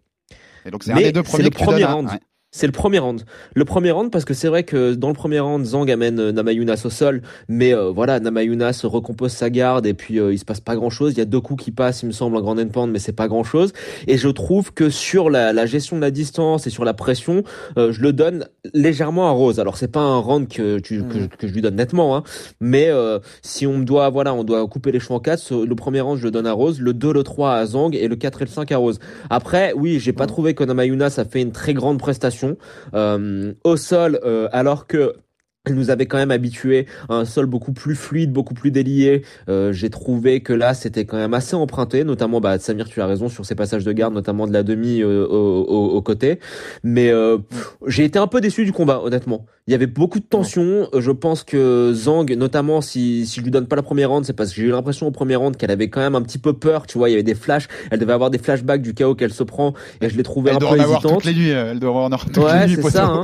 et 0.66 0.72
donc 0.72 0.84
c'est 0.84 0.92
un 0.92 0.96
des 0.96 1.12
deux 1.12 1.24
premiers 1.24 1.44
le 1.44 1.50
premier 1.52 1.86
round 1.86 2.10
ouais. 2.10 2.20
C'est 2.54 2.66
le 2.68 2.74
premier 2.74 3.00
round. 3.00 3.24
Le 3.56 3.64
premier 3.64 3.92
round 3.92 4.12
parce 4.12 4.26
que 4.26 4.34
c'est 4.34 4.50
vrai 4.50 4.64
que 4.64 4.94
dans 4.94 5.08
le 5.08 5.14
premier 5.14 5.40
round, 5.40 5.66
Zhang 5.66 5.90
amène 5.90 6.20
euh, 6.20 6.32
Namayunas 6.34 6.82
au 6.84 6.90
sol, 6.90 7.22
mais 7.48 7.74
euh, 7.74 7.92
voilà, 7.92 8.20
Namayunas 8.20 8.82
recompose 8.84 9.32
sa 9.32 9.50
garde 9.50 9.86
et 9.86 9.94
puis 9.94 10.20
euh, 10.20 10.34
il 10.34 10.38
se 10.38 10.44
passe 10.44 10.60
pas 10.60 10.76
grand 10.76 10.90
chose. 10.90 11.14
Il 11.14 11.20
y 11.20 11.22
a 11.22 11.26
deux 11.26 11.40
coups 11.40 11.64
qui 11.64 11.72
passent, 11.72 12.04
il 12.04 12.08
me 12.08 12.12
semble, 12.12 12.36
en 12.36 12.42
grande 12.42 12.60
endpoint, 12.60 12.88
mais 12.88 13.00
c'est 13.00 13.14
pas 13.14 13.30
grand 13.30 13.46
chose. 13.46 13.72
Et 14.06 14.18
je 14.18 14.28
trouve 14.28 14.74
que 14.74 14.90
sur 14.90 15.30
la, 15.30 15.54
la, 15.54 15.66
gestion 15.66 15.96
de 15.96 16.02
la 16.02 16.12
distance 16.12 16.68
et 16.68 16.70
sur 16.70 16.84
la 16.84 16.94
pression, 16.94 17.44
euh, 17.78 17.94
je 17.94 18.02
le 18.02 18.12
donne 18.12 18.50
légèrement 18.74 19.30
à 19.30 19.32
Rose. 19.32 19.62
Alors 19.62 19.78
c'est 19.78 19.88
pas 19.88 20.02
un 20.02 20.18
round 20.18 20.50
que, 20.50 20.80
tu, 20.80 21.00
mmh. 21.00 21.08
que, 21.08 21.36
que, 21.38 21.48
je 21.48 21.54
lui 21.54 21.62
donne 21.62 21.78
nettement, 21.78 22.18
hein, 22.18 22.24
mais 22.60 22.90
si 23.42 23.66
on 23.66 23.80
doit, 23.80 24.10
voilà, 24.10 24.34
on 24.34 24.44
doit 24.44 24.68
couper 24.68 24.92
les 24.92 25.00
cheveux 25.00 25.14
en 25.14 25.20
quatre, 25.22 25.54
le 25.56 25.76
premier 25.76 26.02
round 26.02 26.20
je 26.20 26.26
le 26.26 26.32
donne 26.32 26.48
à 26.48 26.52
Rose, 26.52 26.82
le 26.82 26.94
2, 26.94 27.14
le 27.14 27.24
3 27.24 27.54
à 27.54 27.66
Zhang 27.66 27.96
et 27.96 28.10
le 28.10 28.16
4 28.18 28.42
et 28.42 28.46
le 28.46 28.52
5 28.52 28.72
à 28.74 28.78
Rose. 28.78 29.00
Après, 29.30 29.72
oui, 29.74 30.00
j'ai 30.00 30.12
pas 30.12 30.26
mmh. 30.26 30.28
trouvé 30.28 30.54
que 30.54 30.66
Namayunas 30.66 31.16
a 31.18 31.24
fait 31.24 31.42
une 31.42 31.54
très 31.54 31.74
grande 31.74 31.98
prestation 31.98 32.41
euh, 32.94 33.54
au 33.64 33.78
sol, 33.78 34.20
euh, 34.24 34.48
alors 34.52 34.88
que 34.88 35.16
elle 35.66 35.76
nous 35.76 35.92
avait 35.92 36.08
quand 36.08 36.18
même 36.18 36.32
habitué 36.32 36.88
à 37.08 37.16
un 37.16 37.26
sol 37.26 37.46
beaucoup 37.46 37.72
plus 37.72 37.96
fluide, 37.96 38.32
beaucoup 38.32 38.56
plus 38.56 38.72
délié. 38.72 39.22
Euh, 39.48 39.72
J'ai 39.72 39.92
trouvé 39.92 40.42
que 40.42 40.54
là, 40.54 40.74
c'était 40.74 41.06
quand 41.06 41.18
même 41.18 41.36
assez 41.36 41.56
emprunté, 41.56 42.04
notamment, 42.04 42.42
bah, 42.42 42.58
Samir, 42.58 42.88
tu 42.90 43.00
as 43.00 43.06
raison 43.06 43.30
sur 43.30 43.46
ces 43.46 43.54
passages 43.54 43.84
de 43.86 43.92
garde, 43.92 44.14
notamment 44.14 44.48
de 44.48 44.54
la 44.54 44.64
demi 44.64 45.02
euh, 45.02 45.24
au, 45.28 45.62
au, 45.62 45.90
au, 45.92 46.02
côté. 46.02 46.40
Mais 46.84 47.12
euh, 47.12 47.38
j'ai 47.86 48.06
été 48.06 48.18
un 48.18 48.26
peu 48.26 48.42
déçu 48.42 48.66
du 48.66 48.72
combat, 48.74 49.02
honnêtement. 49.04 49.46
Il 49.68 49.72
y 49.72 49.76
avait 49.76 49.86
beaucoup 49.86 50.20
de 50.20 50.26
tension. 50.26 50.90
Je 50.98 51.12
pense 51.12 51.44
que 51.44 51.94
Zhang, 51.94 52.34
notamment, 52.36 52.82
si, 52.82 53.28
si 53.28 53.40
je 53.40 53.44
lui 53.44 53.52
donne 53.52 53.68
pas 53.68 53.76
la 53.76 53.84
première 53.84 54.10
round, 54.10 54.26
c'est 54.26 54.34
parce 54.34 54.50
que 54.50 54.56
j'ai 54.56 54.64
eu 54.68 54.72
l'impression 54.72 55.06
au 55.06 55.12
premier 55.12 55.36
round 55.36 55.56
qu'elle 55.58 55.70
avait 55.70 55.90
quand 55.90 56.02
même 56.02 56.16
un 56.16 56.24
petit 56.24 56.40
peu 56.40 56.54
peur. 56.54 56.88
Tu 56.88 56.98
vois, 56.98 57.10
il 57.10 57.12
y 57.12 57.16
avait 57.16 57.24
des 57.24 57.36
flashs. 57.36 57.68
Elle 57.92 58.00
devait 58.00 58.14
avoir 58.14 58.32
des 58.32 58.40
flashbacks 58.40 58.82
du 58.82 58.96
chaos 58.96 59.14
qu'elle 59.14 59.34
se 59.34 59.44
prend, 59.44 59.76
et 60.02 60.10
je 60.10 60.18
l'ai 60.18 60.24
trouvé 60.24 60.50
elle 60.50 60.56
un 60.56 60.60
peu 60.60 60.66
en 60.66 60.74
hésitante. 60.74 60.96
Avoir 61.06 61.18
toutes 61.18 61.26
les 61.26 61.36
nuits. 61.36 61.50
Elle 61.50 61.80
doit 61.80 61.92
en 61.92 62.06
avoir 62.06 62.26
toutes 62.26 62.38
ouais, 62.38 62.66
les 62.66 62.76
nuits. 62.76 62.82
c'est 62.84 62.90
ça. 62.90 63.06
Hein. 63.06 63.24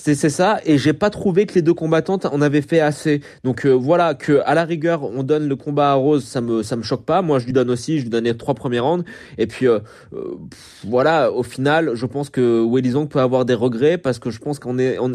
C'est 0.00 0.14
ça, 0.30 0.60
et 0.64 0.78
j'ai 0.78 0.92
pas 0.92 1.10
trouvé 1.10 1.44
que 1.44 1.54
les 1.54 1.62
deux 1.62 1.74
combattantes 1.74 2.24
en 2.24 2.40
avaient 2.40 2.62
fait 2.62 2.78
assez. 2.78 3.20
Donc 3.42 3.66
euh, 3.66 3.72
voilà, 3.72 4.14
que 4.14 4.40
à 4.46 4.54
la 4.54 4.64
rigueur 4.64 5.02
on 5.02 5.24
donne 5.24 5.48
le 5.48 5.56
combat 5.56 5.90
à 5.90 5.94
Rose, 5.94 6.24
ça 6.24 6.40
me 6.40 6.62
ça 6.62 6.76
me 6.76 6.82
choque 6.82 7.04
pas. 7.04 7.20
Moi 7.20 7.40
je 7.40 7.46
lui 7.46 7.52
donne 7.52 7.68
aussi, 7.68 7.98
je 7.98 8.04
lui 8.04 8.10
donne 8.10 8.24
les 8.24 8.36
trois 8.36 8.54
premiers 8.54 8.78
rounds. 8.78 9.04
Et 9.38 9.48
puis 9.48 9.66
euh, 9.66 9.80
euh, 10.14 10.36
voilà, 10.86 11.32
au 11.32 11.42
final, 11.42 11.90
je 11.94 12.06
pense 12.06 12.30
que 12.30 12.64
Weili 12.64 12.92
peut 13.10 13.18
avoir 13.18 13.44
des 13.44 13.54
regrets 13.54 13.98
parce 13.98 14.20
que 14.20 14.30
je 14.30 14.38
pense 14.38 14.60
qu'en 14.60 14.78
ayant 14.78 15.08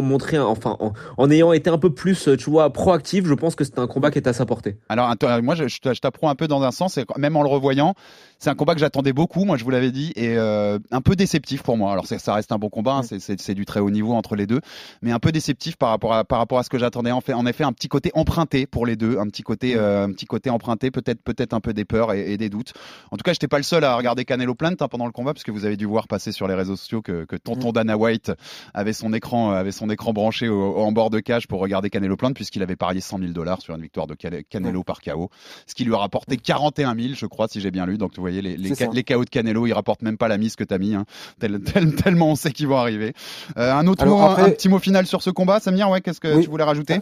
montré, 0.00 0.38
enfin 0.38 0.78
en, 1.18 1.30
ayant 1.30 1.52
été 1.52 1.70
un 1.70 1.78
peu 1.78 1.92
plus, 1.92 2.28
tu 2.38 2.50
vois, 2.50 2.72
proactif, 2.72 3.26
je 3.26 3.34
pense 3.34 3.56
que 3.56 3.64
c'était 3.64 3.80
un 3.80 3.88
combat 3.88 4.12
qui 4.12 4.18
était 4.18 4.30
à 4.30 4.32
sa 4.32 4.46
portée. 4.46 4.76
Alors 4.88 5.12
moi 5.42 5.56
je, 5.56 5.66
je 5.66 6.00
t'apprends 6.00 6.30
un 6.30 6.36
peu 6.36 6.46
dans 6.46 6.62
un 6.62 6.70
sens, 6.70 7.00
même 7.18 7.36
en 7.36 7.42
le 7.42 7.48
revoyant, 7.48 7.94
c'est 8.38 8.50
un 8.50 8.54
combat 8.54 8.74
que 8.74 8.80
j'attendais 8.80 9.12
beaucoup, 9.12 9.44
moi 9.44 9.56
je 9.56 9.64
vous 9.64 9.70
l'avais 9.70 9.90
dit, 9.90 10.12
et 10.14 10.36
un 10.36 11.00
peu 11.02 11.16
déceptif 11.16 11.62
pour 11.62 11.76
moi. 11.76 11.92
Alors 11.92 12.06
ça 12.06 12.34
reste 12.34 12.43
un 12.52 12.58
bon 12.58 12.68
combat, 12.68 13.00
hein, 13.02 13.18
c'est 13.18 13.54
du 13.54 13.64
très 13.64 13.80
haut 13.80 13.90
niveau 13.90 14.12
entre 14.14 14.36
les 14.36 14.46
deux, 14.46 14.60
mais 15.02 15.12
un 15.12 15.18
peu 15.18 15.32
déceptif 15.32 15.76
par 15.76 15.90
rapport 15.90 16.14
à 16.14 16.24
par 16.24 16.38
rapport 16.38 16.58
à 16.58 16.62
ce 16.62 16.70
que 16.70 16.78
j'attendais. 16.78 17.10
En 17.10 17.20
fait, 17.20 17.34
en 17.34 17.46
effet, 17.46 17.64
un 17.64 17.72
petit 17.72 17.88
côté 17.88 18.10
emprunté 18.14 18.66
pour 18.66 18.86
les 18.86 18.96
deux, 18.96 19.18
un 19.18 19.26
petit 19.26 19.42
côté 19.42 19.76
euh, 19.76 20.04
un 20.04 20.12
petit 20.12 20.26
côté 20.26 20.50
emprunté, 20.50 20.90
peut-être 20.90 21.22
peut-être 21.22 21.54
un 21.54 21.60
peu 21.60 21.72
des 21.72 21.84
peurs 21.84 22.12
et, 22.12 22.32
et 22.32 22.36
des 22.36 22.48
doutes. 22.48 22.72
En 23.10 23.16
tout 23.16 23.22
cas, 23.22 23.32
j'étais 23.32 23.48
pas 23.48 23.58
le 23.58 23.62
seul 23.62 23.84
à 23.84 23.96
regarder 23.96 24.24
Canelo 24.24 24.54
Plant 24.54 24.74
hein, 24.78 24.88
pendant 24.88 25.06
le 25.06 25.12
combat, 25.12 25.32
parce 25.32 25.44
que 25.44 25.50
vous 25.50 25.64
avez 25.64 25.76
dû 25.76 25.86
voir 25.86 26.08
passer 26.08 26.32
sur 26.32 26.48
les 26.48 26.54
réseaux 26.54 26.76
sociaux 26.76 27.02
que, 27.02 27.24
que 27.24 27.36
tonton 27.36 27.72
Dana 27.72 27.96
White 27.96 28.32
avait 28.72 28.92
son 28.92 29.12
écran 29.12 29.50
avait 29.52 29.72
son 29.72 29.90
écran 29.90 30.12
branché 30.12 30.48
au, 30.48 30.76
en 30.76 30.92
bord 30.92 31.10
de 31.10 31.20
cage 31.20 31.46
pour 31.46 31.60
regarder 31.60 31.90
Canelo 31.90 32.16
Plant, 32.16 32.32
puisqu'il 32.32 32.62
avait 32.62 32.76
parié 32.76 33.00
100 33.00 33.18
000 33.18 33.32
dollars 33.32 33.60
sur 33.60 33.74
une 33.74 33.82
victoire 33.82 34.06
de 34.06 34.14
Canelo 34.14 34.82
par 34.82 35.00
KO, 35.00 35.30
ce 35.66 35.74
qui 35.74 35.84
lui 35.84 35.94
a 35.94 35.98
rapporté 35.98 36.36
41 36.36 36.94
000, 36.94 37.14
je 37.14 37.26
crois, 37.26 37.48
si 37.48 37.60
j'ai 37.60 37.70
bien 37.70 37.86
lu. 37.86 37.98
Donc 37.98 38.12
vous 38.16 38.22
voyez 38.22 38.42
les, 38.42 38.56
les, 38.56 38.72
les 38.92 39.04
KO 39.04 39.24
de 39.24 39.30
Canelo, 39.30 39.66
ils 39.66 39.72
rapportent 39.72 40.02
même 40.02 40.16
pas 40.16 40.28
la 40.28 40.38
mise 40.38 40.56
que 40.56 40.64
t'as 40.64 40.78
mis, 40.78 40.94
hein. 40.94 41.04
tel, 41.38 41.60
tel, 41.60 41.94
tellement 41.94 42.33
on 42.34 42.36
sait 42.36 42.50
qu'ils 42.50 42.66
vont 42.66 42.76
arriver. 42.76 43.14
Euh, 43.56 43.72
un 43.72 43.86
autre 43.86 44.02
Alors, 44.02 44.18
mot, 44.18 44.26
après... 44.26 44.42
un, 44.42 44.46
un, 44.46 44.50
petit 44.50 44.68
mot 44.68 44.80
final 44.80 45.06
sur 45.06 45.22
ce 45.22 45.30
combat, 45.30 45.60
Samir, 45.60 45.88
ouais, 45.88 46.00
qu'est-ce 46.00 46.20
que 46.20 46.34
oui. 46.34 46.42
tu 46.42 46.50
voulais 46.50 46.64
rajouter? 46.64 47.00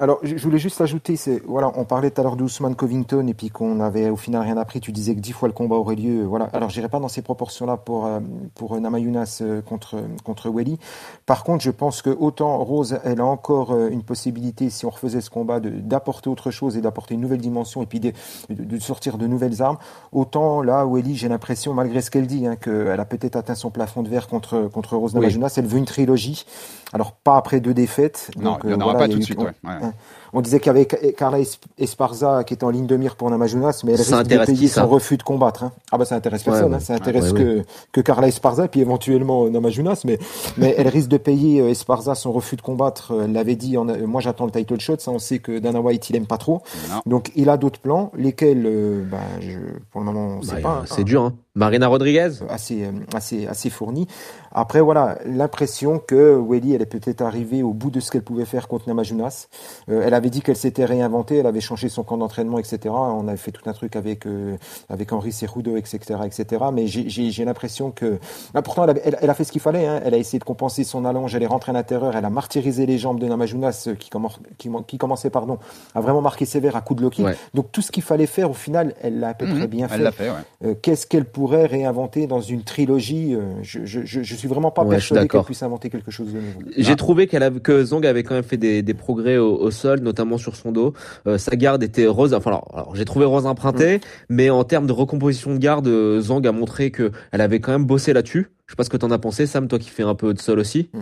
Alors, 0.00 0.18
je 0.22 0.34
voulais 0.36 0.58
juste 0.58 0.80
ajouter, 0.80 1.16
c'est 1.16 1.42
voilà, 1.46 1.70
on 1.76 1.84
parlait 1.84 2.10
tout 2.10 2.22
à 2.22 2.24
l'heure 2.24 2.36
d'Ousmane 2.36 2.74
Covington 2.74 3.26
et 3.26 3.34
puis 3.34 3.50
qu'on 3.50 3.80
avait 3.80 4.08
au 4.08 4.16
final 4.16 4.40
rien 4.40 4.56
appris. 4.56 4.80
Tu 4.80 4.92
disais 4.92 5.14
que 5.14 5.20
dix 5.20 5.32
fois 5.32 5.46
le 5.46 5.52
combat 5.52 5.76
aurait 5.76 5.94
lieu. 5.94 6.24
Voilà. 6.24 6.46
Alors, 6.54 6.70
j'irai 6.70 6.88
pas 6.88 6.98
dans 6.98 7.08
ces 7.08 7.20
proportions-là 7.20 7.76
pour 7.76 8.06
euh, 8.06 8.20
pour 8.54 8.80
Namayunas 8.80 9.40
euh, 9.42 9.60
contre 9.60 9.98
contre 10.24 10.50
Welly. 10.50 10.78
Par 11.26 11.44
contre, 11.44 11.62
je 11.62 11.70
pense 11.70 12.00
que 12.00 12.08
autant 12.08 12.56
Rose, 12.64 12.98
elle 13.04 13.20
a 13.20 13.26
encore 13.26 13.72
euh, 13.72 13.90
une 13.90 14.02
possibilité 14.02 14.70
si 14.70 14.86
on 14.86 14.90
refaisait 14.90 15.20
ce 15.20 15.28
combat 15.28 15.60
d'apporter 15.60 16.30
autre 16.30 16.50
chose 16.50 16.78
et 16.78 16.80
d'apporter 16.80 17.12
une 17.12 17.20
nouvelle 17.20 17.42
dimension 17.42 17.82
et 17.82 17.86
puis 17.86 18.00
de, 18.00 18.14
de, 18.48 18.78
sortir 18.78 19.18
de 19.18 19.26
nouvelles 19.26 19.60
armes. 19.60 19.76
Autant 20.12 20.62
là, 20.62 20.86
Welly, 20.90 21.14
j'ai 21.14 21.28
l'impression, 21.28 21.74
malgré 21.74 22.00
ce 22.00 22.10
qu'elle 22.10 22.26
dit, 22.26 22.46
hein, 22.46 22.56
qu'elle 22.56 22.98
a 22.98 23.04
peut-être 23.04 23.36
atteint 23.36 23.54
son 23.54 23.70
plafond 23.70 24.02
de 24.02 24.08
verre 24.08 24.28
contre 24.28 24.70
contre 24.72 24.96
Rose 24.96 25.12
oui. 25.12 25.20
Namajunas. 25.20 25.52
Elle 25.58 25.66
veut 25.66 25.78
une 25.78 25.84
trilogie. 25.84 26.46
Alors 26.92 27.12
pas 27.12 27.36
après 27.36 27.60
deux 27.60 27.74
défaites. 27.74 28.30
Non, 28.36 28.52
donc, 28.52 28.60
il 28.64 28.68
n'y 28.68 28.74
en 28.74 28.80
aura 28.80 28.92
voilà, 28.92 29.06
pas 29.06 29.12
tout 29.12 29.18
de 29.18 29.24
suite. 29.24 29.38
Ouais. 29.38 29.52
Ouais. 29.64 29.92
On 30.32 30.40
disait 30.40 30.60
qu'il 30.60 30.68
y 30.68 30.70
avait 30.70 30.86
Carla 30.86 31.38
Esparza 31.78 32.44
qui 32.44 32.54
était 32.54 32.64
en 32.64 32.70
ligne 32.70 32.86
de 32.86 32.96
mire 32.96 33.16
pour 33.16 33.30
Namajunas, 33.30 33.82
mais 33.84 33.92
elle 33.92 33.98
risque 33.98 34.22
de 34.26 34.44
payer 34.44 34.68
son 34.68 34.86
refus 34.86 35.16
de 35.16 35.22
combattre. 35.22 35.64
Hein. 35.64 35.72
Ah 35.92 35.98
bah 35.98 36.04
ça 36.04 36.14
intéresse 36.14 36.42
personne, 36.42 36.70
ouais, 36.70 36.76
hein. 36.76 36.80
ça 36.80 36.94
intéresse 36.94 37.32
ouais, 37.32 37.38
que, 37.38 37.64
que 37.92 38.00
Carla 38.00 38.28
Esparza 38.28 38.66
et 38.66 38.68
puis 38.68 38.80
éventuellement 38.80 39.48
Namajunas, 39.48 40.02
mais, 40.04 40.18
mais 40.56 40.74
elle 40.76 40.88
risque 40.88 41.08
de 41.08 41.16
payer 41.16 41.60
euh, 41.60 41.70
Esparza 41.70 42.14
son 42.14 42.32
refus 42.32 42.56
de 42.56 42.62
combattre. 42.62 43.12
Elle 43.24 43.32
l'avait 43.32 43.56
dit, 43.56 43.76
en, 43.76 43.84
moi 43.84 44.20
j'attends 44.20 44.46
le 44.46 44.52
title 44.52 44.80
shot, 44.80 44.96
ça 44.98 45.10
on 45.10 45.18
sait 45.18 45.38
que 45.38 45.58
Dana 45.58 45.80
White 45.80 46.10
il 46.10 46.16
aime 46.16 46.26
pas 46.26 46.38
trop. 46.38 46.62
Non. 46.90 47.02
Donc 47.06 47.32
il 47.34 47.48
a 47.48 47.56
d'autres 47.56 47.80
plans, 47.80 48.12
lesquels, 48.16 48.64
euh, 48.66 49.04
bah, 49.10 49.18
je, 49.40 49.58
pour 49.90 50.00
le 50.00 50.06
moment 50.06 50.38
on 50.38 50.42
sait 50.42 50.56
bah, 50.56 50.60
pas. 50.62 50.82
C'est 50.86 51.00
hein. 51.00 51.04
dur. 51.04 51.22
Hein. 51.22 51.34
Marina 51.56 51.88
Rodriguez 51.88 52.30
assez, 52.48 52.88
assez, 53.12 53.46
assez 53.46 53.70
fournie. 53.70 54.06
Après, 54.52 54.80
voilà, 54.80 55.18
l'impression 55.26 55.98
que 55.98 56.40
Welly, 56.40 56.74
elle 56.74 56.82
est 56.82 56.86
peut-être 56.86 57.22
arrivée 57.22 57.62
au 57.62 57.72
bout 57.72 57.90
de 57.90 57.98
ce 57.98 58.10
qu'elle 58.10 58.22
pouvait 58.22 58.44
faire 58.44 58.68
contre 58.68 58.88
Namajunas. 58.88 59.48
Euh, 59.88 60.02
elle 60.04 60.14
avait 60.20 60.30
dit 60.30 60.42
qu'elle 60.42 60.56
s'était 60.56 60.84
réinventée, 60.84 61.38
elle 61.38 61.46
avait 61.46 61.60
changé 61.60 61.88
son 61.88 62.04
camp 62.04 62.18
d'entraînement, 62.18 62.58
etc. 62.58 62.78
On 62.88 63.26
avait 63.26 63.36
fait 63.36 63.50
tout 63.50 63.68
un 63.68 63.72
truc 63.72 63.96
avec 63.96 64.26
euh, 64.26 64.56
avec 64.88 65.12
Henri 65.12 65.32
Cejudo, 65.32 65.76
etc., 65.76 66.20
etc. 66.24 66.64
Mais 66.72 66.86
j'ai 66.86 67.44
l'impression 67.44 67.90
que, 67.90 68.18
ah, 68.54 68.62
pourtant, 68.62 68.84
elle 68.84 68.90
a, 68.90 69.18
elle, 69.22 69.30
a 69.30 69.34
fait 69.34 69.44
ce 69.44 69.52
qu'il 69.52 69.60
fallait. 69.60 69.86
Hein. 69.86 70.00
Elle 70.04 70.14
a 70.14 70.18
essayé 70.18 70.38
de 70.38 70.44
compenser 70.44 70.84
son 70.84 71.04
allonge, 71.04 71.34
elle 71.34 71.42
est 71.42 71.46
rentrée 71.46 71.70
à 71.70 71.72
l'intérieur, 71.72 72.16
elle 72.16 72.24
a 72.24 72.30
martyrisé 72.30 72.86
les 72.86 72.98
jambes 72.98 73.18
de 73.18 73.26
Namajunas, 73.26 73.84
euh, 73.88 73.94
qui, 73.94 74.10
qui, 74.58 74.70
qui, 74.86 74.98
commençait, 74.98 75.30
pardon, 75.30 75.58
à 75.94 76.00
vraiment 76.00 76.20
marquer 76.20 76.44
sévère 76.44 76.76
à 76.76 76.80
coup 76.80 76.94
de 76.94 77.02
low 77.02 77.10
Donc 77.54 77.72
tout 77.72 77.82
ce 77.82 77.90
qu'il 77.90 78.02
fallait 78.02 78.26
faire, 78.26 78.50
au 78.50 78.54
final, 78.54 78.94
elle 79.02 79.20
l'a 79.20 79.30
à 79.30 79.34
peu 79.34 79.46
près 79.46 79.54
mhm. 79.54 79.66
bien 79.66 79.88
fait. 79.88 80.12
fait 80.12 80.30
ouais. 80.30 80.76
Qu'est-ce 80.82 81.06
qu'elle 81.06 81.24
pourrait 81.24 81.66
réinventer 81.66 82.26
dans 82.26 82.40
une 82.40 82.62
trilogie 82.62 83.36
je, 83.62 83.84
je, 83.84 84.00
je, 84.04 84.34
suis 84.34 84.48
vraiment 84.48 84.70
pas 84.70 84.84
persuadé 84.84 85.26
qu'elle 85.28 85.42
puisse 85.42 85.62
inventer 85.62 85.90
quelque 85.90 86.10
chose 86.10 86.32
de 86.32 86.40
nouveau. 86.40 86.60
J'ai 86.76 86.96
trouvé 86.96 87.26
qu'elle 87.26 87.60
que 87.60 87.84
Zong 87.84 88.04
avait 88.06 88.22
quand 88.22 88.34
même 88.34 88.44
fait 88.44 88.56
des, 88.56 88.82
des 88.82 88.94
progrès 88.94 89.38
au, 89.38 89.70
sol, 89.70 90.00
notamment 90.10 90.38
sur 90.38 90.56
son 90.56 90.72
dos. 90.72 90.92
Euh, 91.28 91.38
sa 91.38 91.54
garde 91.54 91.82
était 91.84 92.06
rose. 92.06 92.34
Enfin, 92.34 92.50
alors, 92.50 92.92
j'ai 92.94 93.04
trouvé 93.04 93.24
rose 93.24 93.46
emprunté, 93.46 93.98
mm. 93.98 94.00
mais 94.28 94.50
en 94.50 94.64
termes 94.64 94.86
de 94.88 94.92
recomposition 94.92 95.54
de 95.54 95.58
garde, 95.58 95.86
euh, 95.86 96.20
Zong 96.20 96.44
a 96.46 96.52
montré 96.52 96.90
que 96.90 97.12
elle 97.30 97.40
avait 97.40 97.60
quand 97.60 97.70
même 97.70 97.84
bossé 97.84 98.12
là-dessus. 98.12 98.50
Je 98.66 98.72
sais 98.72 98.76
pas 98.76 98.84
ce 98.84 98.90
que 98.90 98.96
t'en 98.96 99.10
as 99.12 99.18
pensé, 99.18 99.46
Sam, 99.46 99.68
toi 99.68 99.78
qui 99.78 99.88
fais 99.90 100.02
un 100.02 100.16
peu 100.16 100.34
de 100.34 100.40
sol 100.40 100.58
aussi. 100.58 100.90
Mm. 100.92 100.98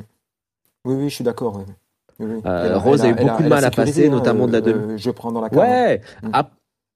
Oui, 0.84 0.94
oui, 0.94 1.08
je 1.08 1.14
suis 1.14 1.24
d'accord. 1.24 1.64
Euh, 2.20 2.78
rose 2.78 3.02
a, 3.02 3.08
eu 3.08 3.14
beaucoup 3.14 3.42
de 3.42 3.48
mal 3.48 3.64
à 3.64 3.70
passer, 3.70 4.08
notamment 4.08 4.46
de 4.46 4.52
la 4.52 4.60
demi. 4.60 4.98
je 4.98 5.10
prends 5.10 5.32
dans 5.32 5.40
la 5.40 5.52
Ouais. 5.52 6.02
Mm. 6.22 6.30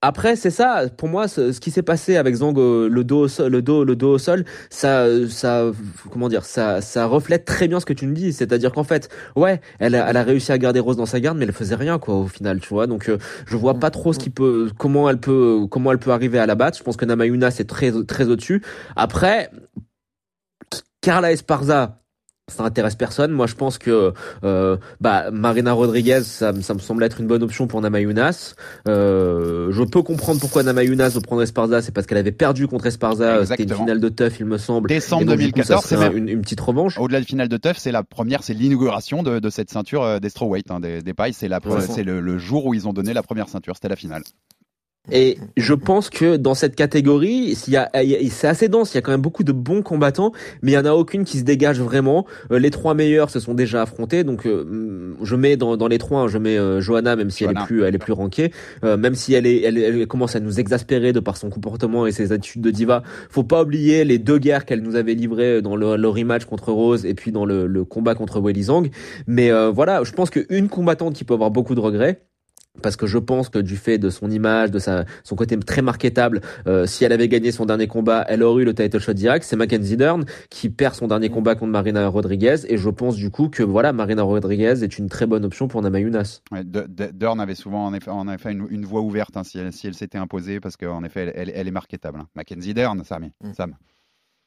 Après, 0.04 0.34
c'est 0.34 0.50
ça. 0.50 0.86
Pour 0.96 1.08
moi, 1.08 1.28
ce, 1.28 1.58
qui 1.60 1.70
s'est 1.70 1.82
passé 1.82 2.16
avec 2.16 2.34
Zong, 2.34 2.58
euh, 2.58 2.88
le 2.88 3.04
dos, 3.04 3.20
au 3.20 3.28
sol, 3.28 3.52
le 3.52 3.62
dos, 3.62 3.84
le 3.84 3.94
dos 3.94 4.14
au 4.14 4.18
sol, 4.18 4.44
ça, 4.68 5.06
ça, 5.28 5.70
comment 6.10 6.28
dire, 6.28 6.44
ça, 6.44 6.80
ça 6.80 7.06
reflète 7.06 7.44
très 7.44 7.68
bien 7.68 7.78
ce 7.78 7.86
que 7.86 7.92
tu 7.92 8.08
me 8.08 8.14
dis. 8.14 8.32
C'est-à-dire 8.32 8.72
qu'en 8.72 8.82
fait, 8.82 9.08
ouais, 9.36 9.60
elle 9.78 9.94
a, 9.94 10.10
elle 10.10 10.16
a 10.16 10.24
réussi 10.24 10.50
à 10.50 10.58
garder 10.58 10.80
Rose 10.80 10.96
dans 10.96 11.06
sa 11.06 11.20
garde, 11.20 11.38
mais 11.38 11.44
elle 11.44 11.52
faisait 11.52 11.76
rien, 11.76 12.00
quoi, 12.00 12.16
au 12.16 12.26
final, 12.26 12.58
tu 12.60 12.68
vois. 12.70 12.88
Donc, 12.88 13.08
euh, 13.08 13.18
je 13.46 13.56
vois 13.56 13.74
pas 13.74 13.90
trop 13.90 14.12
ce 14.12 14.18
qui 14.18 14.30
peut, 14.30 14.70
comment 14.76 15.08
elle 15.08 15.20
peut, 15.20 15.66
comment 15.70 15.92
elle 15.92 15.98
peut 15.98 16.10
arriver 16.10 16.40
à 16.40 16.46
la 16.46 16.56
battre. 16.56 16.76
Je 16.78 16.82
pense 16.82 16.96
que 16.96 17.04
Namayuna 17.04 17.52
c'est 17.52 17.66
très, 17.66 17.92
très 18.04 18.28
au-dessus. 18.28 18.60
Après, 18.96 19.50
Carla 21.00 21.30
Esparza, 21.30 22.01
ça 22.52 22.64
intéresse 22.64 22.94
personne. 22.94 23.32
Moi, 23.32 23.46
je 23.46 23.54
pense 23.54 23.78
que 23.78 24.12
euh, 24.44 24.76
bah, 25.00 25.30
Marina 25.30 25.72
Rodriguez, 25.72 26.22
ça, 26.22 26.52
ça, 26.60 26.74
me 26.74 26.78
semble 26.78 27.04
être 27.04 27.20
une 27.20 27.26
bonne 27.26 27.42
option 27.42 27.66
pour 27.66 27.80
Namayunas. 27.80 28.54
Euh, 28.88 29.70
je 29.72 29.82
peux 29.82 30.02
comprendre 30.02 30.40
pourquoi 30.40 30.62
Namayunas 30.62 31.10
veut 31.10 31.20
prendre 31.20 31.42
Esparza, 31.42 31.82
c'est 31.82 31.92
parce 31.92 32.06
qu'elle 32.06 32.18
avait 32.18 32.32
perdu 32.32 32.66
contre 32.68 32.86
Esparza. 32.86 33.44
C'était 33.46 33.64
une 33.64 33.74
finale 33.74 34.00
de 34.00 34.08
TUF, 34.08 34.40
il 34.40 34.46
me 34.46 34.58
semble. 34.58 34.88
Décembre 34.88 35.26
2014, 35.26 35.84
c'est 35.84 35.96
une, 36.16 36.28
une, 36.28 36.42
petite 36.42 36.60
revanche. 36.60 36.98
Au-delà 36.98 37.20
de 37.20 37.26
finale 37.26 37.48
de 37.48 37.56
TUF, 37.56 37.76
c'est 37.78 37.92
la 37.92 38.02
première, 38.02 38.42
c'est 38.42 38.54
l'inauguration 38.54 39.22
de, 39.22 39.38
de, 39.38 39.50
cette 39.50 39.70
ceinture 39.70 40.02
euh, 40.02 40.18
des 40.18 40.28
strawweight, 40.28 40.70
hein, 40.70 40.80
des, 40.80 41.02
des 41.02 41.14
pailles. 41.14 41.32
C'est 41.32 41.48
la, 41.48 41.60
c'est 41.80 42.04
le, 42.04 42.20
le 42.20 42.38
jour 42.38 42.66
où 42.66 42.74
ils 42.74 42.88
ont 42.88 42.92
donné 42.92 43.12
la 43.12 43.22
première 43.22 43.48
ceinture. 43.48 43.74
C'était 43.76 43.88
la 43.88 43.96
finale. 43.96 44.22
Et 45.10 45.36
je 45.56 45.74
pense 45.74 46.10
que 46.10 46.36
dans 46.36 46.54
cette 46.54 46.76
catégorie, 46.76 47.56
c'est 47.56 48.46
assez 48.46 48.68
dense, 48.68 48.92
il 48.92 48.94
y 48.94 48.98
a 48.98 49.00
quand 49.02 49.10
même 49.10 49.20
beaucoup 49.20 49.42
de 49.42 49.50
bons 49.50 49.82
combattants, 49.82 50.30
mais 50.62 50.72
il 50.72 50.74
y 50.74 50.78
en 50.78 50.84
a 50.84 50.92
aucune 50.92 51.24
qui 51.24 51.38
se 51.38 51.42
dégage 51.42 51.80
vraiment. 51.80 52.24
Euh, 52.52 52.60
les 52.60 52.70
trois 52.70 52.94
meilleurs 52.94 53.28
se 53.28 53.40
sont 53.40 53.54
déjà 53.54 53.82
affrontés, 53.82 54.22
donc 54.22 54.46
euh, 54.46 55.16
je 55.20 55.34
mets 55.34 55.56
dans, 55.56 55.76
dans 55.76 55.88
les 55.88 55.98
trois, 55.98 56.20
hein, 56.20 56.28
je 56.28 56.38
mets 56.38 56.56
euh, 56.56 56.80
Johanna, 56.80 57.16
même 57.16 57.30
si 57.30 57.42
elle 57.42 57.50
est 57.50 57.66
plus, 57.66 57.82
elle 57.82 57.96
est 57.96 57.98
plus 57.98 58.12
rankée, 58.12 58.52
même 58.84 59.16
si 59.16 59.34
elle, 59.34 59.46
est, 59.46 59.62
elle, 59.62 60.06
commence 60.06 60.36
à 60.36 60.40
nous 60.40 60.60
exaspérer 60.60 61.12
de 61.12 61.20
par 61.20 61.36
son 61.36 61.50
comportement 61.50 62.06
et 62.06 62.12
ses 62.12 62.30
attitudes 62.30 62.62
de 62.62 62.70
diva. 62.70 63.02
Faut 63.28 63.42
pas 63.42 63.62
oublier 63.62 64.04
les 64.04 64.18
deux 64.18 64.38
guerres 64.38 64.64
qu'elle 64.64 64.82
nous 64.82 64.94
avait 64.94 65.14
livrées 65.14 65.62
dans 65.62 65.74
le, 65.74 65.96
le, 65.96 66.08
rematch 66.08 66.44
contre 66.44 66.70
Rose 66.70 67.06
et 67.06 67.14
puis 67.14 67.32
dans 67.32 67.44
le, 67.44 67.66
le 67.66 67.84
combat 67.84 68.14
contre 68.14 68.40
Weili 68.40 68.64
Zhang. 68.64 68.88
Mais 69.26 69.50
voilà, 69.70 70.04
je 70.04 70.12
pense 70.12 70.30
qu'une 70.30 70.68
combattante 70.68 71.14
qui 71.14 71.24
peut 71.24 71.34
avoir 71.34 71.50
beaucoup 71.50 71.74
de 71.74 71.80
regrets 71.80 72.22
parce 72.80 72.96
que 72.96 73.06
je 73.06 73.18
pense 73.18 73.48
que 73.48 73.58
du 73.58 73.76
fait 73.76 73.98
de 73.98 74.08
son 74.08 74.30
image, 74.30 74.70
de 74.70 74.78
sa, 74.78 75.04
son 75.24 75.36
côté 75.36 75.58
très 75.58 75.82
marketable, 75.82 76.40
euh, 76.66 76.86
si 76.86 77.04
elle 77.04 77.12
avait 77.12 77.28
gagné 77.28 77.52
son 77.52 77.66
dernier 77.66 77.86
combat, 77.86 78.24
elle 78.28 78.42
aurait 78.42 78.62
eu 78.62 78.64
le 78.64 78.74
title 78.74 78.98
shot 78.98 79.12
direct. 79.12 79.44
C'est 79.44 79.56
Mackenzie 79.56 79.96
Dern 79.96 80.24
qui 80.48 80.70
perd 80.70 80.94
son 80.94 81.06
dernier 81.06 81.28
combat 81.28 81.54
contre 81.54 81.70
Marina 81.72 82.06
Rodriguez, 82.08 82.56
et 82.68 82.78
je 82.78 82.88
pense 82.88 83.16
du 83.16 83.30
coup 83.30 83.48
que 83.48 83.62
voilà, 83.62 83.92
Marina 83.92 84.22
Rodriguez 84.22 84.82
est 84.82 84.98
une 84.98 85.08
très 85.08 85.26
bonne 85.26 85.44
option 85.44 85.68
pour 85.68 85.82
Namayunas. 85.82 86.40
Ouais, 86.50 86.62
Dern 86.64 87.40
avait 87.40 87.54
souvent 87.54 87.86
en 87.86 87.94
effet, 87.94 88.10
en 88.10 88.28
effet 88.28 88.52
une, 88.52 88.66
une 88.70 88.84
voie 88.86 89.00
ouverte 89.00 89.36
hein, 89.36 89.44
si 89.44 89.58
elle, 89.58 89.72
si 89.72 89.86
elle 89.86 89.94
s'était 89.94 90.18
imposée, 90.18 90.60
parce 90.60 90.76
qu'en 90.76 91.04
effet, 91.04 91.32
elle, 91.34 91.52
elle, 91.54 91.68
est 91.68 91.72
marketable. 91.72 92.20
Hein. 92.20 92.28
Mackenzie 92.34 92.74
Dern, 92.74 93.02
Sam. 93.04 93.30
Mm. 93.42 93.52
Sam. 93.52 93.76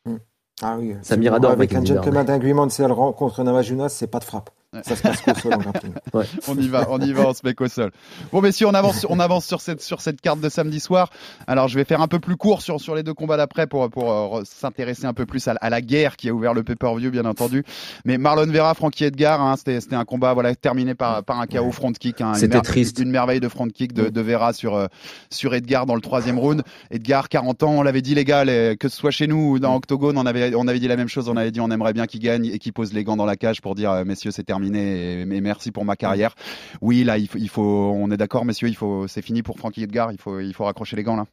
Mm. 0.06 0.16
Ah 0.62 0.78
oui. 0.80 0.96
Samir 1.02 1.34
adore 1.34 1.52
Avec 1.52 1.74
un 1.74 1.84
gentleman 1.84 2.30
agreement, 2.30 2.70
si 2.70 2.82
elle 2.82 2.92
rencontre 2.92 3.44
Namajunas, 3.44 3.90
c'est 3.90 4.08
pas 4.08 4.20
de 4.20 4.24
frappe. 4.24 4.50
Ça 4.84 4.96
se 4.96 5.02
passe 5.02 5.22
qu'au 5.22 5.34
sol 5.36 5.54
en 5.54 6.20
On 6.48 6.58
y 6.58 6.68
va, 6.68 6.88
on 6.90 7.00
y 7.00 7.14
va, 7.14 7.28
on 7.28 7.34
se 7.34 7.42
met 7.44 7.54
qu'au 7.54 7.68
sol. 7.68 7.92
Bon, 8.32 8.42
messieurs, 8.42 8.68
on 8.68 8.74
avance, 8.74 9.06
on 9.10 9.20
avance 9.20 9.46
sur 9.46 9.62
cette, 9.62 9.82
sur 9.82 10.02
cette 10.02 10.22
carte 10.22 10.40
de 10.40 10.50
samedi 10.50 10.80
soir. 10.80 11.10
Alors, 11.48 11.68
je 11.68 11.76
vais 11.76 11.86
faire 11.86 12.02
un 12.02 12.08
peu 12.08 12.20
plus 12.20 12.36
court 12.36 12.62
sur, 12.62 12.80
sur 12.80 12.96
les 12.96 13.04
deux 13.04 13.14
combats 13.14 13.38
d'après 13.38 13.68
pour, 13.68 13.90
pour 13.90 14.38
euh, 14.38 14.42
s'intéresser 14.46 15.06
un 15.06 15.14
peu 15.14 15.26
plus 15.26 15.48
à, 15.48 15.70
la 15.70 15.82
guerre 15.82 16.18
qui 16.18 16.30
a 16.30 16.34
ouvert 16.34 16.54
le 16.54 16.64
pay-per-view, 16.64 17.12
bien 17.12 17.26
entendu. 17.26 17.64
Mais 18.06 18.18
Marlon 18.18 18.52
Vera, 18.52 18.74
Frankie 18.74 19.06
Edgar, 19.06 19.42
hein, 19.42 19.56
c'était, 19.58 19.82
c'était 19.82 19.96
un 19.96 20.06
combat, 20.06 20.34
voilà, 20.34 20.56
terminé 20.56 20.96
par, 20.96 21.24
par 21.24 21.40
un 21.40 21.48
KO 21.48 21.72
front 21.72 21.92
kick. 21.92 22.22
Hein, 22.22 22.34
c'était 22.36 22.62
triste. 22.62 23.00
Une 23.00 23.12
merveille 23.12 23.40
de 23.40 23.50
front 23.50 23.68
kick 23.68 23.94
de, 23.94 24.10
de 24.10 24.22
Vera 24.22 24.54
sur, 24.54 24.76
euh, 24.76 24.88
sur 25.30 25.54
Edgar 25.54 25.86
dans 25.86 25.96
le 25.96 26.02
troisième 26.02 26.40
round. 26.40 26.64
Edgar, 26.92 27.30
40 27.30 27.64
ans, 27.64 27.72
on 27.72 27.82
l'avait 27.82 28.02
dit, 28.02 28.16
les 28.16 28.26
gars, 28.26 28.46
que 28.76 28.90
ce 28.90 28.96
soit 28.96 29.12
chez 29.12 29.28
nous 29.28 29.52
ou 29.52 29.60
dans 29.60 29.76
Octogone, 29.76 30.18
on 30.18 30.26
avait, 30.26 30.56
on 30.56 30.68
avait 30.68 30.80
dit 30.80 30.88
la 30.88 30.98
même 30.98 31.08
chose. 31.08 31.30
On 31.30 31.38
avait 31.38 31.52
dit, 31.52 31.62
on 31.62 31.72
aimerait 31.72 31.94
bien 31.94 32.06
qu'il 32.06 32.22
gagne 32.22 32.46
et 32.46 32.60
qu'il 32.60 32.74
pose 32.74 32.94
les 32.94 33.04
gants 33.04 33.18
dans 33.18 33.26
la 33.26 33.36
cage 33.36 33.62
pour 33.62 33.76
dire, 33.76 33.92
euh, 33.92 34.06
messieurs, 34.06 34.32
c'est 34.32 34.44
terminé. 34.44 34.64
Et, 34.73 35.25
merci 35.25 35.71
pour 35.71 35.86
ma 35.86 35.95
carrière. 35.95 36.36
Oui, 36.82 37.04
là, 37.04 37.17
il 37.17 37.28
faut, 37.28 37.38
il 37.38 37.49
faut 37.49 37.91
on 37.95 38.10
est 38.12 38.17
d'accord, 38.17 38.45
messieurs, 38.45 38.69
il 38.69 38.75
faut, 38.75 39.08
c'est 39.08 39.21
fini 39.21 39.43
pour 39.43 39.58
Frankie 39.58 39.84
Edgar, 39.84 40.12
il 40.12 40.17
faut, 40.17 40.39
il 40.39 40.54
faut 40.54 40.63
raccrocher 40.63 40.95
les 40.95 41.04
gants 41.04 41.17
là. 41.17 41.25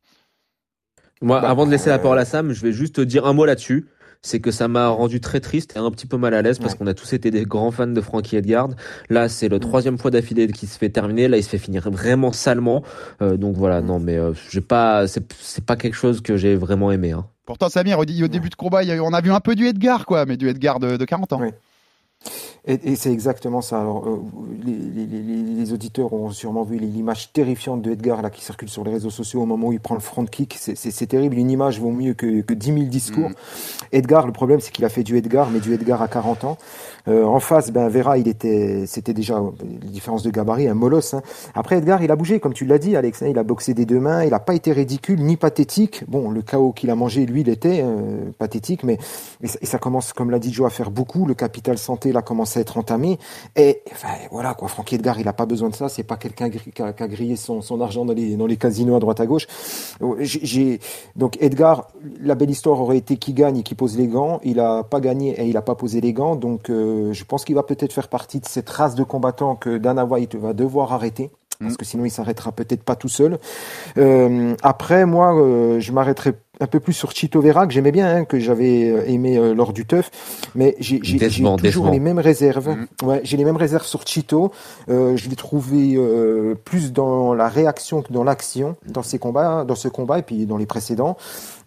Moi, 1.22 1.40
bah, 1.40 1.48
avant 1.48 1.66
de 1.66 1.70
laisser 1.70 1.88
la 1.88 1.98
parole 1.98 2.18
à 2.18 2.24
Sam, 2.24 2.52
je 2.52 2.60
vais 2.60 2.72
juste 2.72 3.00
dire 3.00 3.26
un 3.26 3.32
mot 3.32 3.44
là-dessus. 3.44 3.86
C'est 4.24 4.38
que 4.38 4.52
ça 4.52 4.68
m'a 4.68 4.86
rendu 4.86 5.20
très 5.20 5.40
triste 5.40 5.74
et 5.74 5.80
un 5.80 5.90
petit 5.90 6.06
peu 6.06 6.16
mal 6.16 6.32
à 6.32 6.42
l'aise 6.42 6.60
parce 6.60 6.76
qu'on 6.76 6.86
a 6.86 6.94
tous 6.94 7.12
été 7.12 7.32
des 7.32 7.42
grands 7.42 7.72
fans 7.72 7.88
de 7.88 8.00
Frankie 8.00 8.36
Edgar. 8.36 8.68
Là, 9.10 9.28
c'est 9.28 9.48
le 9.48 9.58
troisième 9.58 9.98
fois 9.98 10.12
d'affilée 10.12 10.46
qui 10.46 10.68
se 10.68 10.78
fait 10.78 10.90
terminer. 10.90 11.26
Là, 11.26 11.38
il 11.38 11.42
se 11.42 11.48
fait 11.48 11.58
finir 11.58 11.90
vraiment 11.90 12.30
salement. 12.30 12.84
Euh, 13.20 13.36
donc 13.36 13.56
voilà, 13.56 13.80
non, 13.80 13.98
mais 13.98 14.16
euh, 14.16 14.32
j'ai 14.48 14.60
pas, 14.60 15.08
c'est 15.08 15.64
pas 15.66 15.74
quelque 15.74 15.96
chose 15.96 16.20
que 16.20 16.36
j'ai 16.36 16.54
vraiment 16.54 16.92
aimé. 16.92 17.10
Hein. 17.10 17.26
Pourtant, 17.46 17.68
Samir, 17.68 17.98
au, 17.98 18.04
début 18.04 18.48
de 18.48 18.54
combat, 18.54 18.82
on 19.02 19.12
a 19.12 19.20
vu 19.20 19.32
un 19.32 19.40
peu 19.40 19.56
du 19.56 19.66
Edgar, 19.66 20.06
quoi, 20.06 20.24
mais 20.24 20.36
du 20.36 20.48
Edgar 20.48 20.78
de, 20.78 20.96
de 20.96 21.04
40 21.04 21.32
ans. 21.32 21.40
Et, 22.64 22.94
c'est 22.94 23.10
exactement 23.10 23.60
ça. 23.60 23.80
Alors, 23.80 24.06
euh, 24.06 24.20
les, 24.64 25.72
auditeurs 25.72 26.12
ont 26.12 26.30
sûrement 26.30 26.62
vu 26.62 26.78
l'image 26.78 27.32
terrifiante 27.32 27.82
de 27.82 27.90
Edgar 27.90 28.22
là, 28.22 28.30
qui 28.30 28.42
circule 28.42 28.68
sur 28.68 28.84
les 28.84 28.92
réseaux 28.92 29.10
sociaux 29.10 29.42
au 29.42 29.46
moment 29.46 29.68
où 29.68 29.72
il 29.72 29.80
prend 29.80 29.94
le 29.94 30.00
front 30.00 30.24
kick. 30.24 30.56
C'est 30.58 31.06
terrible. 31.06 31.36
Une 31.36 31.50
image 31.50 31.80
vaut 31.80 31.90
mieux 31.90 32.14
que, 32.14 32.40
que 32.42 32.54
10 32.54 32.66
000 32.66 32.78
discours. 32.84 33.30
Mm. 33.30 33.34
Edgar, 33.92 34.26
le 34.26 34.32
problème, 34.32 34.60
c'est 34.60 34.70
qu'il 34.70 34.84
a 34.84 34.88
fait 34.88 35.02
du 35.02 35.16
Edgar, 35.16 35.50
mais 35.50 35.60
du 35.60 35.74
Edgar 35.74 36.02
à 36.02 36.08
40 36.08 36.44
ans. 36.44 36.58
Euh, 37.08 37.24
en 37.24 37.40
face, 37.40 37.70
ben 37.72 37.88
Vera, 37.88 38.18
il 38.18 38.28
était, 38.28 38.84
c'était 38.86 39.14
déjà 39.14 39.42
les 39.62 39.88
différences 39.88 40.22
de 40.22 40.30
gabarit, 40.30 40.68
un 40.68 40.74
molosse. 40.74 41.14
Hein. 41.14 41.22
Après 41.54 41.78
Edgar, 41.78 42.02
il 42.02 42.10
a 42.10 42.16
bougé, 42.16 42.40
comme 42.40 42.54
tu 42.54 42.64
l'as 42.64 42.78
dit, 42.78 42.96
Alex. 42.96 43.22
Hein, 43.22 43.28
il 43.30 43.38
a 43.38 43.42
boxé 43.42 43.74
des 43.74 43.86
deux 43.86 44.00
mains. 44.00 44.24
Il 44.24 44.30
n'a 44.30 44.40
pas 44.40 44.54
été 44.54 44.72
ridicule 44.72 45.20
ni 45.20 45.36
pathétique. 45.36 46.04
Bon, 46.08 46.30
le 46.30 46.42
chaos 46.42 46.72
qu'il 46.72 46.90
a 46.90 46.94
mangé, 46.94 47.26
lui, 47.26 47.40
il 47.40 47.48
était 47.48 47.80
euh, 47.82 48.30
pathétique, 48.38 48.84
mais 48.84 48.98
et 49.42 49.66
ça, 49.66 49.78
commence, 49.78 50.12
comme 50.12 50.30
l'a 50.30 50.38
dit 50.38 50.52
Joe, 50.52 50.66
à 50.66 50.70
faire 50.70 50.90
beaucoup. 50.90 51.26
Le 51.26 51.34
capital 51.34 51.78
santé 51.78 52.12
là 52.12 52.22
commence 52.22 52.56
à 52.56 52.60
être 52.60 52.78
entamé. 52.78 53.18
Et 53.56 53.82
enfin, 53.90 54.08
voilà 54.30 54.54
quoi. 54.54 54.68
Francky 54.68 54.94
Edgar, 54.94 55.18
il 55.18 55.26
a 55.26 55.32
pas 55.32 55.46
besoin 55.46 55.68
de 55.68 55.74
ça. 55.74 55.88
C'est 55.88 56.04
pas 56.04 56.16
quelqu'un 56.16 56.50
qui 56.50 56.82
a, 56.82 56.92
grillé 56.92 57.36
son, 57.36 57.62
argent 57.80 58.04
dans 58.04 58.12
les 58.12 58.36
dans 58.36 58.46
les 58.46 58.56
casinos 58.56 58.96
à 58.96 59.00
droite 59.00 59.20
à 59.20 59.26
gauche. 59.26 59.46
J'ai 60.20 60.78
donc 61.16 61.36
Edgar, 61.40 61.88
la 62.20 62.34
belle 62.34 62.50
histoire 62.50 62.80
aurait 62.80 62.98
été 62.98 63.16
qui 63.16 63.32
gagne 63.32 63.58
et 63.58 63.62
qui 63.62 63.74
pose 63.74 63.96
les 63.96 64.06
gants. 64.06 64.40
Il 64.44 64.60
a 64.60 64.84
pas 64.84 65.00
gagné 65.00 65.40
et 65.40 65.46
il 65.46 65.56
a 65.56 65.62
pas 65.62 65.74
posé 65.74 66.00
les 66.00 66.12
gants. 66.12 66.36
Donc 66.36 66.70
euh, 66.70 66.91
je 67.12 67.24
pense 67.24 67.44
qu'il 67.44 67.54
va 67.54 67.62
peut-être 67.62 67.92
faire 67.92 68.08
partie 68.08 68.40
de 68.40 68.46
cette 68.46 68.68
race 68.70 68.94
de 68.94 69.02
combattants 69.02 69.56
que 69.56 69.78
Dana 69.78 70.04
White 70.04 70.36
va 70.36 70.52
devoir 70.52 70.92
arrêter 70.92 71.30
parce 71.62 71.74
mm. 71.74 71.76
que 71.76 71.84
sinon 71.84 72.04
il 72.04 72.10
s'arrêtera 72.10 72.52
peut-être 72.52 72.82
pas 72.82 72.96
tout 72.96 73.08
seul. 73.08 73.38
Euh, 73.98 74.54
après, 74.62 75.06
moi, 75.06 75.34
euh, 75.34 75.80
je 75.80 75.92
m'arrêterai 75.92 76.34
un 76.60 76.66
peu 76.66 76.80
plus 76.80 76.92
sur 76.92 77.12
Chito 77.12 77.40
Vera, 77.40 77.66
que 77.66 77.72
j'aimais 77.72 77.92
bien, 77.92 78.16
hein, 78.16 78.24
que 78.24 78.38
j'avais 78.38 78.90
euh, 78.90 79.04
aimé 79.06 79.54
lors 79.54 79.72
du 79.72 79.86
teuf. 79.86 80.10
Mais 80.54 80.76
j'ai 80.78 81.00
toujours 81.00 81.90
les 81.90 82.00
mêmes 82.00 82.18
réserves. 82.18 82.68
Mhm. 82.68 82.86
Ouais, 83.02 83.20
j'ai 83.24 83.36
les 83.36 83.44
mêmes 83.44 83.56
réserves 83.56 83.86
sur 83.86 84.06
Chito. 84.06 84.52
Euh, 84.88 85.16
je 85.16 85.28
l'ai 85.28 85.36
trouvé 85.36 85.94
euh, 85.96 86.54
plus 86.54 86.92
dans 86.92 87.34
la 87.34 87.48
réaction 87.48 88.02
que 88.02 88.12
dans 88.12 88.24
l'action 88.24 88.76
dans 88.86 89.02
ces 89.02 89.18
combats, 89.18 89.64
dans 89.64 89.74
ce 89.74 89.88
combat 89.88 90.18
et 90.18 90.22
puis 90.22 90.46
dans 90.46 90.56
les 90.56 90.66
précédents. 90.66 91.16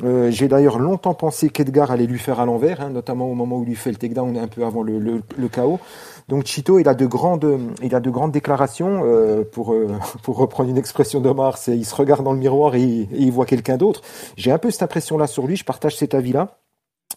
Euh, 0.04 0.30
j'ai 0.32 0.48
d'ailleurs 0.48 0.80
longtemps 0.80 1.14
pensé 1.14 1.50
qu'Edgar 1.50 1.92
allait 1.92 2.06
lui 2.06 2.20
faire 2.20 2.40
à 2.40 2.46
l'envers, 2.46 2.82
hein, 2.82 2.90
notamment 2.90 3.30
au 3.30 3.34
moment 3.34 3.58
où 3.58 3.64
il 3.64 3.70
lui 3.70 3.76
fait 3.76 3.92
le 3.92 3.98
takedown 3.98 4.38
un 4.38 4.48
peu 4.48 4.66
avant 4.66 4.84
le, 4.84 5.00
le, 5.00 5.22
le 5.38 5.48
chaos. 5.48 5.80
Donc 6.28 6.46
Chito, 6.46 6.80
il 6.80 6.88
a 6.88 6.96
de 6.96 7.06
grandes, 7.06 7.60
il 7.84 7.94
a 7.94 8.00
de 8.00 8.10
grandes 8.10 8.32
déclarations 8.32 9.04
euh, 9.06 9.44
pour 9.44 9.74
euh, 9.74 9.88
pour 10.24 10.38
reprendre 10.38 10.70
une 10.70 10.78
expression 10.78 11.22
d'Omar, 11.22 11.58
c'est 11.58 11.78
il 11.78 11.86
se 11.86 11.94
regarde 11.96 12.24
dans 12.24 12.34
le 12.34 12.40
miroir 12.40 12.76
et, 12.76 12.82
il- 12.82 13.02
et 13.14 13.22
il 13.24 13.32
voit 13.32 13.46
quelqu'un 13.46 13.78
d'autre. 13.78 14.02
J'ai 14.36 14.52
un 14.52 14.58
peu 14.58 14.72
cette 14.72 14.84
impression-là 14.84 15.28
sur 15.28 15.46
lui. 15.46 15.56
Je 15.56 15.64
partage 15.66 15.96
cet 15.98 16.14
avis-là. 16.16 16.58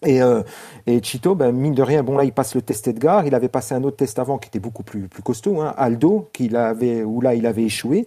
Et, 0.06 0.22
euh, 0.22 0.42
et 0.86 1.02
Chito, 1.02 1.34
ben, 1.34 1.50
mine 1.50 1.74
de 1.74 1.82
rien, 1.82 2.04
bon 2.04 2.16
là 2.16 2.22
il 2.22 2.30
passe 2.32 2.54
le 2.54 2.62
test 2.62 2.86
Edgar, 2.86 3.26
il 3.26 3.34
avait 3.34 3.48
passé 3.48 3.74
un 3.74 3.82
autre 3.82 3.96
test 3.96 4.20
avant 4.20 4.38
qui 4.38 4.46
était 4.46 4.60
beaucoup 4.60 4.84
plus, 4.84 5.08
plus 5.08 5.24
costaud, 5.24 5.60
hein, 5.60 5.74
Aldo, 5.76 6.28
qu'il 6.32 6.54
avait, 6.54 7.02
où 7.02 7.20
là 7.20 7.34
il 7.34 7.46
avait 7.46 7.64
échoué. 7.64 8.06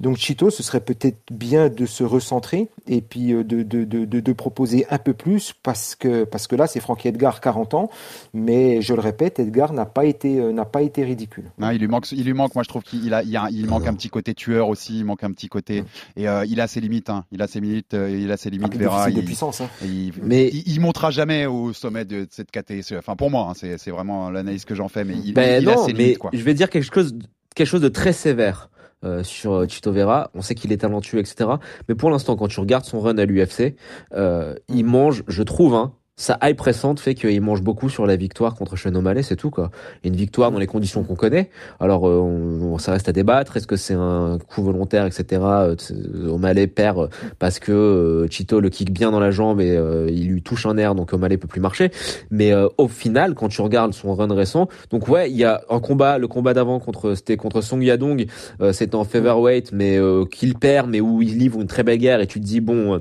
Donc 0.00 0.18
Chito, 0.18 0.50
ce 0.50 0.62
serait 0.62 0.80
peut-être 0.80 1.16
bien 1.30 1.70
de 1.70 1.86
se 1.86 2.04
recentrer 2.04 2.68
et 2.86 3.00
puis 3.00 3.32
euh, 3.32 3.42
de, 3.42 3.62
de, 3.62 3.84
de, 3.84 4.04
de, 4.04 4.20
de 4.20 4.32
proposer 4.34 4.84
un 4.90 4.98
peu 4.98 5.14
plus 5.14 5.54
parce 5.62 5.94
que, 5.94 6.24
parce 6.24 6.46
que 6.46 6.56
là 6.56 6.66
c'est 6.66 6.80
Frankie 6.80 7.08
Edgar, 7.08 7.40
40 7.40 7.72
ans, 7.72 7.90
mais 8.34 8.82
je 8.82 8.92
le 8.92 9.00
répète, 9.00 9.38
Edgar 9.38 9.72
n'a 9.72 9.86
pas 9.86 10.04
été, 10.04 10.38
euh, 10.40 10.52
n'a 10.52 10.66
pas 10.66 10.82
été 10.82 11.04
ridicule. 11.04 11.44
Non, 11.58 11.70
il 11.70 11.78
lui 11.78 11.88
manque, 11.88 12.10
il 12.12 12.24
lui 12.24 12.34
manque. 12.34 12.54
Moi, 12.54 12.64
je 12.64 12.68
trouve 12.68 12.82
qu'il 12.82 13.14
a, 13.14 13.22
il, 13.22 13.30
y 13.30 13.36
a- 13.38 13.48
il 13.50 13.66
manque 13.66 13.86
un 13.86 13.94
petit 13.94 14.10
côté 14.10 14.34
tueur 14.34 14.68
aussi. 14.68 14.98
Il 14.98 15.04
manque 15.06 15.24
un 15.24 15.30
petit 15.32 15.48
côté. 15.48 15.84
Et 16.16 16.28
euh, 16.28 16.44
il 16.46 16.60
a 16.60 16.66
ses 16.66 16.80
limites. 16.80 17.08
Hein. 17.08 17.24
Il 17.32 17.40
a 17.40 17.46
ses 17.46 17.60
limites. 17.60 17.94
il 17.94 18.30
a 18.30 18.36
ses 18.36 18.50
limites. 18.50 18.76
Vera. 18.76 19.06
déficit 19.06 19.14
de 19.16 19.20
Il, 19.20 19.24
puissance. 19.24 19.60
Hein. 19.62 19.68
il, 19.82 20.12
Mais- 20.22 20.48
il, 20.52 20.64
il 20.74 20.80
montera 20.80 21.10
jamais 21.10 21.19
au 21.46 21.72
sommet 21.72 22.04
de 22.04 22.26
cette 22.30 22.50
KT. 22.50 22.94
Enfin, 22.98 23.16
pour 23.16 23.30
moi, 23.30 23.48
hein, 23.50 23.54
c'est, 23.54 23.90
vraiment 23.90 24.30
l'analyse 24.30 24.64
que 24.64 24.74
j'en 24.74 24.88
fais. 24.88 25.04
Mais 25.04 25.14
il, 25.14 25.32
Ben 25.32 25.62
il 25.62 25.68
a 25.68 25.74
non, 25.74 25.86
ses 25.86 25.92
mais 25.92 25.98
limites, 25.98 26.18
quoi. 26.18 26.30
je 26.32 26.42
vais 26.42 26.54
dire 26.54 26.70
quelque 26.70 26.92
chose, 26.92 27.14
quelque 27.54 27.66
chose 27.66 27.80
de 27.80 27.88
très 27.88 28.12
sévère 28.12 28.70
euh, 29.04 29.22
sur 29.22 29.52
euh, 29.52 29.66
Chito 29.66 29.92
Vera. 29.92 30.30
On 30.34 30.42
sait 30.42 30.54
qu'il 30.54 30.72
est 30.72 30.78
talentueux, 30.78 31.20
etc. 31.20 31.50
Mais 31.88 31.94
pour 31.94 32.10
l'instant, 32.10 32.36
quand 32.36 32.48
tu 32.48 32.60
regardes 32.60 32.84
son 32.84 33.00
run 33.00 33.16
à 33.16 33.24
l'UFC, 33.24 33.74
euh, 34.12 34.54
il 34.68 34.84
mange, 34.84 35.24
je 35.26 35.42
trouve, 35.42 35.74
hein, 35.74 35.94
sa 36.20 36.38
hype 36.42 36.60
récente 36.60 37.00
fait 37.00 37.14
qu'il 37.14 37.40
mange 37.40 37.62
beaucoup 37.62 37.88
sur 37.88 38.06
la 38.06 38.14
victoire 38.14 38.54
contre 38.54 38.76
Sean 38.76 38.92
c'est 39.22 39.36
tout 39.36 39.48
quoi. 39.48 39.70
Une 40.04 40.14
victoire 40.14 40.52
dans 40.52 40.58
les 40.58 40.66
conditions 40.66 41.02
qu'on 41.02 41.14
connaît. 41.14 41.48
Alors, 41.80 42.06
euh, 42.06 42.18
on, 42.18 42.76
ça 42.76 42.92
reste 42.92 43.08
à 43.08 43.12
débattre. 43.12 43.56
Est-ce 43.56 43.66
que 43.66 43.76
c'est 43.76 43.94
un 43.94 44.38
coup 44.46 44.62
volontaire, 44.62 45.06
etc. 45.06 45.24
Euh, 45.42 45.74
t- 45.76 45.94
O'Malley 46.28 46.66
perd 46.66 46.98
euh, 46.98 47.08
parce 47.38 47.58
que 47.58 47.72
euh, 47.72 48.26
Chito 48.28 48.60
le 48.60 48.68
kick 48.68 48.92
bien 48.92 49.10
dans 49.10 49.18
la 49.18 49.30
jambe 49.30 49.62
et 49.62 49.74
euh, 49.74 50.10
il 50.10 50.28
lui 50.28 50.42
touche 50.42 50.66
un 50.66 50.74
nerf, 50.74 50.94
donc 50.94 51.14
O'Malley 51.14 51.38
peut 51.38 51.48
plus 51.48 51.62
marcher. 51.62 51.90
Mais 52.30 52.52
euh, 52.52 52.68
au 52.76 52.88
final, 52.88 53.34
quand 53.34 53.48
tu 53.48 53.62
regardes 53.62 53.94
son 53.94 54.14
run 54.14 54.34
récent, 54.34 54.68
donc 54.90 55.08
ouais, 55.08 55.30
il 55.30 55.38
y 55.38 55.44
a 55.44 55.62
un 55.70 55.80
combat, 55.80 56.18
le 56.18 56.28
combat 56.28 56.52
d'avant 56.52 56.80
contre 56.80 57.14
c'était 57.14 57.38
contre 57.38 57.62
Song 57.62 57.80
Yadong, 57.82 58.26
euh, 58.60 58.74
c'était 58.74 58.96
en 58.96 59.04
featherweight, 59.04 59.72
mais 59.72 59.96
euh, 59.96 60.26
qu'il 60.26 60.54
perd, 60.58 60.90
mais 60.90 61.00
où 61.00 61.22
il 61.22 61.38
livre 61.38 61.60
une 61.62 61.66
très 61.66 61.82
belle 61.82 61.96
guerre 61.98 62.20
et 62.20 62.26
tu 62.26 62.40
te 62.40 62.44
dis 62.44 62.60
bon, 62.60 62.96
euh, 62.96 62.98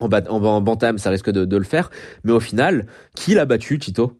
en, 0.00 0.08
bat- 0.08 0.30
en, 0.30 0.42
en 0.44 0.60
bantam, 0.60 0.98
ça 0.98 1.10
risque 1.10 1.30
de, 1.30 1.44
de 1.44 1.56
le 1.56 1.64
faire. 1.64 1.90
Mais 2.24 2.32
au 2.32 2.40
final, 2.40 2.86
qui 3.14 3.34
l'a 3.34 3.44
battu, 3.46 3.78
Chito 3.80 4.12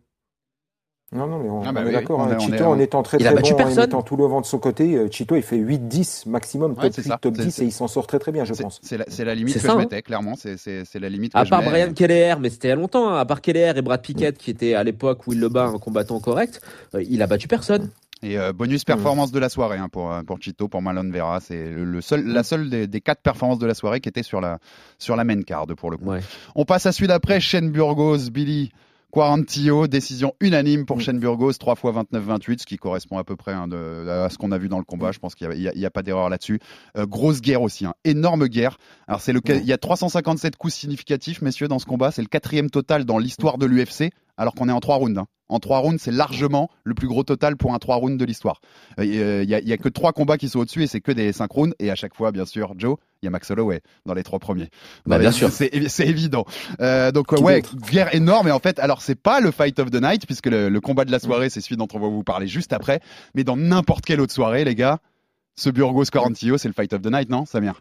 Non, 1.12 1.26
non, 1.26 1.38
mais 1.38 1.48
on, 1.48 1.62
Ah 1.64 1.72
bah 1.72 1.80
on 1.82 1.84
oui, 1.84 1.90
est 1.90 1.92
d'accord. 1.94 2.20
hein. 2.20 2.38
Chito, 2.38 2.54
est- 2.56 2.62
en 2.62 2.78
étant 2.78 3.02
très 3.02 3.16
Il 3.18 3.26
a 3.26 3.30
très 3.32 3.36
battu 3.36 3.52
bon, 3.52 3.60
en 3.60 3.64
personne. 3.64 3.84
mettant 3.84 4.02
tout 4.02 4.16
le 4.16 4.24
vent 4.26 4.40
de 4.40 4.46
son 4.46 4.58
côté, 4.58 4.94
euh, 4.96 5.08
Chito, 5.10 5.36
il 5.36 5.42
fait 5.42 5.56
8-10 5.56 6.28
maximum, 6.28 6.72
Ouais, 6.72 6.82
top 6.82 6.92
c'est 6.94 7.02
8, 7.02 7.08
ça. 7.08 7.18
top 7.20 7.34
C'est- 7.36 7.42
10, 7.44 7.50
c'est- 7.52 7.62
et 7.62 7.66
il 7.66 7.72
s'en 7.72 7.88
sort 7.88 8.06
très 8.06 8.18
très 8.18 8.32
bien, 8.32 8.44
je 8.44 8.52
pense. 8.54 8.80
c'est 8.82 8.98
la, 8.98 9.04
la 9.24 9.34
limite 9.34 9.54
C'est 9.54 9.60
que 9.60 9.66
ça, 9.66 9.72
je 9.72 9.76
hein. 9.78 9.80
mettais, 9.80 10.02
clairement. 10.02 10.34
C'est, 10.36 10.56
la 11.00 11.08
limite 11.08 11.32
que 11.32 11.38
À 11.38 11.44
je 11.44 11.50
part 11.50 11.60
mets. 11.62 11.68
Brian 11.70 11.92
Keller, 11.94 12.34
mais 12.40 12.50
c'était 12.50 12.68
il 12.68 12.70
y 12.70 12.74
a 12.74 12.76
longtemps, 12.76 13.08
hein, 13.08 13.16
à 13.18 13.24
part 13.24 13.40
Keller 13.40 13.72
et 13.76 13.82
Brad 13.82 14.02
Pickett, 14.02 14.36
qui 14.36 14.50
étaient 14.50 14.74
à 14.74 14.84
l'époque 14.84 15.26
où 15.26 15.32
il 15.32 15.40
le 15.40 15.48
bat 15.48 15.66
un 15.66 15.78
combattant 15.78 16.20
correct, 16.20 16.60
euh, 16.94 17.02
il 17.08 17.22
a 17.22 17.26
battu 17.26 17.48
personne. 17.48 17.88
Et 18.22 18.36
euh, 18.38 18.52
bonus 18.52 18.84
performance 18.84 19.30
de 19.30 19.38
la 19.38 19.48
soirée 19.48 19.78
hein, 19.78 19.88
pour, 19.88 20.12
euh, 20.12 20.22
pour 20.22 20.38
Chito, 20.40 20.66
pour 20.68 20.82
Malone 20.82 21.12
Vera. 21.12 21.38
C'est 21.40 21.70
le, 21.70 21.84
le 21.84 22.00
seul, 22.00 22.26
la 22.26 22.42
seule 22.42 22.68
des, 22.68 22.86
des 22.86 23.00
quatre 23.00 23.22
performances 23.22 23.58
de 23.60 23.66
la 23.66 23.74
soirée 23.74 24.00
qui 24.00 24.08
était 24.08 24.22
sur 24.24 24.40
la, 24.40 24.58
sur 24.98 25.14
la 25.16 25.24
main 25.24 25.42
card 25.42 25.66
pour 25.76 25.90
le 25.90 25.96
coup. 25.98 26.06
Ouais. 26.10 26.20
On 26.56 26.64
passe 26.64 26.86
à 26.86 26.92
celui 26.92 27.06
d'après, 27.08 27.38
Shane 27.40 27.70
Burgos, 27.70 28.30
Billy 28.32 28.70
Quarantillo, 29.10 29.86
décision 29.86 30.34
unanime 30.40 30.84
pour 30.84 31.00
Shane 31.00 31.18
Burgos, 31.18 31.54
3 31.54 31.76
fois 31.76 31.92
29-28, 32.12 32.60
ce 32.60 32.66
qui 32.66 32.76
correspond 32.76 33.16
à 33.16 33.24
peu 33.24 33.36
près 33.36 33.52
hein, 33.52 33.66
de, 33.66 34.06
à 34.06 34.28
ce 34.28 34.36
qu'on 34.36 34.52
a 34.52 34.58
vu 34.58 34.68
dans 34.68 34.78
le 34.78 34.84
combat. 34.84 35.12
Je 35.12 35.18
pense 35.18 35.34
qu'il 35.34 35.48
n'y 35.48 35.66
a, 35.66 35.72
il 35.74 35.80
y 35.80 35.86
a 35.86 35.90
pas 35.90 36.02
d'erreur 36.02 36.28
là-dessus. 36.28 36.58
Euh, 36.96 37.06
grosse 37.06 37.40
guerre 37.40 37.62
aussi, 37.62 37.86
hein, 37.86 37.94
énorme 38.04 38.48
guerre. 38.48 38.76
Alors 39.06 39.20
c'est 39.22 39.32
le, 39.32 39.40
il 39.48 39.64
y 39.64 39.72
a 39.72 39.78
357 39.78 40.56
coups 40.56 40.74
significatifs, 40.74 41.40
messieurs, 41.40 41.68
dans 41.68 41.78
ce 41.78 41.86
combat. 41.86 42.10
C'est 42.10 42.20
le 42.20 42.28
quatrième 42.28 42.68
total 42.68 43.06
dans 43.06 43.18
l'histoire 43.18 43.56
de 43.56 43.64
l'UFC, 43.64 44.10
alors 44.36 44.54
qu'on 44.54 44.68
est 44.68 44.72
en 44.72 44.80
trois 44.80 44.96
rounds. 44.96 45.18
hein. 45.20 45.26
En 45.48 45.58
trois 45.60 45.78
rounds, 45.78 45.98
c'est 46.02 46.10
largement 46.12 46.68
le 46.84 46.94
plus 46.94 47.08
gros 47.08 47.22
total 47.24 47.56
pour 47.56 47.72
un 47.74 47.78
trois 47.78 47.96
rounds 47.96 48.18
de 48.18 48.24
l'histoire. 48.24 48.60
Euh, 49.00 49.04
Il 49.04 49.48
y, 49.50 49.54
a- 49.54 49.60
il 49.60 49.68
y 49.68 49.72
a 49.72 49.78
que 49.78 49.88
trois 49.88 50.12
combats 50.12 50.36
qui 50.36 50.48
sont 50.48 50.58
au-dessus 50.60 50.82
et 50.82 50.86
c'est 50.86 51.00
que 51.00 51.12
des 51.12 51.32
cinq 51.32 51.50
rounds. 51.50 51.74
Et 51.78 51.90
à 51.90 51.94
chaque 51.94 52.14
fois, 52.14 52.32
bien 52.32 52.44
sûr, 52.44 52.74
Joe, 52.76 52.96
il 53.22 53.26
y 53.26 53.28
a 53.28 53.30
Max 53.30 53.50
Holloway 53.50 53.80
dans 54.06 54.14
les 54.14 54.22
trois 54.22 54.38
premiers. 54.38 54.68
Bah, 55.06 55.18
bien 55.18 55.32
sûr. 55.32 55.50
C'est 55.88 56.06
évident. 56.06 56.44
Euh, 56.80 57.10
donc 57.12 57.34
Qui 57.34 57.42
ouais, 57.42 57.62
guerre 57.90 58.14
énorme. 58.14 58.48
Et 58.48 58.52
en 58.52 58.58
fait, 58.60 58.78
alors 58.78 59.00
c'est 59.02 59.14
pas 59.20 59.40
le 59.40 59.50
fight 59.50 59.78
of 59.78 59.90
the 59.90 60.00
night 60.02 60.26
puisque 60.26 60.46
le, 60.46 60.68
le 60.68 60.80
combat 60.80 61.04
de 61.04 61.10
la 61.12 61.18
soirée, 61.18 61.48
c'est 61.50 61.60
celui 61.60 61.76
dont 61.76 61.88
on 61.94 61.98
va 61.98 62.08
vous 62.08 62.22
parler 62.24 62.46
juste 62.46 62.72
après. 62.72 63.00
Mais 63.34 63.42
dans 63.44 63.56
n'importe 63.56 64.04
quelle 64.04 64.20
autre 64.20 64.32
soirée, 64.34 64.64
les 64.64 64.74
gars, 64.74 64.98
ce 65.56 65.70
Burgos 65.70 66.04
Quarantillo, 66.12 66.58
c'est 66.58 66.68
le 66.68 66.74
fight 66.74 66.92
of 66.92 67.02
the 67.02 67.10
night, 67.10 67.30
non, 67.30 67.44
Samir? 67.46 67.80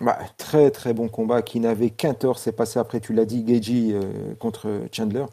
Bah, 0.00 0.18
très 0.38 0.70
très 0.70 0.94
bon 0.94 1.08
combat 1.08 1.42
qui 1.42 1.60
n'avait 1.60 1.90
qu'un 1.90 2.14
tort, 2.14 2.38
c'est 2.38 2.52
passé 2.52 2.78
après, 2.78 3.00
tu 3.00 3.12
l'as 3.12 3.26
dit, 3.26 3.44
Geji 3.46 3.92
euh, 3.92 4.00
contre 4.38 4.68
Chandler. 4.92 5.24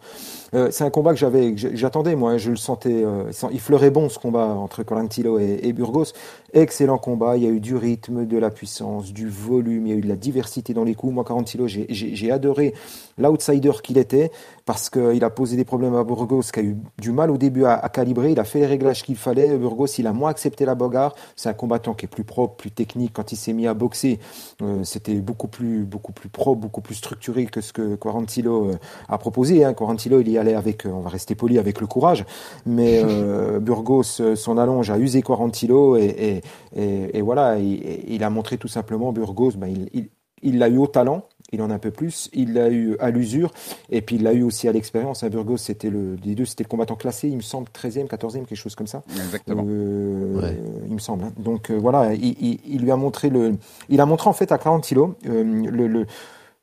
Euh, 0.54 0.68
c'est 0.72 0.84
un 0.84 0.90
combat 0.90 1.14
que 1.14 1.20
j'avais, 1.20 1.56
j'attendais 1.56 2.16
moi, 2.16 2.32
hein, 2.32 2.38
je 2.38 2.50
le 2.50 2.58
sentais, 2.58 3.04
euh, 3.06 3.32
il 3.52 3.62
fleurait 3.62 3.92
bon 3.92 4.10
ce 4.10 4.20
combat 4.20 4.46
entre 4.46 4.84
Quarantillo 4.84 5.40
et, 5.40 5.62
et 5.64 5.72
Burgos. 5.72 6.08
Excellent 6.54 6.98
combat, 6.98 7.36
il 7.36 7.44
y 7.44 7.46
a 7.46 7.50
eu 7.50 7.60
du 7.60 7.76
rythme, 7.76 8.26
de 8.26 8.38
la 8.38 8.50
puissance, 8.50 9.12
du 9.12 9.28
volume, 9.28 9.86
il 9.86 9.90
y 9.90 9.94
a 9.94 9.98
eu 9.98 10.02
de 10.02 10.08
la 10.08 10.16
diversité 10.16 10.74
dans 10.74 10.86
les 10.86 10.96
coups. 10.96 11.14
Moi, 11.14 11.26
Quarantillo, 11.26 11.68
j'ai- 11.68 12.32
adoré 12.32 12.74
l'outsider 13.18 13.72
qu'il 13.84 13.98
était 13.98 14.32
parce 14.66 14.90
qu'il 14.90 15.24
a 15.24 15.30
posé 15.30 15.56
des 15.56 15.66
problèmes 15.66 15.96
à 15.96 16.04
Burgos 16.04 16.44
qui 16.54 16.60
a 16.60 16.64
eu 16.64 16.78
du 17.00 17.12
mal 17.12 17.32
au 17.32 17.38
début 17.38 17.66
à, 17.66 17.78
calibrer, 17.90 18.32
il 18.32 18.40
a 18.40 18.44
fait 18.44 18.60
les 18.60 18.66
réglages 18.66 19.04
qu'il 19.04 19.16
fallait. 19.16 19.58
Burgos, 19.58 19.88
il 19.98 20.08
a 20.08 20.14
moins 20.14 20.30
accepté 20.30 20.66
la 20.66 20.76
bagarre. 20.76 21.16
C'est 21.36 21.50
un 21.50 21.54
combattant 21.54 21.94
qui 21.94 22.06
est 22.06 22.10
plus 22.10 22.24
propre, 22.24 22.56
plus 22.56 22.72
technique. 22.72 23.12
Quand 23.14 23.32
il 23.32 23.38
s'est 23.38 23.54
mis 23.54 23.66
à 23.68 23.74
boxer, 23.74 24.20
euh, 24.62 24.84
c'était 24.84 25.16
beaucoup 25.16 25.48
plus, 25.48 25.84
beaucoup 25.84 26.12
plus 26.12 26.30
propre, 26.30 26.60
beaucoup 26.60 26.82
plus 26.82 26.96
structuré 26.96 27.46
que 27.46 27.62
ce 27.62 27.74
que 27.74 27.96
Quarantillo 27.96 28.70
euh, 28.70 28.78
a 29.10 29.18
proposé. 29.18 29.64
Hein. 29.64 29.74
Quarantillo, 29.74 30.20
il 30.22 30.30
y 30.30 30.38
allait 30.38 30.56
avec, 30.56 30.86
euh, 30.86 30.90
on 30.90 31.00
va 31.00 31.10
rester 31.10 31.36
poli, 31.36 31.60
avec 31.60 31.82
le 31.82 31.88
courage. 31.88 32.26
Mais 32.66 33.04
Burgos, 33.62 34.04
son 34.36 34.58
allonge 34.58 34.92
a 34.92 34.98
usé 34.98 35.22
Quarantillo 35.22 35.96
et, 35.98 36.06
et, 36.06 36.37
et, 36.76 37.18
et 37.18 37.22
voilà, 37.22 37.58
il, 37.60 38.04
il 38.08 38.24
a 38.24 38.30
montré 38.30 38.58
tout 38.58 38.68
simplement 38.68 39.12
Burgos, 39.12 39.52
ben, 39.58 39.68
il, 39.68 39.90
il, 39.94 40.10
il 40.44 40.60
l'a 40.60 40.70
eu 40.70 40.78
au 40.78 40.86
talent, 40.88 41.24
il 41.52 41.62
en 41.64 41.72
a 41.72 41.74
un 41.74 41.80
peu 41.80 41.90
plus, 41.90 42.30
il 42.32 42.54
l'a 42.54 42.70
eu 42.70 42.96
à 43.00 43.10
l'usure, 43.10 43.52
et 43.90 44.02
puis 44.02 44.18
il 44.18 44.24
l'a 44.24 44.34
eu 44.34 44.44
aussi 44.44 44.68
à 44.68 44.72
l'expérience. 44.72 45.24
À 45.24 45.30
Burgos, 45.30 45.58
c'était 45.58 45.90
le, 45.90 46.16
des 46.16 46.36
deux, 46.36 46.46
c'était 46.46 46.64
le 46.64 46.70
combattant 46.70 46.96
classé, 46.96 47.28
il 47.28 47.38
me 47.38 47.42
semble, 47.42 47.68
13e, 47.70 48.06
14e, 48.08 48.46
quelque 48.46 48.56
chose 48.56 48.76
comme 48.76 48.86
ça. 48.88 49.02
Exactement. 49.10 49.64
Euh, 49.68 50.40
Ouais. 50.40 50.58
Il 50.88 50.94
me 50.94 51.00
semble. 51.00 51.24
hein. 51.24 51.32
Donc 51.40 51.72
euh, 51.72 51.76
voilà, 51.78 52.14
il, 52.14 52.36
il, 52.40 52.60
il 52.68 52.82
lui 52.82 52.92
a 52.92 52.96
montré 52.98 53.30
le, 53.30 53.56
il 53.90 54.00
a 54.00 54.06
montré 54.06 54.30
en 54.30 54.34
fait 54.34 54.52
à 54.52 54.60
Quarantillo 54.60 55.16
euh, 55.26 55.44
le, 55.44 55.88
le, 55.88 56.06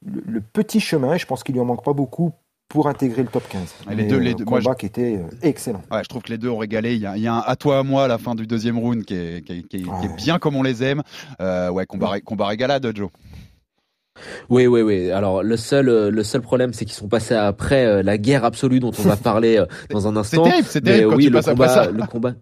le, 0.05 0.23
le 0.25 0.41
petit 0.41 0.79
chemin. 0.81 1.17
Je 1.17 1.27
pense 1.27 1.43
qu'il 1.43 1.55
lui 1.55 1.61
en 1.61 1.65
manque 1.65 1.83
pas 1.85 1.93
beaucoup 1.95 2.31
pour 2.75 2.89
intégrer 2.89 3.23
le 3.23 3.29
top 3.29 3.45
15. 3.49 3.63
Et 3.91 3.95
les 3.95 4.05
deux- 4.05 4.19
les 4.19 4.33
euh, 4.33 4.35
deux- 4.35 4.45
moi, 4.45 4.59
combat 4.61 4.75
qui 4.75 4.87
était 4.87 5.17
euh, 5.17 5.23
excellent. 5.43 5.81
Ouais, 5.93 6.01
je 6.03 6.09
trouve 6.09 6.23
que 6.23 6.31
les 6.33 6.39
deux 6.39 6.49
ont 6.51 6.59
régalé. 6.59 6.95
Il 6.95 7.01
y 7.01 7.07
a, 7.07 7.17
il 7.17 7.23
y 7.23 7.29
a 7.29 7.35
un 7.35 7.39
à 7.47 7.55
toi 7.57 7.79
à 7.79 7.83
moi 7.85 8.05
à 8.05 8.09
la 8.09 8.19
fin 8.19 8.35
du 8.35 8.47
deuxième 8.49 8.77
round 8.79 9.05
qui 9.05 9.15
est, 9.15 9.47
qui 9.47 9.53
est- 9.53 9.63
qui 9.63 9.77
est- 9.77 9.81
qui 9.83 9.87
est 9.87 9.89
Ouais. 9.89 10.15
bien 10.17 10.39
comme 10.41 10.57
on 10.57 10.63
les 10.65 10.83
aime. 10.83 11.03
Euh, 11.41 11.71
ouais, 11.71 11.87
combat, 11.87 12.09
ré- 12.09 12.21
combat 12.21 12.49
régalade, 12.49 12.91
Joe. 12.95 13.09
Oui, 14.49 14.67
oui, 14.67 14.83
oui. 14.83 15.11
Alors 15.11 15.43
le 15.43 15.57
seul, 15.57 15.89
euh, 15.89 16.11
le 16.11 16.23
seul 16.25 16.41
problème, 16.41 16.73
c'est 16.73 16.85
qu'ils 16.85 16.95
sont 16.95 17.09
passés 17.09 17.35
après 17.35 17.85
euh, 17.85 18.03
la 18.03 18.19
guerre 18.19 18.45
absolue 18.45 18.81
dont 18.81 18.93
on 18.99 19.03
va 19.03 19.17
parler 19.17 19.57
euh, 19.59 19.67
dans 19.91 20.07
un 20.09 20.13
C'est 20.25 20.37
instant. 20.39 20.43
terrible, 20.45 20.69
c'est 20.69 20.85
Mais 20.85 20.91
terrible 20.91 21.11
quand 21.11 21.17
oui, 21.17 21.25
tu 21.25 21.31
le 21.31 21.35
passes 21.39 21.49
après 21.49 21.67
combat, 21.69 21.85
ça. 21.85 21.91
le 21.91 22.07
combat. 22.07 22.35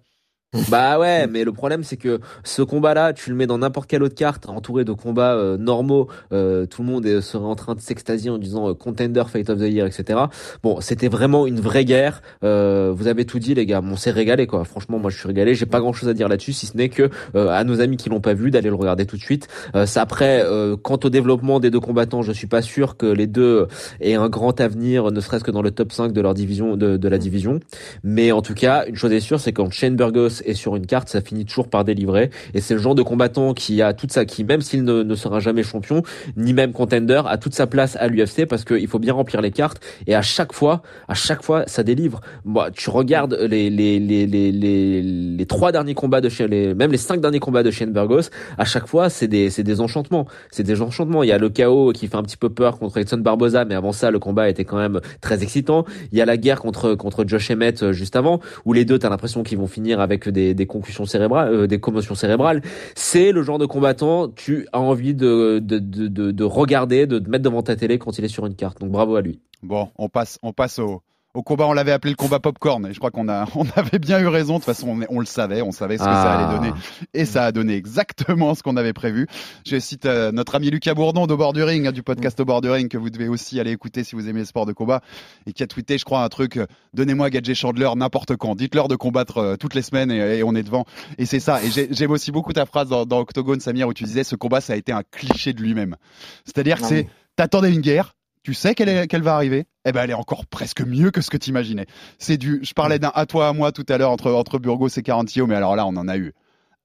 Bah 0.71 0.99
ouais, 0.99 1.27
mais 1.27 1.45
le 1.45 1.53
problème 1.53 1.83
c'est 1.83 1.97
que 1.97 2.21
ce 2.45 2.61
combat-là, 2.61 3.15
tu 3.15 3.31
le 3.31 3.37
mets 3.37 3.47
dans 3.47 3.57
n'importe 3.57 3.89
quelle 3.89 4.03
autre 4.03 4.15
carte, 4.15 4.47
entouré 4.51 4.85
de 4.85 4.93
combats 4.93 5.35
euh, 5.35 5.57
normaux, 5.57 6.09
euh, 6.33 6.67
tout 6.67 6.83
le 6.83 6.89
monde 6.89 7.21
serait 7.21 7.45
en 7.45 7.55
train 7.55 7.75
de 7.75 7.81
s'extasier 7.81 8.29
en 8.29 8.37
disant 8.37 8.69
euh, 8.69 8.75
contender, 8.75 9.23
fight 9.29 9.49
of 9.49 9.59
the 9.59 9.63
year, 9.63 9.87
etc. 9.87 10.21
Bon, 10.63 10.81
c'était 10.83 11.09
vraiment 11.09 11.47
une 11.47 11.59
vraie 11.59 11.87
guerre. 11.87 12.21
Euh, 12.45 12.93
vous 12.95 13.07
avez 13.07 13.25
tout 13.25 13.39
dit, 13.39 13.55
les 13.55 13.65
gars. 13.65 13.81
On 13.83 13.97
s'est 13.97 14.11
régalé, 14.11 14.47
quoi. 14.47 14.65
Franchement, 14.65 14.99
moi 14.99 15.11
je 15.11 15.17
suis 15.17 15.27
régalé. 15.27 15.55
J'ai 15.55 15.65
pas 15.65 15.81
grand-chose 15.81 16.11
à 16.11 16.13
dire 16.13 16.29
là-dessus, 16.29 16.53
si 16.53 16.67
ce 16.67 16.77
n'est 16.77 16.91
que 16.91 17.09
euh, 17.35 17.49
à 17.49 17.65
nos 17.65 17.81
amis 17.81 17.97
qui 17.97 18.11
l'ont 18.11 18.21
pas 18.21 18.35
vu, 18.35 18.51
d'aller 18.51 18.69
le 18.69 18.75
regarder 18.75 19.07
tout 19.07 19.17
de 19.17 19.23
suite. 19.23 19.49
Ça 19.87 20.03
après, 20.03 20.45
quant 20.83 20.99
au 21.03 21.09
développement 21.09 21.61
des 21.61 21.71
deux 21.71 21.81
combattants, 21.81 22.23
je 22.23 22.33
suis 22.33 22.47
pas 22.47 22.61
sûr 22.61 22.97
que 22.97 23.07
les 23.07 23.27
deux 23.27 23.69
aient 24.01 24.15
un 24.15 24.29
grand 24.29 24.61
avenir, 24.61 25.11
ne 25.11 25.21
serait-ce 25.21 25.45
que 25.45 25.51
dans 25.51 25.63
le 25.63 25.71
top 25.71 25.93
5 25.93 26.13
de 26.13 26.21
leur 26.21 26.35
division, 26.35 26.77
de, 26.77 26.97
de 26.97 27.09
la 27.09 27.19
division. 27.19 27.61
Mais 28.03 28.33
en 28.33 28.43
tout 28.43 28.55
cas, 28.55 28.85
une 28.87 28.97
chose 28.97 29.13
est 29.13 29.21
sûre, 29.21 29.41
c'est 29.41 29.53
quand 29.53 29.71
Shane 29.71 29.97
Burgos 29.97 30.42
et 30.45 30.55
sur 30.55 30.77
une 30.77 30.87
carte, 30.87 31.09
ça 31.09 31.21
finit 31.21 31.45
toujours 31.45 31.69
par 31.69 31.85
délivrer. 31.85 32.31
Et 32.55 32.61
c'est 32.61 32.75
le 32.75 32.81
genre 32.81 32.95
de 32.95 33.03
combattant 33.03 33.55
qui 33.55 33.83
a 33.83 33.93
toute 33.93 34.13
sa, 34.13 34.25
qui 34.25 34.45
même 34.45 34.61
s'il 34.61 34.85
ne, 34.85 35.03
ne 35.03 35.15
sera 35.15 35.41
jamais 35.41 35.63
champion, 35.63 36.03
ni 36.37 36.53
même 36.53 36.73
contender, 36.73 37.23
a 37.27 37.39
toute 37.39 37.55
sa 37.55 37.67
place 37.67 37.97
à 37.97 38.09
l'UFC 38.09 38.47
parce 38.47 38.65
qu'il 38.65 38.87
faut 38.89 38.99
bien 38.99 39.13
remplir 39.13 39.41
les 39.41 39.51
cartes. 39.51 39.83
Et 40.07 40.15
à 40.15 40.23
chaque 40.23 40.53
fois, 40.53 40.83
à 41.09 41.15
chaque 41.15 41.43
fois, 41.43 41.65
ça 41.67 41.83
délivre. 41.83 42.21
Moi, 42.45 42.71
tu 42.71 42.91
regardes 42.91 43.35
les 43.35 43.71
les 43.71 43.99
les 43.99 44.27
les 44.27 44.53
les, 44.53 45.47
trois 45.47 45.73
derniers 45.73 45.95
combats 45.95 46.21
de 46.21 46.29
chez 46.29 46.47
les, 46.49 46.75
même 46.75 46.93
les 46.93 46.99
cinq 46.99 47.21
derniers 47.21 47.41
combats 47.41 47.63
de 47.63 47.71
Shane 47.71 47.93
Burgos, 47.93 48.31
à 48.59 48.65
chaque 48.65 48.87
fois, 48.87 49.11
c'est 49.11 49.29
des 49.29 49.51
c'est 49.51 49.63
des 49.63 49.81
enchantements. 49.81 50.27
C'est 50.51 50.63
des 50.63 50.81
enchantements. 50.83 51.23
Il 51.23 51.29
y 51.29 51.33
a 51.33 51.39
le 51.39 51.51
chaos 51.51 51.93
qui 51.93 52.09
fait 52.09 52.17
un 52.17 52.23
petit 52.23 52.37
peu 52.37 52.49
peur 52.49 52.79
contre 52.79 52.99
Edson 52.99 53.19
Barboza, 53.19 53.65
mais 53.65 53.75
avant 53.75 53.93
ça, 53.93 54.11
le 54.11 54.19
combat 54.19 54.49
était 54.49 54.65
quand 54.65 54.79
même 54.79 55.01
très 55.21 55.43
excitant. 55.43 55.85
Il 56.13 56.19
y 56.19 56.21
a 56.21 56.27
la 56.27 56.37
guerre 56.37 56.61
contre 56.61 56.95
contre 56.95 57.25
Josh 57.27 57.51
Emmett 57.51 57.83
euh, 57.83 57.93
juste 57.93 58.17
avant, 58.17 58.41
où 58.65 58.73
les 58.73 58.85
deux, 58.85 58.99
t'as 58.99 59.09
l'impression 59.09 59.43
qu'ils 59.43 59.59
vont 59.59 59.67
finir 59.67 60.01
avec 60.01 60.29
des 60.33 60.67
concussions 60.67 61.07
cérébrales, 61.07 61.53
euh, 61.53 61.67
des 61.67 61.79
commotions 61.79 62.15
cérébrales. 62.15 62.63
C'est 62.95 63.33
le 63.33 63.43
genre 63.43 63.59
de 63.59 63.67
combattant, 63.67 64.29
tu 64.29 64.67
as 64.73 64.81
envie 64.81 65.15
de 65.15 65.61
de, 65.61 65.79
de 65.79 66.45
regarder, 66.45 67.07
de 67.07 67.19
te 67.19 67.31
mettre 67.31 67.45
devant 67.45 67.63
ta 67.63 67.77
télé 67.77 67.99
quand 67.99 68.19
il 68.19 68.25
est 68.25 68.29
sur 68.29 68.47
une 68.47 68.55
carte. 68.55 68.81
Donc 68.81 68.91
bravo 68.91 69.17
à 69.17 69.23
lui. 69.23 69.41
Bon, 69.63 69.89
on 69.97 70.09
passe 70.09 70.39
on 70.43 70.53
passe 70.53 70.79
au 70.79 71.03
au 71.35 71.43
combat, 71.43 71.67
on 71.67 71.73
l'avait 71.73 71.93
appelé 71.93 72.11
le 72.11 72.17
combat 72.17 72.41
popcorn, 72.41 72.87
et 72.87 72.93
je 72.93 72.99
crois 72.99 73.11
qu'on 73.11 73.29
a, 73.29 73.47
on 73.55 73.65
avait 73.77 73.99
bien 73.99 74.21
eu 74.21 74.27
raison. 74.27 74.55
De 74.55 74.59
toute 74.59 74.67
façon, 74.67 74.89
on, 74.89 75.17
on 75.17 75.21
le 75.21 75.27
savait, 75.27 75.63
on 75.63 75.73
savait 75.73 75.97
ce 75.97 76.05
que 76.05 76.11
ça 76.11 76.33
allait 76.33 76.55
donner, 76.59 76.73
et 77.15 77.25
ça 77.25 77.45
a 77.45 77.53
donné 77.53 77.75
exactement 77.75 78.55
ce 78.55 78.63
qu'on 78.63 78.77
avait 78.77 78.93
prévu. 78.93 79.27
Je 79.67 79.79
cite 79.79 80.07
euh, 80.07 80.33
notre 80.33 80.55
ami 80.55 80.71
Lucas 80.71 80.95
Bourdon 80.95 81.27
de 81.27 81.35
Bord 81.35 81.53
du 81.53 81.63
Ring, 81.63 81.87
hein, 81.87 81.93
du 81.93 82.03
podcast 82.03 82.39
au 82.41 82.45
Bord 82.45 82.61
du 82.61 82.71
Ring, 82.71 82.89
que 82.89 82.99
vous 82.99 83.11
devez 83.11 83.29
aussi 83.29 83.59
aller 83.61 83.73
écouter 83.73 84.05
si 84.05 84.15
vous 84.15 84.29
aimez 84.29 84.41
le 84.41 84.47
sport 84.47 84.67
de 84.67 84.73
combat, 84.73 85.01
et 85.47 85.53
qui 85.53 85.63
a 85.63 85.67
tweeté, 85.67 85.99
je 85.99 86.05
crois, 86.05 86.23
un 86.23 86.29
truc 86.29 86.59
euh, 86.59 86.67
donnez-moi 86.93 87.31
Gadget 87.31 87.57
Chandler 87.57 87.89
n'importe 87.97 88.37
quand, 88.37 88.55
dites-leur 88.55 88.89
de 88.89 88.97
combattre 88.97 89.39
euh, 89.39 89.57
toutes 89.57 89.75
les 89.75 89.83
semaines, 89.83 90.11
et, 90.11 90.39
et, 90.39 90.43
on 90.43 90.55
est 90.55 90.63
devant. 90.63 90.85
Et 91.19 91.27
c'est 91.27 91.41
ça. 91.41 91.61
Et 91.65 91.71
j'aime 91.71 92.11
aussi 92.11 92.31
beaucoup 92.31 92.53
ta 92.53 92.67
phrase 92.67 92.89
dans, 92.89 93.07
dans 93.07 93.21
Octogone, 93.21 93.61
Samir, 93.61 93.89
où 93.89 93.95
tu 93.95 94.05
disais 94.05 94.25
ce 94.25 94.37
combat, 94.37 94.61
ça 94.61 94.75
a 94.75 94.77
été 94.77 94.93
un 94.93 95.03
cliché 95.11 95.53
de 95.53 95.63
lui-même. 95.63 95.97
C'est-à-dire 96.45 96.81
que 96.81 96.87
c'est 96.87 97.07
t'attendais 97.37 97.73
une 97.73 97.81
guerre, 97.81 98.15
tu 98.43 98.55
sais 98.55 98.75
qu'elle 98.75 99.23
va 99.23 99.35
arriver, 99.35 99.67
eh 99.85 99.93
ben 99.93 100.03
elle 100.03 100.11
est 100.11 100.15
encore 100.15 100.47
presque 100.47 100.81
mieux 100.83 101.11
que 101.11 101.21
ce 101.21 101.31
que 101.31 101.37
tu 101.37 101.51
imaginais. 101.51 101.87
C'est 102.19 102.37
du, 102.37 102.61
je 102.63 102.73
parlais 102.75 102.99
d'un 102.99 103.13
à 103.15 103.27
toi 103.27 103.49
à 103.49 103.53
moi 103.53 103.73
tout 103.73 103.87
à 103.89 103.99
l'heure 103.99 104.11
entre 104.11 104.33
entre 104.33 104.59
Burgos 104.59 104.89
et 104.89 105.03
Carantio, 105.03 105.47
mais 105.47 105.55
alors 105.55 105.77
là 105.77 105.87
on 105.87 105.97
en 105.97 106.09
a 106.09 106.17
eu 106.17 106.33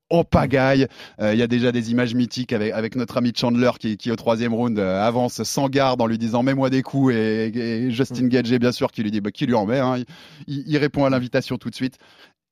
en 0.10 0.24
pagaille. 0.24 0.88
Il 1.22 1.36
y 1.36 1.42
a 1.42 1.48
déjà 1.48 1.72
des 1.72 1.92
images 1.92 2.16
mythiques 2.16 2.54
avec, 2.54 2.74
avec 2.74 2.96
notre 2.96 3.18
ami 3.18 3.34
Chandler 3.36 3.72
qui, 3.80 3.98
qui 3.98 4.12
au 4.12 4.16
troisième 4.16 4.54
round 4.54 4.78
euh, 4.80 5.02
avance 5.02 5.44
sans 5.44 5.68
garde 5.68 6.02
en 6.02 6.08
lui 6.08 6.18
disant 6.18 6.44
mets-moi 6.44 6.70
des 6.70 6.82
coups 6.82 7.14
et, 7.14 7.48
et 7.48 7.92
Justin 7.92 8.28
Gage 8.28 8.50
bien 8.52 8.72
sûr 8.72 8.92
qui 8.92 9.04
lui 9.04 9.12
dit 9.12 9.22
bah, 9.22 9.32
qui 9.32 9.46
lui 9.46 9.56
en 9.56 9.66
met. 9.66 9.80
Hein. 9.80 10.04
Il, 10.48 10.64
il, 10.68 10.78
répond 10.78 11.06
à 11.06 11.10
l'invitation 11.10 11.58
tout 11.58 11.70
de 11.70 11.76
suite. 11.76 11.98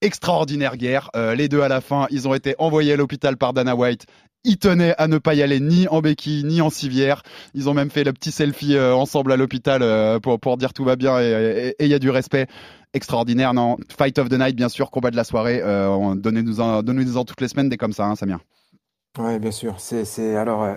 Extraordinaire 0.01 0.75
guerre. 0.75 1.09
Euh, 1.15 1.35
les 1.35 1.47
deux 1.47 1.61
à 1.61 1.69
la 1.69 1.79
fin, 1.79 2.07
ils 2.11 2.27
ont 2.27 2.33
été 2.33 2.55
envoyés 2.59 2.93
à 2.93 2.95
l'hôpital 2.97 3.37
par 3.37 3.53
Dana 3.53 3.75
White 3.75 4.05
ils 4.45 4.57
tenaient 4.57 4.95
à 4.97 5.07
ne 5.07 5.17
pas 5.17 5.33
y 5.33 5.41
aller 5.41 5.59
ni 5.59 5.87
en 5.87 6.01
béquille 6.01 6.43
ni 6.43 6.61
en 6.61 6.69
civière. 6.69 7.23
Ils 7.53 7.67
ont 7.67 7.73
même 7.73 7.89
fait 7.89 8.03
le 8.03 8.13
petit 8.13 8.31
selfie 8.31 8.75
euh, 8.75 8.95
ensemble 8.95 9.31
à 9.31 9.37
l'hôpital 9.37 9.81
euh, 9.81 10.19
pour, 10.19 10.39
pour 10.39 10.57
dire 10.57 10.73
tout 10.73 10.85
va 10.85 10.95
bien 10.95 11.19
et 11.19 11.75
il 11.79 11.87
y 11.87 11.93
a 11.93 11.99
du 11.99 12.09
respect. 12.09 12.47
Extraordinaire, 12.93 13.53
non 13.53 13.75
Fight 13.97 14.17
of 14.19 14.29
the 14.29 14.39
night, 14.39 14.55
bien 14.55 14.69
sûr, 14.69 14.89
combat 14.89 15.11
de 15.11 15.17
la 15.17 15.25
soirée. 15.25 15.59
Euh, 15.61 16.15
Donnez-nous-en 16.15 16.81
donnez 16.81 17.03
toutes 17.27 17.41
les 17.41 17.49
semaines, 17.49 17.67
des 17.67 17.75
comme 17.75 17.91
ça, 17.91 18.05
hein, 18.05 18.15
Samir. 18.15 18.39
Ouais, 19.17 19.37
bien 19.37 19.51
sûr. 19.51 19.75
C'est 19.79 20.35
alors. 20.35 20.63
Euh, 20.63 20.75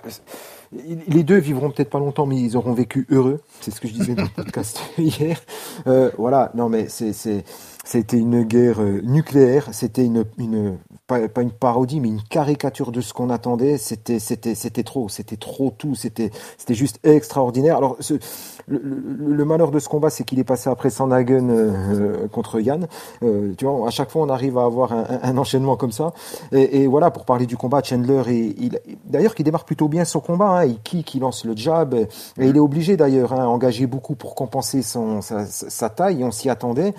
les 1.07 1.23
deux 1.23 1.37
vivront 1.37 1.71
peut-être 1.71 1.89
pas 1.89 1.99
longtemps, 1.99 2.25
mais 2.25 2.35
ils 2.35 2.57
auront 2.57 2.73
vécu 2.73 3.07
heureux. 3.09 3.39
C'est 3.61 3.71
ce 3.71 3.79
que 3.79 3.87
je 3.87 3.93
disais 3.93 4.15
dans 4.15 4.23
le 4.23 4.29
podcast 4.29 4.81
hier. 4.97 5.39
Voilà. 6.17 6.51
Non, 6.55 6.67
mais 6.67 6.87
c'était 6.89 8.17
une 8.17 8.43
guerre 8.43 8.81
nucléaire. 8.81 9.69
C'était 9.71 10.05
une 10.05 10.25
une 10.37 10.77
pas, 11.09 11.27
pas, 11.27 11.41
une 11.41 11.51
parodie, 11.51 11.99
mais 11.99 12.07
une 12.07 12.21
caricature 12.21 12.91
de 12.91 13.01
ce 13.01 13.13
qu'on 13.13 13.29
attendait. 13.31 13.77
C'était, 13.77 14.19
c'était, 14.19 14.53
c'était 14.53 14.83
trop, 14.83 15.09
c'était 15.09 15.37
trop 15.37 15.73
tout. 15.75 15.95
C'était, 15.95 16.29
c'était 16.57 16.75
juste 16.75 16.99
extraordinaire. 17.03 17.75
Alors, 17.75 17.97
ce, 17.99 18.13
le, 18.67 18.77
le, 18.77 19.33
le, 19.33 19.45
malheur 19.45 19.71
de 19.71 19.79
ce 19.79 19.89
combat, 19.89 20.11
c'est 20.11 20.23
qu'il 20.23 20.39
est 20.39 20.43
passé 20.43 20.69
après 20.69 20.91
Sandhagen 20.91 21.49
euh, 21.49 22.27
contre 22.27 22.61
Yann. 22.61 22.87
Euh, 23.23 23.53
tu 23.57 23.65
vois, 23.65 23.87
à 23.87 23.89
chaque 23.89 24.11
fois, 24.11 24.21
on 24.21 24.29
arrive 24.29 24.57
à 24.59 24.63
avoir 24.63 24.93
un, 24.93 25.19
un 25.23 25.37
enchaînement 25.37 25.75
comme 25.75 25.91
ça. 25.91 26.13
Et, 26.51 26.83
et, 26.83 26.87
voilà, 26.87 27.09
pour 27.09 27.25
parler 27.25 27.47
du 27.47 27.57
combat, 27.57 27.81
Chandler, 27.83 28.21
et, 28.27 28.55
il, 28.59 28.79
d'ailleurs, 29.05 29.33
qui 29.33 29.43
démarre 29.43 29.65
plutôt 29.65 29.87
bien 29.87 30.05
son 30.05 30.19
combat. 30.19 30.59
Hein, 30.59 30.65
il 30.65 30.79
kick, 30.79 31.15
il 31.15 31.21
lance 31.21 31.43
le 31.43 31.57
jab, 31.57 31.95
et 31.95 32.07
il 32.37 32.55
est 32.55 32.59
obligé 32.59 32.95
d'ailleurs, 32.95 33.33
hein, 33.33 33.47
engager 33.47 33.87
beaucoup 33.87 34.13
pour 34.13 34.35
compenser 34.35 34.83
son 34.83 35.21
sa, 35.21 35.45
sa 35.47 35.89
taille. 35.89 36.23
On 36.23 36.31
s'y 36.31 36.49
attendait. 36.49 36.93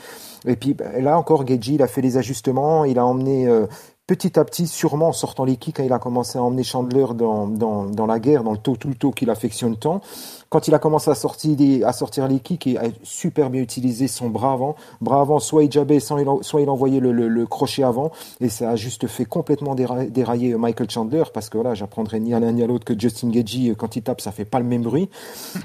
Et 0.46 0.56
puis 0.56 0.76
là 0.98 1.18
encore, 1.18 1.46
Geji, 1.46 1.74
il 1.74 1.82
a 1.82 1.86
fait 1.86 2.00
les 2.00 2.16
ajustements, 2.16 2.84
il 2.84 2.98
a 2.98 3.04
emmené 3.04 3.46
euh, 3.46 3.66
petit 4.10 4.40
à 4.40 4.44
petit, 4.44 4.66
sûrement 4.66 5.10
en 5.10 5.12
sortant 5.12 5.44
les 5.44 5.54
kicks, 5.54 5.76
quand 5.76 5.84
il 5.84 5.92
a 5.92 6.00
commencé 6.00 6.36
à 6.36 6.42
emmener 6.42 6.64
Chandler 6.64 7.06
dans, 7.14 7.46
dans, 7.46 7.84
dans 7.84 8.06
la 8.06 8.18
guerre, 8.18 8.42
dans 8.42 8.50
le 8.50 8.58
taux 8.58 8.74
tout 8.74 8.88
le 8.88 8.96
taux 8.96 9.12
qu'il 9.12 9.30
affectionne 9.30 9.76
tant. 9.76 10.00
Quand 10.48 10.66
il 10.66 10.74
a 10.74 10.80
commencé 10.80 11.08
à 11.12 11.14
sortir, 11.14 11.56
les, 11.56 11.84
à 11.84 11.92
sortir 11.92 12.26
kicks, 12.42 12.66
il 12.66 12.76
a 12.76 12.86
super 13.04 13.50
bien 13.50 13.62
utilisé 13.62 14.08
son 14.08 14.28
bras 14.28 14.54
avant. 14.54 14.74
Bras 15.00 15.20
avant, 15.20 15.38
soit 15.38 15.62
il 15.62 15.70
jabait, 15.70 16.00
soit 16.00 16.20
il 16.60 16.68
envoyait 16.68 16.98
le, 16.98 17.12
le, 17.12 17.28
le, 17.28 17.46
crochet 17.46 17.84
avant. 17.84 18.10
Et 18.40 18.48
ça 18.48 18.70
a 18.70 18.74
juste 18.74 19.06
fait 19.06 19.26
complètement 19.26 19.76
dérailler, 19.76 20.10
dérailler 20.10 20.56
Michael 20.56 20.90
Chandler, 20.90 21.22
parce 21.32 21.48
que 21.48 21.58
voilà, 21.58 21.74
j'apprendrai 21.74 22.18
ni 22.18 22.34
à 22.34 22.40
l'un 22.40 22.50
ni 22.50 22.64
à 22.64 22.66
l'autre 22.66 22.84
que 22.84 22.98
Justin 22.98 23.28
Gagey, 23.28 23.76
quand 23.78 23.94
il 23.94 24.02
tape, 24.02 24.20
ça 24.20 24.32
fait 24.32 24.44
pas 24.44 24.58
le 24.58 24.66
même 24.66 24.82
bruit. 24.82 25.08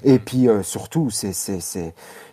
Et 0.04 0.20
puis, 0.20 0.48
euh, 0.48 0.62
surtout, 0.62 1.10
c'est, 1.10 1.34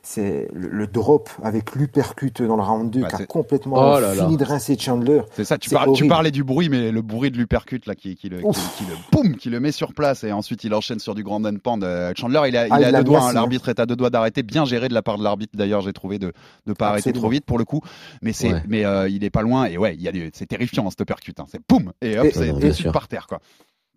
c'est, 0.03 0.48
le, 0.53 0.68
le, 0.68 0.86
drop 0.86 1.30
avec 1.42 1.74
l'uppercut 1.74 2.32
dans 2.40 2.57
le 2.57 2.62
round 2.62 2.90
2 2.90 3.00
bah, 3.03 3.09
qui 3.09 3.22
a 3.22 3.26
complètement 3.26 3.76
oh 3.76 4.00
là 4.00 4.12
fini 4.14 4.32
là. 4.32 4.36
de 4.36 4.44
rincer 4.44 4.76
Chandler. 4.78 5.22
C'est 5.32 5.44
ça, 5.44 5.59
tu, 5.59 5.70
parles, 5.70 5.92
tu, 5.92 6.07
parlais 6.07 6.30
du 6.30 6.44
bruit, 6.44 6.68
mais 6.68 6.90
le 6.90 7.03
bruit 7.03 7.30
de 7.30 7.38
l'uppercut 7.38 7.80
là 7.86 7.94
qui, 7.94 8.16
qui, 8.16 8.28
le, 8.28 8.38
qui, 8.38 8.44
qui, 8.78 8.84
le 8.84 8.96
boum, 9.12 9.36
qui 9.36 9.50
le 9.50 9.61
met 9.61 9.72
sur 9.72 9.94
place 9.94 10.24
et 10.24 10.32
ensuite 10.32 10.64
il 10.64 10.74
enchaîne 10.74 10.98
sur 10.98 11.14
du 11.14 11.22
grand 11.22 11.44
and 11.44 11.59
pound. 11.62 11.86
Chandler, 12.16 12.42
il 12.48 12.57
a, 12.57 12.66
il 12.66 12.72
ah, 12.72 12.76
a 12.76 12.90
il 12.90 12.96
deux 12.96 13.05
doigts, 13.05 13.28
hein, 13.28 13.32
l'arbitre 13.32 13.68
est 13.68 13.80
à 13.80 13.86
deux 13.86 13.96
doigts 13.96 14.11
d'arrêter, 14.11 14.42
bien 14.42 14.64
géré 14.64 14.88
de 14.88 14.94
la 14.94 15.03
part 15.03 15.18
de 15.18 15.24
l'arbitre. 15.24 15.57
D'ailleurs, 15.57 15.82
j'ai 15.82 15.92
trouvé 15.92 16.18
de 16.18 16.32
ne 16.66 16.72
pas 16.72 16.88
arrêter 16.88 17.12
trop 17.12 17.28
vite 17.28 17.44
pour 17.44 17.59
le 17.59 17.64
coup, 17.64 17.80
mais 18.22 18.32
c'est, 18.32 18.53
ouais. 18.53 18.62
mais 18.66 18.84
euh, 18.84 19.09
il 19.09 19.24
est 19.24 19.30
pas 19.30 19.42
loin 19.42 19.66
et 19.66 19.78
ouais, 19.78 19.94
il 19.94 20.03
y 20.03 20.09
a 20.09 20.12
c'est 20.32 20.46
terrifiant 20.46 20.88
cet 20.90 21.00
uppercut. 21.00 21.34
Hein. 21.38 21.46
C'est 21.48 21.61
boum 21.68 21.92
et 22.00 22.18
hop, 22.18 22.28
c'est 22.32 22.92
par 22.92 23.09
terre 23.09 23.26
quoi. 23.26 23.40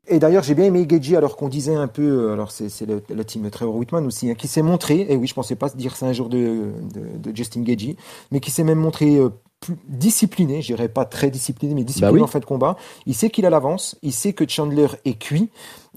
Et 0.07 0.19
d'ailleurs, 0.19 0.43
j'ai 0.43 0.53
bien 0.53 0.65
aimé 0.65 0.85
Geji, 0.89 1.15
alors 1.15 1.35
qu'on 1.35 1.49
disait 1.49 1.75
un 1.75 1.87
peu, 1.87 2.31
alors 2.31 2.51
c'est, 2.51 2.69
c'est 2.69 2.85
le, 2.85 3.01
le, 3.09 3.25
team 3.25 3.49
Trevor 3.49 3.75
Whitman 3.75 4.05
aussi, 4.05 4.29
hein, 4.29 4.35
qui 4.35 4.47
s'est 4.47 4.61
montré, 4.61 5.05
et 5.09 5.15
oui, 5.15 5.27
je 5.27 5.33
pensais 5.33 5.55
pas 5.55 5.69
dire 5.69 5.95
ça 5.95 6.05
un 6.05 6.13
jour 6.13 6.29
de, 6.29 6.71
de, 6.93 7.17
de 7.17 7.35
Justin 7.35 7.65
Geji, 7.65 7.97
mais 8.31 8.39
qui 8.39 8.51
s'est 8.51 8.63
même 8.63 8.77
montré 8.77 9.15
euh, 9.15 9.29
plus 9.59 9.77
discipliné, 9.87 10.61
je 10.61 10.67
dirais 10.67 10.89
pas 10.89 11.05
très 11.05 11.29
discipliné, 11.29 11.73
mais 11.73 11.83
discipliné 11.83 12.11
bah 12.11 12.17
oui. 12.17 12.21
en 12.21 12.27
fin 12.27 12.39
de 12.39 12.45
combat. 12.45 12.75
Il 13.05 13.15
sait 13.15 13.29
qu'il 13.29 13.45
a 13.45 13.49
l'avance, 13.49 13.97
il 14.01 14.13
sait 14.13 14.33
que 14.33 14.47
Chandler 14.47 14.87
est 15.05 15.17
cuit. 15.17 15.49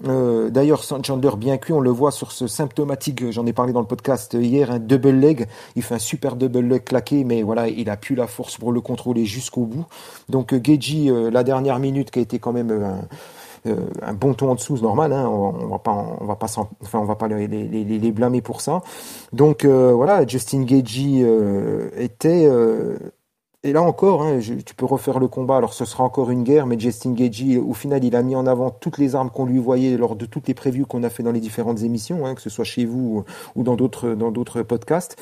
Euh, 0.07 0.49
D'ailleurs, 0.49 0.83
Chandler 0.83 1.31
bien 1.37 1.57
cuit, 1.57 1.73
on 1.73 1.79
le 1.79 1.89
voit 1.89 2.11
sur 2.11 2.31
ce 2.31 2.47
symptomatique, 2.47 3.31
j'en 3.31 3.45
ai 3.45 3.53
parlé 3.53 3.73
dans 3.73 3.81
le 3.81 3.87
podcast 3.87 4.35
hier, 4.39 4.71
un 4.71 4.79
double 4.79 5.11
leg. 5.11 5.47
Il 5.75 5.83
fait 5.83 5.95
un 5.95 5.99
super 5.99 6.35
double 6.35 6.61
leg 6.61 6.83
claqué, 6.83 7.23
mais 7.23 7.43
voilà, 7.43 7.67
il 7.67 7.89
a 7.89 7.97
plus 7.97 8.15
la 8.15 8.27
force 8.27 8.57
pour 8.57 8.71
le 8.71 8.81
contrôler 8.81 9.25
jusqu'au 9.25 9.65
bout. 9.65 9.85
Donc 10.29 10.53
euh, 10.53 10.59
Geji, 10.63 11.11
euh, 11.11 11.29
la 11.29 11.43
dernière 11.43 11.79
minute 11.79 12.11
qui 12.11 12.19
a 12.19 12.21
été 12.21 12.39
quand 12.39 12.53
même 12.53 12.71
euh, 12.71 12.85
un 12.85 13.01
bon 14.13 14.33
ton 14.33 14.51
en 14.51 14.55
dessous, 14.55 14.77
c'est 14.77 14.83
normal. 14.83 15.13
Hein, 15.13 15.27
on, 15.27 15.53
on, 15.63 15.67
va 15.67 15.79
pas, 15.79 16.17
on 16.19 16.25
va 16.25 16.35
pas, 16.35 16.47
enfin, 16.81 16.99
on 16.99 17.05
va 17.05 17.15
pas 17.15 17.27
les, 17.27 17.47
les, 17.47 17.67
les, 17.67 17.83
les 17.83 18.11
blâmer 18.11 18.41
pour 18.41 18.61
ça. 18.61 18.81
Donc 19.33 19.65
euh, 19.65 19.93
voilà, 19.93 20.25
Justin 20.25 20.63
Gagey 20.63 21.21
euh, 21.23 21.89
était 21.97 22.47
et 23.61 23.73
là 23.73 23.81
encore, 23.81 24.23
hein, 24.23 24.39
je, 24.39 24.53
tu 24.53 24.73
peux 24.73 24.85
refaire 24.85 25.19
le 25.19 25.27
combat. 25.27 25.57
Alors, 25.57 25.73
ce 25.73 25.83
sera 25.83 26.05
encore 26.05 26.31
une 26.31 26.43
guerre, 26.43 26.65
mais 26.65 26.79
Justin 26.79 27.11
Gagey, 27.11 27.57
au 27.57 27.73
final, 27.73 28.01
il 28.05 28.15
a 28.15 28.23
mis 28.23 28.33
en 28.33 28.47
avant 28.47 28.69
toutes 28.69 28.97
les 28.97 29.15
armes 29.15 29.29
qu'on 29.29 29.45
lui 29.45 29.57
voyait 29.57 29.97
lors 29.97 30.15
de 30.15 30.25
toutes 30.25 30.47
les 30.47 30.53
previews 30.53 30.85
qu'on 30.85 31.03
a 31.03 31.09
fait 31.09 31.23
dans 31.23 31.33
les 31.33 31.41
différentes 31.41 31.81
émissions, 31.81 32.25
hein, 32.25 32.35
que 32.35 32.41
ce 32.41 32.49
soit 32.49 32.63
chez 32.63 32.85
vous 32.85 33.25
ou 33.55 33.63
dans 33.63 33.75
d'autres 33.75 34.11
dans 34.11 34.31
d'autres 34.31 34.61
podcasts. 34.61 35.17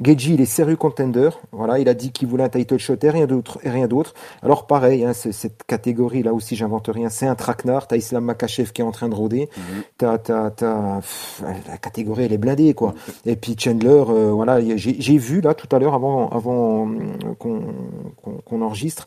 Gagey, 0.00 0.32
il 0.32 0.40
est 0.40 0.46
sérieux 0.46 0.76
contender. 0.76 1.28
Voilà, 1.52 1.78
il 1.80 1.88
a 1.90 1.92
dit 1.92 2.12
qu'il 2.12 2.28
voulait 2.28 2.44
un 2.44 2.48
title 2.48 2.78
shot 2.78 2.96
et 3.02 3.10
rien 3.10 3.26
d'autre 3.26 3.58
et 3.62 3.68
rien 3.68 3.88
d'autre. 3.88 4.14
Alors, 4.42 4.66
pareil, 4.66 5.04
hein, 5.04 5.12
cette 5.12 5.62
catégorie 5.64 6.22
là 6.22 6.32
aussi, 6.32 6.56
j'invente 6.56 6.88
rien. 6.88 7.10
C'est 7.10 7.26
un 7.26 7.34
traquenard. 7.34 7.88
T'as 7.88 7.96
Islam 7.96 8.24
Makachev 8.24 8.72
qui 8.72 8.80
est 8.80 8.84
en 8.86 8.92
train 8.92 9.10
de 9.10 9.14
rôder. 9.14 9.50
Mm 9.54 9.60
-hmm. 9.60 9.82
T'as 9.98 10.16
t'as 10.16 10.50
t'as 10.50 11.00
la 11.68 11.76
catégorie, 11.76 12.24
elle 12.24 12.32
est 12.32 12.38
blindée 12.38 12.72
quoi. 12.72 12.94
Et 13.26 13.36
puis 13.36 13.54
Chandler, 13.58 14.04
euh, 14.08 14.30
voilà, 14.32 14.60
j'ai 14.76 15.18
vu 15.18 15.42
là 15.42 15.52
tout 15.52 15.68
à 15.76 15.78
l'heure 15.78 15.94
avant 15.94 16.30
avant 16.30 16.88
qu'on 17.38 17.81
qu'on 18.22 18.38
qu 18.38 18.62
enregistre, 18.62 19.06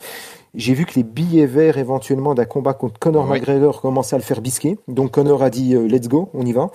j'ai 0.55 0.73
vu 0.73 0.85
que 0.85 0.93
les 0.95 1.03
billets 1.03 1.45
verts 1.45 1.77
éventuellement 1.77 2.33
d'un 2.35 2.45
combat 2.45 2.73
contre 2.73 2.99
Conor 2.99 3.29
oui. 3.29 3.39
McGregor 3.39 3.81
commençaient 3.81 4.15
à 4.15 4.19
le 4.19 4.23
faire 4.23 4.41
bisquer. 4.41 4.77
Donc 4.87 5.11
Conor 5.11 5.43
a 5.43 5.49
dit 5.49 5.75
euh, 5.75 5.87
let's 5.87 6.07
go, 6.07 6.29
on 6.33 6.45
y 6.45 6.53
va. 6.53 6.69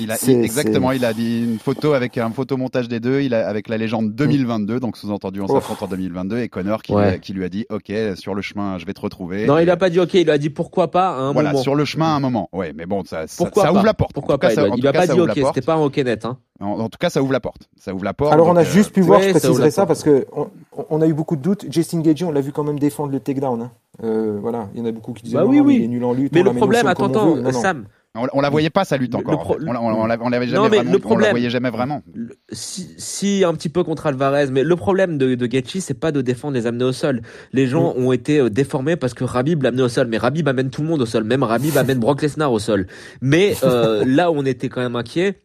Il 0.00 0.10
a, 0.10 0.16
il, 0.26 0.44
exactement, 0.44 0.92
il 0.92 1.04
a 1.04 1.12
dit 1.12 1.44
une 1.44 1.58
photo 1.58 1.92
avec 1.92 2.18
un 2.18 2.30
photomontage 2.30 2.88
des 2.88 3.00
deux, 3.00 3.20
il 3.20 3.34
a, 3.34 3.46
avec 3.46 3.68
la 3.68 3.76
légende 3.76 4.14
2022, 4.14 4.80
donc 4.80 4.96
sous-entendu 4.96 5.40
on 5.40 5.48
s'affronte 5.48 5.82
en 5.82 5.86
2022 5.86 6.38
et 6.38 6.48
Conor 6.48 6.82
qui, 6.82 6.94
ouais. 6.94 7.18
qui, 7.20 7.32
lui 7.32 7.44
a 7.44 7.48
dit 7.48 7.66
ok 7.70 7.92
sur 8.16 8.34
le 8.34 8.42
chemin 8.42 8.78
je 8.78 8.86
vais 8.86 8.94
te 8.94 9.00
retrouver. 9.00 9.46
Non, 9.46 9.58
il 9.58 9.68
a 9.70 9.76
pas 9.76 9.90
dit 9.90 10.00
ok, 10.00 10.14
il 10.14 10.30
a 10.30 10.38
dit 10.38 10.50
pourquoi 10.50 10.90
pas 10.90 11.10
à 11.10 11.20
un 11.20 11.32
voilà, 11.32 11.52
moment. 11.52 11.62
sur 11.62 11.74
le 11.74 11.84
chemin 11.84 12.06
à 12.06 12.16
un 12.16 12.20
moment. 12.20 12.48
Ouais, 12.52 12.72
mais 12.74 12.86
bon 12.86 13.04
ça, 13.04 13.24
pourquoi 13.36 13.64
ça, 13.64 13.68
ça 13.68 13.74
ouvre 13.74 13.84
la 13.84 13.94
porte. 13.94 14.12
Pourquoi 14.12 14.38
pas 14.38 14.54
cas, 14.54 14.66
Il, 14.68 14.78
il 14.78 14.86
a 14.86 14.92
pas 14.92 15.06
dit 15.06 15.20
ok, 15.20 15.32
c'était 15.34 15.60
pas 15.60 15.74
un 15.74 15.82
ok 15.82 15.96
net. 15.98 16.24
Hein. 16.24 16.38
En, 16.62 16.78
en, 16.78 16.88
tout 16.88 16.98
cas, 16.98 17.10
ça 17.10 17.20
ouvre 17.22 17.32
la 17.32 17.40
porte. 17.40 17.68
Ça 17.76 17.92
ouvre 17.92 18.04
la 18.04 18.14
porte. 18.14 18.32
Alors, 18.32 18.46
on 18.46 18.56
a 18.56 18.62
juste 18.62 18.92
pu 18.92 19.00
euh, 19.00 19.04
voir, 19.04 19.20
je 19.20 19.30
préciserai 19.30 19.70
ça, 19.70 19.84
parce 19.84 20.04
que 20.04 20.26
on, 20.32 20.48
on 20.90 21.00
a 21.00 21.06
eu 21.08 21.12
beaucoup 21.12 21.34
de 21.34 21.42
doutes. 21.42 21.66
Justin 21.68 22.00
Gagey, 22.00 22.24
on 22.24 22.30
l'a 22.30 22.40
vu 22.40 22.52
quand 22.52 22.62
même 22.62 22.78
défendre 22.78 23.10
le 23.12 23.20
takedown. 23.20 23.62
Hein. 23.62 23.70
Euh, 24.02 24.38
voilà, 24.40 24.68
il 24.74 24.80
y 24.80 24.82
en 24.82 24.86
a 24.86 24.92
beaucoup 24.92 25.12
qui 25.12 25.22
disaient 25.22 25.36
Bah 25.36 25.44
oui, 25.46 25.58
non, 25.58 25.64
oui. 25.64 25.76
il 25.76 25.84
est 25.84 25.88
nul 25.88 26.04
en 26.04 26.12
lutte. 26.12 26.32
Mais 26.34 26.40
on 26.40 26.44
le 26.44 26.52
problème, 26.54 26.86
attends, 26.86 27.08
comme 27.10 27.16
on 27.16 27.34
veut. 27.34 27.40
attends, 27.40 27.42
Non, 27.42 27.52
non. 27.52 27.60
Sam, 27.60 27.84
On, 28.14 28.26
on 28.34 28.40
la 28.42 28.50
voyait 28.50 28.68
pas 28.70 28.84
sa 28.84 28.96
lutte 28.98 29.14
encore. 29.14 29.38
pro- 29.40 29.56
on, 29.66 29.72
la- 29.72 29.80
on 29.80 30.06
la- 30.06 30.18
on 30.20 30.28
l'avait 30.28 30.44
Non, 30.46 30.52
jamais 30.64 30.68
mais 30.70 30.76
vraiment. 30.76 30.90
le 30.92 30.96
On 30.96 30.98
la 30.98 31.00
problème- 31.00 31.30
voyait 31.30 31.50
jamais 31.50 31.70
vraiment. 31.70 32.02
le- 32.14 32.36
si, 32.52 32.88
si 32.98 33.42
un 33.44 33.54
petit 33.54 33.68
peu 33.70 33.84
contre 33.84 34.06
Alvarez, 34.06 34.48
mais 34.50 34.64
le 34.64 34.76
problème 34.76 35.16
de, 35.18 35.34
de 35.34 35.46
Gaethje, 35.46 35.78
c'est 35.80 35.98
pas 35.98 36.12
de 36.12 36.20
défendre 36.20 36.54
les 36.54 36.66
amener 36.66 36.84
au 36.84 36.92
sol. 36.92 37.22
Les 37.54 37.66
gens 37.66 37.94
ont 37.96 38.12
été 38.12 38.38
euh, 38.38 38.50
déformés 38.50 38.96
parce 38.96 39.14
que 39.14 39.24
Rabib 39.24 39.62
l'a 39.62 39.68
amené 39.70 39.82
au 39.82 39.88
sol, 39.88 40.08
mais 40.08 40.18
Rabib 40.18 40.46
amène 40.48 40.68
tout 40.70 40.82
le 40.82 40.88
monde 40.88 41.00
au 41.02 41.06
sol, 41.06 41.24
même 41.24 41.42
Rabib 41.42 41.76
amène 41.78 41.98
Brock 42.00 42.20
Lesnar 42.22 42.52
au 42.52 42.58
sol. 42.58 42.86
Mais 43.22 43.54
euh, 43.62 44.04
là 44.06 44.30
où 44.30 44.34
on 44.36 44.44
était 44.44 44.68
quand 44.68 44.80
même 44.82 44.96
inquiet, 44.96 45.40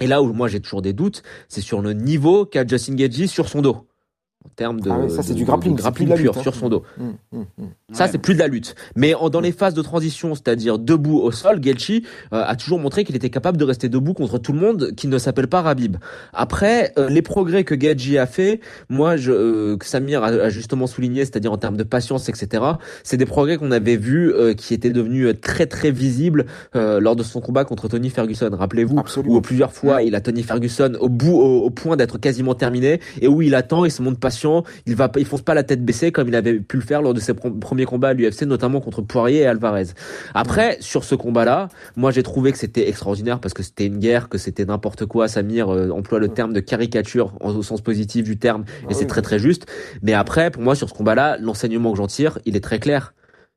et 0.00 0.06
là 0.06 0.22
où 0.22 0.32
moi 0.32 0.48
j'ai 0.48 0.60
toujours 0.60 0.82
des 0.82 0.92
doutes, 0.94 1.22
c'est 1.48 1.60
sur 1.62 1.80
le 1.82 1.92
niveau 1.94 2.44
qu'a 2.46 2.66
Justin 2.66 2.94
Gaethje 2.96 3.26
sur 3.26 3.48
son 3.48 3.60
dos. 3.62 3.86
En 4.42 4.48
termes 4.56 4.80
de, 4.80 4.90
Ah 4.90 4.98
ouais, 4.98 5.08
ça, 5.10 5.22
c'est 5.22 5.32
de- 5.34 5.38
du 5.38 5.44
grappling, 5.44 5.76
de 5.76 5.82
de 5.82 5.90
pur 5.90 6.16
lutte, 6.16 6.36
hein. 6.36 6.42
sur 6.42 6.54
son 6.54 6.70
dos. 6.70 6.82
Hum, 6.98 7.14
hum, 7.32 7.44
hum. 7.58 7.66
Ça, 7.92 8.04
Ouais. 8.04 8.10
c'est 8.12 8.18
plus 8.18 8.32
de 8.34 8.38
la 8.38 8.46
lutte. 8.48 8.74
Mais 8.96 9.12
en- 9.14 9.28
dans 9.28 9.40
les 9.40 9.52
phases 9.52 9.74
de 9.74 9.82
transition, 9.82 10.34
c'est-à-dire 10.34 10.78
debout 10.78 11.18
au 11.18 11.30
sol, 11.30 11.62
Gelchi 11.62 12.04
euh, 12.32 12.42
a 12.46 12.56
toujours 12.56 12.78
montré 12.78 13.04
qu'il 13.04 13.14
était 13.16 13.28
capable 13.28 13.58
de 13.58 13.64
rester 13.64 13.90
debout 13.90 14.14
contre 14.14 14.38
tout 14.38 14.52
le 14.54 14.58
monde 14.60 14.92
qui 14.96 15.08
ne 15.08 15.18
s'appelle 15.18 15.46
pas 15.46 15.60
Rabib. 15.60 15.96
Après, 16.32 16.92
euh, 16.98 17.10
les 17.10 17.20
progrès 17.20 17.64
que 17.64 17.78
Gelchi 17.78 18.16
a 18.16 18.26
fait, 18.26 18.60
moi, 18.88 19.16
je, 19.18 19.30
euh, 19.32 19.76
que 19.76 19.84
Samir 19.84 20.22
a, 20.24 20.28
a 20.28 20.48
justement 20.48 20.86
souligné, 20.86 21.24
c'est-à-dire 21.26 21.52
en 21.52 21.58
termes 21.58 21.76
de 21.76 21.82
patience, 21.84 22.28
etc., 22.30 22.64
c'est 23.02 23.18
des 23.18 23.26
progrès 23.26 23.58
qu'on 23.58 23.70
avait 23.72 23.96
vus 23.96 24.32
euh, 24.32 24.54
qui 24.54 24.72
étaient 24.72 24.90
devenus 24.90 25.26
euh, 25.26 25.34
très 25.34 25.66
très 25.66 25.90
visibles 25.90 26.46
euh, 26.76 26.98
lors 27.00 27.16
de 27.16 27.22
son 27.22 27.40
combat 27.42 27.64
contre 27.64 27.88
Tony 27.88 28.08
Ferguson. 28.08 28.48
Rappelez-vous, 28.52 28.96
où 29.26 29.40
plusieurs 29.42 29.72
fois 29.72 30.02
il 30.02 30.14
a 30.14 30.20
Tony 30.22 30.42
Ferguson 30.42 30.94
au 30.98 31.08
bout, 31.10 31.36
au, 31.36 31.64
au 31.64 31.70
point 31.70 31.96
d'être 31.96 32.16
quasiment 32.18 32.54
terminé, 32.54 33.00
et 33.20 33.28
où 33.28 33.42
il 33.42 33.54
attend, 33.54 33.84
il 33.84 33.90
se 33.90 34.00
montre 34.00 34.18
patient, 34.30 34.62
il 34.86 34.94
va, 34.94 35.10
il 35.16 35.24
fonce 35.24 35.42
pas 35.42 35.54
la 35.54 35.62
tête 35.64 35.84
baissée 35.84 36.12
comme 36.12 36.28
il 36.28 36.34
avait 36.36 36.60
pu 36.60 36.76
le 36.76 36.82
faire 36.82 37.02
lors 37.02 37.14
de 37.14 37.20
ses 37.20 37.34
premiers 37.34 37.84
combats 37.84 38.08
à 38.08 38.12
l'UFC, 38.14 38.42
notamment 38.42 38.80
contre 38.80 39.02
Poirier 39.02 39.40
et 39.40 39.46
Alvarez. 39.46 39.86
Après, 40.34 40.76
sur 40.80 41.02
ce 41.04 41.14
combat-là, 41.16 41.68
moi 41.96 42.10
j'ai 42.12 42.22
trouvé 42.22 42.52
que 42.52 42.58
c'était 42.58 42.88
extraordinaire 42.88 43.40
parce 43.40 43.54
que 43.54 43.62
c'était 43.62 43.86
une 43.86 43.98
guerre, 43.98 44.28
que 44.28 44.38
c'était 44.38 44.64
n'importe 44.64 45.06
quoi. 45.06 45.26
Samir 45.28 45.68
euh, 45.68 45.90
emploie 45.90 46.18
le 46.20 46.28
terme 46.28 46.52
de 46.52 46.60
caricature 46.60 47.34
en- 47.40 47.54
au 47.56 47.62
sens 47.62 47.80
positif 47.80 48.24
du 48.24 48.38
terme, 48.38 48.62
et 48.82 48.86
Ah 48.90 48.94
c'est 48.94 49.00
oui. 49.00 49.06
très 49.08 49.22
très 49.22 49.38
juste. 49.38 49.66
Mais 50.02 50.12
après, 50.14 50.50
pour 50.50 50.62
moi, 50.62 50.74
sur 50.76 50.88
ce 50.88 50.94
combat-là, 50.94 51.36
l'enseignement 51.40 51.90
que 51.92 51.98
j'en 51.98 52.06
tire, 52.06 52.38
il 52.44 52.54
est 52.56 52.60
très 52.64 52.78
clair. 52.78 53.14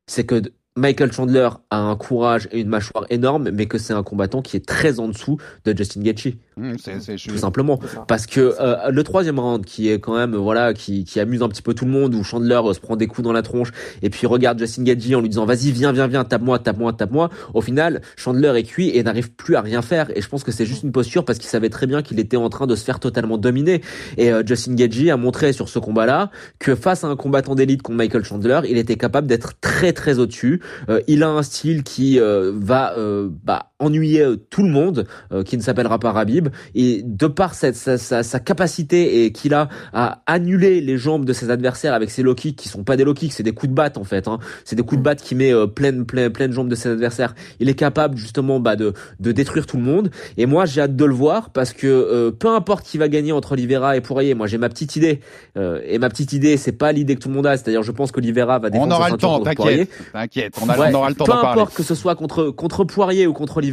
C'est 0.08 0.26
que 0.26 0.42
Michael 0.76 1.12
Chandler 1.12 1.50
a 1.70 1.78
un 1.78 1.96
courage 1.96 2.50
et 2.52 2.60
une 2.60 2.68
mâchoire 2.68 3.06
énorme, 3.12 3.52
mais 3.54 3.68
que 3.68 3.78
c'est 3.78 3.94
un 3.94 4.02
combattant 4.02 4.42
qui 4.42 4.58
est 4.58 4.66
très 4.66 5.00
en 5.00 5.08
dessous 5.08 5.38
de 5.66 5.78
Justin 5.78 6.02
Gaethje 6.02 6.34
C'est- 6.78 7.00
c'est- 7.00 7.18
je- 7.18 7.30
tout 7.30 7.38
simplement 7.38 7.80
parce 8.08 8.26
que 8.28 8.56
euh, 8.60 8.90
le 8.92 9.04
troisième 9.04 9.40
round 9.40 9.66
qui 9.66 9.90
est 9.90 10.00
quand 10.00 10.16
même 10.16 10.36
voilà 10.36 10.74
qui, 10.74 11.04
qui 11.04 11.20
amuse 11.20 11.42
un 11.42 11.50
petit 11.50 11.62
peu 11.62 11.74
tout 11.74 11.86
le 11.86 11.92
monde 11.92 12.14
où 12.16 12.24
Chandler 12.24 12.60
euh, 12.64 12.74
se 12.74 12.80
prend 12.80 12.96
des 12.96 13.08
coups 13.08 13.24
dans 13.26 13.34
la 13.34 13.42
tronche 13.42 13.70
et 14.02 14.10
puis 14.10 14.28
regarde 14.28 14.60
Justin 14.60 14.84
Gaethje 14.84 15.14
en 15.16 15.22
lui 15.22 15.30
disant 15.30 15.46
vas-y 15.46 15.72
viens 15.72 15.92
viens 15.92 16.08
viens 16.08 16.24
tape-moi 16.24 16.60
tape-moi 16.60 16.94
tape-moi. 16.94 17.30
Au 17.54 17.62
final 17.62 18.02
Chandler 18.18 18.54
est 18.56 18.64
cuit 18.64 18.90
et 18.96 19.04
n'arrive 19.04 19.32
plus 19.34 19.56
à 19.56 19.62
rien 19.62 19.82
faire. 19.82 20.16
Et 20.16 20.22
je 20.22 20.28
pense 20.30 20.44
que 20.44 20.52
c'est 20.52 20.66
juste 20.66 20.84
une 20.84 20.92
posture 20.92 21.26
parce 21.26 21.40
qu'il 21.40 21.50
savait 21.50 21.70
très 21.70 21.88
bien 21.88 22.02
qu'il 22.02 22.20
était 22.20 22.38
en 22.38 22.50
train 22.50 22.68
de 22.68 22.76
se 22.76 22.84
faire 22.84 23.00
totalement 23.00 23.38
dominer. 23.38 23.82
Et 24.18 24.32
euh, 24.32 24.44
Justin 24.46 24.76
Gaethje 24.76 25.10
a 25.10 25.18
montré 25.18 25.54
sur 25.54 25.70
ce 25.70 25.80
combat-là 25.80 26.30
que 26.60 26.76
face 26.76 27.04
à 27.04 27.08
un 27.08 27.16
combattant 27.16 27.56
d'élite 27.56 27.82
comme 27.82 27.96
Michael 27.96 28.24
Chandler 28.24 28.62
il 28.70 28.78
était 28.78 28.96
capable 28.96 29.28
d'être 29.28 29.54
très 29.62 29.94
très 29.94 30.20
au-dessus. 30.20 30.62
Euh, 30.90 31.02
il 31.08 31.24
a 31.24 31.30
un 31.30 31.44
style 31.44 31.84
qui 31.84 32.20
euh, 32.20 32.52
va 32.56 32.98
euh, 32.98 33.30
bah, 33.44 33.72
ennuyer 33.84 34.22
euh, 34.22 34.38
tout 34.50 34.64
le 34.64 34.70
monde 34.70 35.06
euh, 35.32 35.44
qui 35.44 35.58
ne 35.58 35.62
s'appellera 35.62 36.00
pas 36.00 36.12
Rabib 36.12 36.50
et 36.76 37.02
de 37.04 37.28
par 37.28 37.54
cette, 37.54 37.76
sa, 37.76 37.98
sa, 37.98 38.24
sa 38.24 38.40
capacité 38.40 39.26
et 39.26 39.32
qu'il 39.32 39.54
a 39.54 39.70
à 39.94 40.22
annuler 40.26 40.82
les 40.82 40.98
jambes 40.98 41.26
de 41.26 41.34
ses 41.34 41.50
adversaires 41.50 41.94
avec 41.94 42.10
ses 42.10 42.24
low 42.24 42.36
kicks 42.36 42.56
qui 42.56 42.70
sont 42.70 42.84
pas 42.84 42.98
des 42.98 43.04
low 43.04 43.14
kicks, 43.14 43.34
c'est 43.34 43.44
des 43.44 43.52
coups 43.54 43.70
de 43.70 43.76
batte 43.76 43.98
en 43.98 44.04
fait. 44.04 44.28
Hein. 44.28 44.40
C'est 44.66 44.76
des 44.76 44.84
coups 44.84 45.00
de 45.00 45.04
batte 45.04 45.22
qui 45.22 45.36
met 45.36 45.54
euh, 45.54 45.68
pleine, 45.68 46.06
pleine, 46.06 46.32
pleine 46.32 46.52
jambes 46.52 46.70
de 46.70 46.76
ses 46.76 46.90
adversaires. 46.90 47.36
Il 47.60 47.70
est 47.70 47.74
capable 47.76 48.18
justement 48.18 48.60
bah, 48.60 48.76
de, 48.76 48.94
de 49.20 49.32
détruire 49.32 49.66
tout 49.66 49.78
le 49.78 49.84
monde. 49.84 50.10
Et 50.38 50.46
moi 50.46 50.66
j'ai 50.66 50.82
hâte 50.82 50.96
de 50.96 51.06
le 51.06 51.14
voir 51.14 51.50
parce 51.52 51.74
que 51.74 51.88
euh, 51.88 52.32
peu 52.32 52.50
importe 52.50 52.86
qui 52.86 52.98
va 52.98 53.08
gagner 53.08 53.32
entre 53.32 53.54
Oliveira 53.54 53.98
et 53.98 54.02
Poirier, 54.02 54.34
moi 54.34 54.48
j'ai 54.48 54.58
ma 54.58 54.70
petite 54.70 54.96
idée. 54.96 55.20
Euh, 55.58 55.82
et 55.86 56.00
ma 56.00 56.10
petite 56.10 56.34
idée, 56.34 56.58
c'est 56.58 56.72
pas 56.72 56.92
l'idée 56.92 57.16
que 57.16 57.22
tout 57.22 57.30
le 57.30 57.36
monde 57.36 57.48
a, 57.48 57.58
c'est-à-dire 57.58 57.84
je 57.84 57.92
pense 57.92 58.12
qu'Olivera 58.12 58.60
va 58.60 58.70
défendre 58.70 58.94
On 58.94 58.96
aura 58.96 59.10
le 59.10 59.18
temps, 59.18 59.40
t'inquiète. 59.42 59.90
T'inquiète, 60.14 60.56
on, 60.62 60.68
Ouais, 60.68 60.90
on 60.92 60.94
aura 60.96 61.10
le 61.10 61.16
temps 61.16 61.26
peu 61.26 61.32
d'en 61.32 61.42
parler. 61.42 61.62
importe 61.62 61.76
que 61.76 61.84
ce 61.84 61.96
soit 61.96 62.16
contre 62.16 62.50
contre 62.50 62.84
Poirier 62.84 63.28
ou 63.28 63.34
contre 63.34 63.58
Oliveira, 63.58 63.73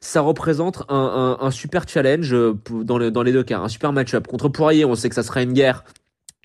ça 0.00 0.20
représente 0.20 0.82
un, 0.88 1.38
un, 1.40 1.50
super 1.50 1.88
challenge 1.88 2.32
euh, 2.32 2.58
dans, 2.70 2.98
dans 3.10 3.22
les 3.22 3.32
deux 3.32 3.44
cas, 3.44 3.58
un 3.58 3.68
super 3.68 3.92
match-up. 3.92 4.26
Contre 4.26 4.48
Poirier, 4.48 4.84
on 4.84 4.94
sait 4.94 5.08
que 5.08 5.14
ça 5.14 5.22
sera 5.22 5.42
une 5.42 5.52
guerre 5.52 5.84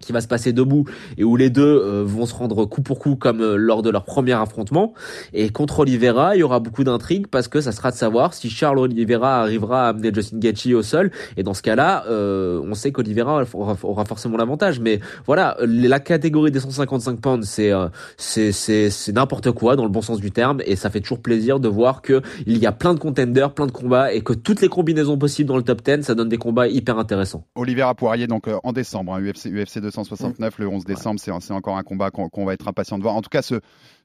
qui 0.02 0.12
va 0.12 0.22
se 0.22 0.28
passer 0.28 0.54
debout 0.54 0.86
et 1.18 1.24
où 1.24 1.36
les 1.36 1.50
deux 1.50 1.62
euh, 1.64 2.04
vont 2.06 2.26
se 2.26 2.34
rendre 2.34 2.66
coup 2.66 2.82
pour 2.82 3.00
coup 3.00 3.16
comme 3.16 3.42
euh, 3.42 3.56
lors 3.56 3.82
de 3.82 3.90
leur 3.90 4.04
premier 4.04 4.34
affrontement. 4.34 4.94
Et 5.34 5.50
contre 5.50 5.80
Oliveira, 5.80 6.36
il 6.36 6.40
y 6.40 6.44
aura 6.44 6.60
beaucoup 6.60 6.84
d'intrigues 6.84 7.28
parce 7.28 7.48
que 7.48 7.62
ça 7.62 7.72
sera 7.72 7.92
de 7.92 7.96
savoir 7.96 8.34
si 8.34 8.50
Charles 8.50 8.80
Oliveira 8.80 9.42
arrivera 9.42 9.86
à 9.86 9.90
amener 9.90 10.12
Justin 10.14 10.40
Gaethje 10.40 10.74
au 10.74 10.84
sol. 10.84 11.12
Et 11.38 11.44
dans 11.44 11.54
ce 11.54 11.62
cas-là, 11.62 12.06
euh, 12.10 12.62
on 12.64 12.74
sait 12.74 12.92
qu'Oliveira 12.92 13.44
aura, 13.54 14.06
forcément 14.06 14.38
l'avantage. 14.38 14.80
Mais 14.80 15.00
voilà, 15.26 15.58
la 15.62 16.00
catégorie 16.00 16.52
des 16.52 16.60
155 16.60 17.20
pounds, 17.20 17.48
c'est 17.48 17.72
c'est 18.18 19.12
n'importe 19.14 19.52
quoi 19.52 19.76
dans 19.76 19.84
le 19.84 19.90
bon 19.90 20.02
sens 20.02 20.20
du 20.20 20.32
terme. 20.32 20.62
Et 20.66 20.76
ça 20.76 20.90
fait 20.90 21.02
toujours 21.02 21.22
plaisir 21.22 21.60
de 21.60 21.68
voir 21.68 22.02
que 22.02 22.22
il 22.46 22.58
y 22.58 22.66
a 22.66 22.72
plein 22.72 22.94
de 22.94 23.00
contenders, 23.00 23.54
plein 23.54 23.68
de 23.68 23.72
combats 23.72 24.14
et 24.14 24.22
que 24.22 24.34
toutes 24.34 24.62
les 24.62 24.70
combinaisons 24.70 25.18
possibles 25.18 25.48
dans 25.48 25.58
le 25.58 25.64
top 25.64 25.82
10, 25.84 26.04
ça 26.04 26.16
donne 26.16 26.30
des 26.30 26.38
combats 26.38 26.68
hyper 26.68 26.98
intéressants. 26.98 27.44
Oliveira 27.56 27.96
Poirier 27.96 28.28
donc 28.28 28.48
en 28.64 28.74
décembre, 28.74 29.14
hein, 29.14 29.22
UFC, 29.22 29.48
UFC 29.48 29.80
269 29.92 30.60
le 30.60 30.68
11 30.68 30.86
décembre, 30.86 31.20
c'est 31.20 31.32
c'est 31.42 31.54
encore 31.54 31.78
un 31.78 31.84
combat 31.84 32.12
qu'on 32.12 32.30
qu'on 32.30 32.46
va 32.46 32.54
être 32.54 32.68
impatient 32.68 32.98
de 32.98 33.04
voir. 33.04 33.16
En 33.16 33.22
tout 33.22 33.30
cas, 33.30 33.42
ce, 33.42 33.56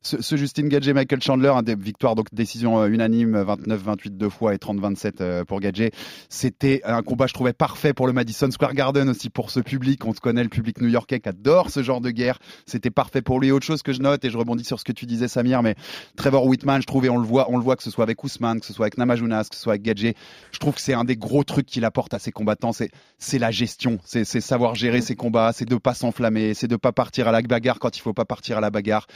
ce, 0.02 0.36
Justin 0.36 0.68
Gagey, 0.68 0.92
Michael 0.92 1.22
Chandler, 1.22 1.52
hein, 1.54 1.62
des 1.62 1.74
victoires 1.74 2.14
donc 2.14 2.26
décision 2.32 2.80
euh, 2.80 2.88
unanime, 2.88 3.36
29-28 3.36 4.16
deux 4.16 4.28
fois 4.28 4.54
et 4.54 4.58
30-27 4.58 5.12
euh, 5.20 5.44
pour 5.44 5.60
Gagey. 5.60 5.90
C'était 6.28 6.80
un 6.84 7.02
combat, 7.02 7.26
je 7.26 7.34
trouvais 7.34 7.52
parfait 7.52 7.92
pour 7.92 8.06
le 8.06 8.12
Madison 8.12 8.50
Square 8.50 8.74
Garden 8.74 9.08
aussi 9.08 9.30
pour 9.30 9.50
ce 9.50 9.60
public. 9.60 10.04
On 10.04 10.12
se 10.12 10.20
connaît, 10.20 10.42
le 10.42 10.48
public 10.48 10.80
new-yorkais 10.80 11.20
qui 11.20 11.28
adore 11.28 11.70
ce 11.70 11.82
genre 11.82 12.00
de 12.00 12.10
guerre. 12.10 12.38
C'était 12.66 12.90
parfait 12.90 13.22
pour 13.22 13.40
lui. 13.40 13.50
Autre 13.50 13.66
chose 13.66 13.82
que 13.82 13.92
je 13.92 14.00
note 14.00 14.24
et 14.24 14.30
je 14.30 14.38
rebondis 14.38 14.64
sur 14.64 14.78
ce 14.78 14.84
que 14.84 14.92
tu 14.92 15.06
disais, 15.06 15.28
Samir, 15.28 15.62
mais 15.62 15.74
Trevor 16.16 16.46
Whitman, 16.46 16.80
je 16.80 16.86
trouvais, 16.86 17.08
on 17.08 17.18
le 17.18 17.26
voit, 17.26 17.50
on 17.50 17.56
le 17.56 17.62
voit 17.62 17.76
que 17.76 17.82
ce 17.82 17.90
soit 17.90 18.04
avec 18.04 18.22
Ousmane, 18.22 18.60
que 18.60 18.66
ce 18.66 18.72
soit 18.72 18.86
avec 18.86 18.98
Namajunas, 18.98 19.44
que 19.50 19.56
ce 19.56 19.62
soit 19.62 19.72
avec 19.74 19.82
Gagey. 19.82 20.14
Je 20.52 20.58
trouve 20.58 20.74
que 20.74 20.80
c'est 20.80 20.94
un 20.94 21.04
des 21.04 21.16
gros 21.16 21.44
trucs 21.44 21.66
qu'il 21.66 21.84
apporte 21.84 22.14
à 22.14 22.18
ses 22.18 22.32
combattants, 22.32 22.72
c'est 22.72 22.90
c'est 23.18 23.38
la 23.38 23.50
gestion, 23.50 23.98
c'est 24.04 24.24
savoir 24.24 24.74
gérer 24.74 25.00
ses 25.00 25.16
combats, 25.16 25.52
c'est 25.52 25.64
de 25.64 25.76
pas 25.76 25.94
s'enflammer, 25.94 26.54
c'est 26.54 26.68
de 26.68 26.76
pas 26.76 26.92
partir 26.92 27.28
à 27.28 27.32
la 27.32 27.40
bagarre 27.42 27.78
quand 27.78 27.96
il 27.96 28.00
faut 28.00 28.12
pas 28.12 28.24
partir 28.24 28.58
à 28.58 28.60
la 28.60 28.70
bagarre. 28.70 29.06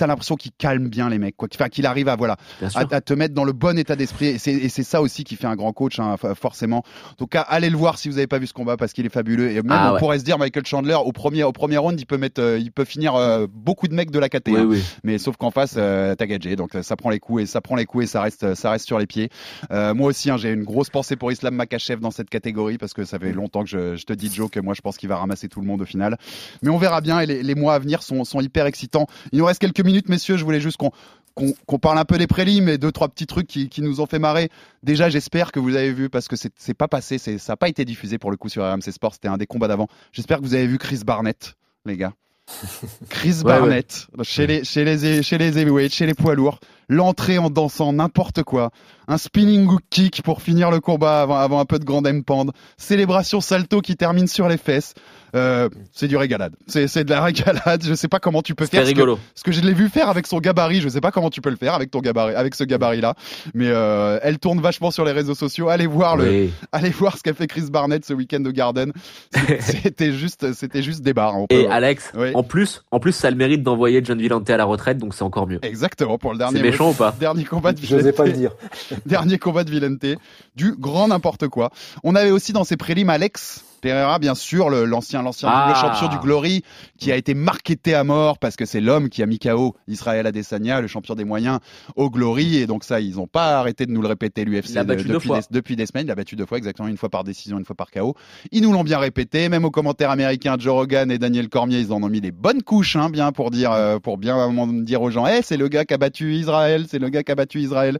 T'as 0.00 0.06
l'impression 0.06 0.36
qu'il 0.36 0.52
calme 0.52 0.88
bien 0.88 1.10
les 1.10 1.18
mecs, 1.18 1.36
quoi. 1.36 1.46
Enfin, 1.54 1.68
qu'il 1.68 1.84
arrive 1.84 2.08
à 2.08 2.16
voilà, 2.16 2.36
à, 2.74 3.00
te 3.02 3.12
mettre 3.12 3.34
dans 3.34 3.44
le 3.44 3.52
bon 3.52 3.78
état 3.78 3.96
d'esprit. 3.96 4.28
Et 4.28 4.38
c'est 4.38 4.82
ça 4.82 5.02
aussi 5.02 5.24
qui 5.24 5.36
fait 5.36 5.46
un 5.46 5.56
grand 5.56 5.72
coach, 5.72 6.00
hein, 6.00 6.16
forcément. 6.34 6.78
En 6.78 7.14
tout 7.18 7.26
cas, 7.26 7.42
allez 7.42 7.68
le 7.68 7.76
voir 7.76 7.98
si 7.98 8.08
vous 8.08 8.16
avez 8.16 8.26
pas 8.26 8.38
vu 8.38 8.46
ce 8.46 8.54
combat 8.54 8.78
parce 8.78 8.94
qu'il 8.94 9.04
est 9.04 9.10
fabuleux. 9.12 9.50
Et 9.50 9.56
même 9.56 9.66
Ah 9.70 9.90
on 9.90 9.94
ouais. 9.94 9.98
pourrait 9.98 10.18
se 10.18 10.24
dire 10.24 10.38
Michael 10.38 10.64
Chandler 10.64 10.96
au 11.04 11.12
premier 11.12 11.44
au 11.44 11.52
premier 11.52 11.76
round, 11.76 12.00
il 12.00 12.06
peut 12.06 12.16
mettre, 12.16 12.40
euh, 12.40 12.58
il 12.58 12.72
peut 12.72 12.86
finir 12.86 13.14
euh, 13.14 13.46
beaucoup 13.52 13.88
de 13.88 13.94
mecs 13.94 14.10
de 14.10 14.18
la 14.18 14.30
KT. 14.30 14.48
Oui, 14.48 14.56
hein. 14.56 14.66
oui. 14.68 14.82
Mais 15.04 15.18
sauf 15.18 15.36
qu'en 15.36 15.50
face, 15.50 15.74
euh, 15.76 16.14
t'as 16.14 16.26
Gadget, 16.26 16.56
donc 16.56 16.74
euh, 16.74 16.82
ça 16.82 16.96
prend 16.96 17.10
les 17.10 17.20
coups 17.20 17.42
et 17.42 17.46
ça 17.46 17.60
prend 17.60 17.76
les 17.76 17.84
coups 17.84 18.04
et 18.04 18.06
ça 18.06 18.22
reste, 18.22 18.54
ça 18.54 18.70
reste 18.70 18.86
sur 18.86 18.98
les 18.98 19.06
pieds. 19.06 19.28
Moi 19.70 20.08
aussi, 20.08 20.30
hein, 20.30 20.38
j'ai 20.38 20.52
une 20.52 20.64
grosse 20.64 20.88
pensée 20.88 21.16
pour 21.16 21.30
Islam 21.30 21.54
Makachev 21.54 22.00
dans 22.00 22.10
cette 22.10 22.30
catégorie 22.30 22.78
parce 22.78 22.94
que 22.94 23.04
ça 23.04 23.18
fait 23.18 23.32
longtemps 23.32 23.64
que 23.64 23.68
je, 23.68 23.96
je 23.96 24.04
te 24.04 24.12
dis 24.14 24.30
Joe 24.32 24.50
que 24.50 24.60
moi 24.60 24.72
je 24.74 24.80
pense 24.80 24.96
qu'il 24.96 25.08
va 25.08 25.16
ramasser 25.16 25.48
tout 25.48 25.60
le 25.60 25.66
monde 25.66 25.82
au 25.82 25.84
final. 25.84 26.16
Mais 26.62 26.70
on 26.70 26.78
verra 26.78 27.02
bien 27.02 27.20
et 27.20 27.26
les, 27.26 27.42
les 27.42 27.54
mois 27.54 27.74
à 27.74 27.78
venir 27.78 28.02
sont, 28.02 28.24
sont 28.24 28.40
hyper 28.40 28.64
excitants. 28.66 29.06
Il 29.32 29.38
nous 29.40 29.44
reste 29.44 29.60
quelques 29.60 29.80
minutes, 29.90 30.08
messieurs. 30.08 30.36
Je 30.36 30.44
voulais 30.44 30.60
juste 30.60 30.76
qu'on 30.76 30.90
qu'on 31.34 31.52
qu'on 31.66 31.78
parle 31.78 31.98
un 31.98 32.04
peu 32.04 32.18
des 32.18 32.26
prélims 32.26 32.68
et 32.68 32.78
deux 32.78 32.92
trois 32.92 33.08
petits 33.08 33.26
trucs 33.26 33.46
qui, 33.46 33.68
qui 33.68 33.82
nous 33.82 34.00
ont 34.00 34.06
fait 34.06 34.18
marrer. 34.18 34.50
Déjà, 34.82 35.08
j'espère 35.08 35.52
que 35.52 35.60
vous 35.60 35.76
avez 35.76 35.92
vu 35.92 36.08
parce 36.08 36.28
que 36.28 36.36
c'est 36.36 36.74
pas 36.74 36.88
passé, 36.88 37.18
ça 37.18 37.52
a 37.52 37.56
pas 37.56 37.68
été 37.68 37.84
diffusé 37.84 38.18
pour 38.18 38.30
le 38.30 38.36
coup 38.36 38.48
sur 38.48 38.64
RMC 38.64 38.90
Sport. 38.90 39.14
C'était 39.14 39.28
un 39.28 39.36
des 39.36 39.46
combats 39.46 39.68
d'avant. 39.68 39.88
J'espère 40.12 40.38
que 40.38 40.44
vous 40.44 40.54
avez 40.54 40.66
vu 40.66 40.78
Chris 40.78 41.00
Barnett, 41.04 41.54
les 41.84 41.96
gars. 41.96 42.12
Chris 43.08 43.42
Ouais, 43.44 43.44
Barnett, 43.44 44.08
chez 44.22 44.46
les 44.46 44.64
chez 44.64 44.84
les 44.84 45.22
chez 45.22 45.38
les 45.38 45.58
heavyweights, 45.58 45.92
chez 45.92 46.06
les 46.06 46.14
poids 46.14 46.34
lourds, 46.34 46.58
l'entrée 46.90 47.38
en 47.38 47.48
dansant 47.48 47.92
n'importe 47.94 48.42
quoi, 48.42 48.70
un 49.08 49.16
spinning 49.16 49.66
hook 49.66 49.80
kick 49.88 50.22
pour 50.22 50.42
finir 50.42 50.70
le 50.70 50.80
combat 50.80 51.22
avant, 51.22 51.36
avant 51.36 51.60
un 51.60 51.64
peu 51.64 51.78
de 51.78 51.84
grand 51.84 52.02
pendre, 52.26 52.52
célébration 52.76 53.40
salto 53.40 53.80
qui 53.80 53.96
termine 53.96 54.26
sur 54.26 54.48
les 54.48 54.58
fesses. 54.58 54.92
Euh, 55.36 55.68
c'est 55.92 56.08
du 56.08 56.16
régalade. 56.16 56.56
C'est 56.66 56.88
c'est 56.88 57.04
de 57.04 57.10
la 57.10 57.22
régalade. 57.22 57.84
Je 57.84 57.94
sais 57.94 58.08
pas 58.08 58.18
comment 58.18 58.42
tu 58.42 58.56
peux 58.56 58.66
faire. 58.66 58.84
ce 58.84 58.90
que- 58.90 58.96
rigolo. 58.96 59.16
parce 59.32 59.44
que 59.44 59.52
je 59.52 59.60
l'ai 59.60 59.72
vu 59.74 59.88
faire 59.88 60.08
avec 60.08 60.26
son 60.26 60.38
gabarit, 60.40 60.80
je 60.80 60.88
sais 60.88 61.00
pas 61.00 61.12
comment 61.12 61.30
tu 61.30 61.40
peux 61.40 61.50
le 61.50 61.56
faire 61.56 61.74
avec 61.74 61.92
ton 61.92 62.00
gabarit, 62.00 62.34
avec 62.34 62.56
ce 62.56 62.64
gabarit 62.64 63.00
là, 63.00 63.14
mais 63.54 63.68
euh, 63.68 64.18
elle 64.24 64.40
tourne 64.40 64.60
vachement 64.60 64.90
sur 64.90 65.04
les 65.04 65.12
réseaux 65.12 65.36
sociaux. 65.36 65.68
Allez 65.68 65.86
voir 65.86 66.16
le, 66.16 66.24
Oui. 66.28 66.50
allez 66.72 66.90
voir 66.90 67.16
ce 67.16 67.22
qu'a 67.22 67.32
fait 67.32 67.46
Chris 67.46 67.68
Barnett 67.70 68.04
ce 68.04 68.12
week-end 68.12 68.42
au 68.44 68.50
Garden. 68.50 68.92
C'est- 69.32 69.60
C'était 69.90 70.12
juste, 70.12 70.52
c'était 70.52 70.82
juste 70.82 71.02
des 71.02 71.14
barres. 71.14 71.34
peut- 71.48 71.54
Et 71.54 71.66
Alex, 71.68 72.10
Oui. 72.18 72.30
en 72.34 72.42
plus, 72.42 72.82
en 72.90 72.98
plus, 72.98 73.12
ça 73.12 73.28
a 73.28 73.30
le 73.30 73.36
mérite 73.36 73.62
d'envoyer 73.62 74.00
John 74.04 74.18
Villante 74.20 74.50
à 74.50 74.56
la 74.56 74.64
retraite, 74.64 74.98
donc 74.98 75.14
c'est 75.14 75.22
encore 75.22 75.46
mieux. 75.46 75.60
Exactement 75.62 76.18
pour 76.18 76.32
le 76.32 76.38
dernier. 76.38 76.58
C'est 76.80 76.86
méchant 76.86 76.90
ou 76.90 76.94
pas 76.94 77.14
Dernier 77.18 77.44
combat 77.44 77.72
de 77.72 77.80
Je 77.82 77.94
n'osais 77.94 78.12
pas 78.12 78.24
le 78.24 78.32
dire. 78.32 78.52
Dernier 79.06 79.38
combat 79.38 79.64
de 79.64 79.70
Villante. 79.70 80.18
Du 80.56 80.72
grand 80.72 81.08
n'importe 81.08 81.48
quoi. 81.48 81.70
On 82.04 82.14
avait 82.14 82.30
aussi 82.30 82.52
dans 82.52 82.64
ces 82.64 82.76
prélims 82.76 83.10
Alex 83.10 83.64
Pereira, 83.80 84.18
bien 84.18 84.34
sûr, 84.34 84.70
l'ancien 84.70 85.22
l'ancien 85.22 85.48
Ah. 85.50 85.74
champion 85.74 86.08
du 86.08 86.18
Glory, 86.18 86.62
qui 86.98 87.10
a 87.12 87.16
été 87.16 87.34
marketé 87.34 87.94
à 87.94 88.04
mort 88.04 88.38
parce 88.38 88.56
que 88.56 88.64
c'est 88.66 88.80
l'homme 88.80 89.08
qui 89.08 89.22
a 89.22 89.26
mis 89.26 89.38
KO 89.38 89.74
Israël 89.88 90.26
Adesanya, 90.26 90.80
le 90.80 90.86
champion 90.86 91.14
des 91.14 91.24
moyens, 91.24 91.58
au 91.96 92.10
Glory. 92.10 92.56
Et 92.56 92.66
donc 92.66 92.84
ça, 92.84 93.00
ils 93.00 93.16
n'ont 93.16 93.26
pas 93.26 93.58
arrêté 93.58 93.86
de 93.86 93.90
nous 93.92 94.02
le 94.02 94.08
répéter, 94.08 94.44
l'UFC, 94.44 94.74
de- 94.84 94.88
depuis, 95.14 95.28
depuis 95.50 95.76
des 95.76 95.86
semaines. 95.86 96.04
Il 96.06 96.08
l'a 96.08 96.14
battu 96.14 96.36
deux 96.36 96.46
fois, 96.46 96.58
exactement, 96.58 96.88
une 96.88 96.96
fois 96.96 97.08
par 97.08 97.24
décision, 97.24 97.58
une 97.58 97.64
fois 97.64 97.76
par 97.76 97.90
KO. 97.90 98.14
Ils 98.52 98.62
nous 98.62 98.72
l'ont 98.72 98.84
bien 98.84 98.98
répété, 98.98 99.48
même 99.48 99.64
aux 99.64 99.70
commentaires 99.70 100.10
américains, 100.10 100.56
Joe 100.58 100.72
Rogan 100.74 101.10
et 101.10 101.18
Daniel 101.18 101.48
Cormier, 101.48 101.78
ils 101.80 101.92
en 101.92 102.02
ont 102.02 102.08
mis 102.08 102.20
des 102.20 102.32
bonnes 102.32 102.62
couches, 102.62 102.96
hein, 102.96 103.10
bien 103.10 103.32
pour 103.32 103.50
dire, 103.50 103.72
euh, 103.72 103.98
pour 103.98 104.18
bien 104.18 104.50
dire 104.82 105.02
aux 105.02 105.10
gens, 105.10 105.26
Eh, 105.26 105.40
c'est 105.42 105.56
le 105.56 105.68
gars 105.68 105.84
qui 105.84 105.94
a 105.94 105.98
battu 105.98 106.34
Israël, 106.34 106.86
c'est 106.88 106.98
le 106.98 107.08
gars 107.08 107.22
qui 107.22 107.32
a 107.32 107.34
battu 107.34 107.60
Israël. 107.60 107.98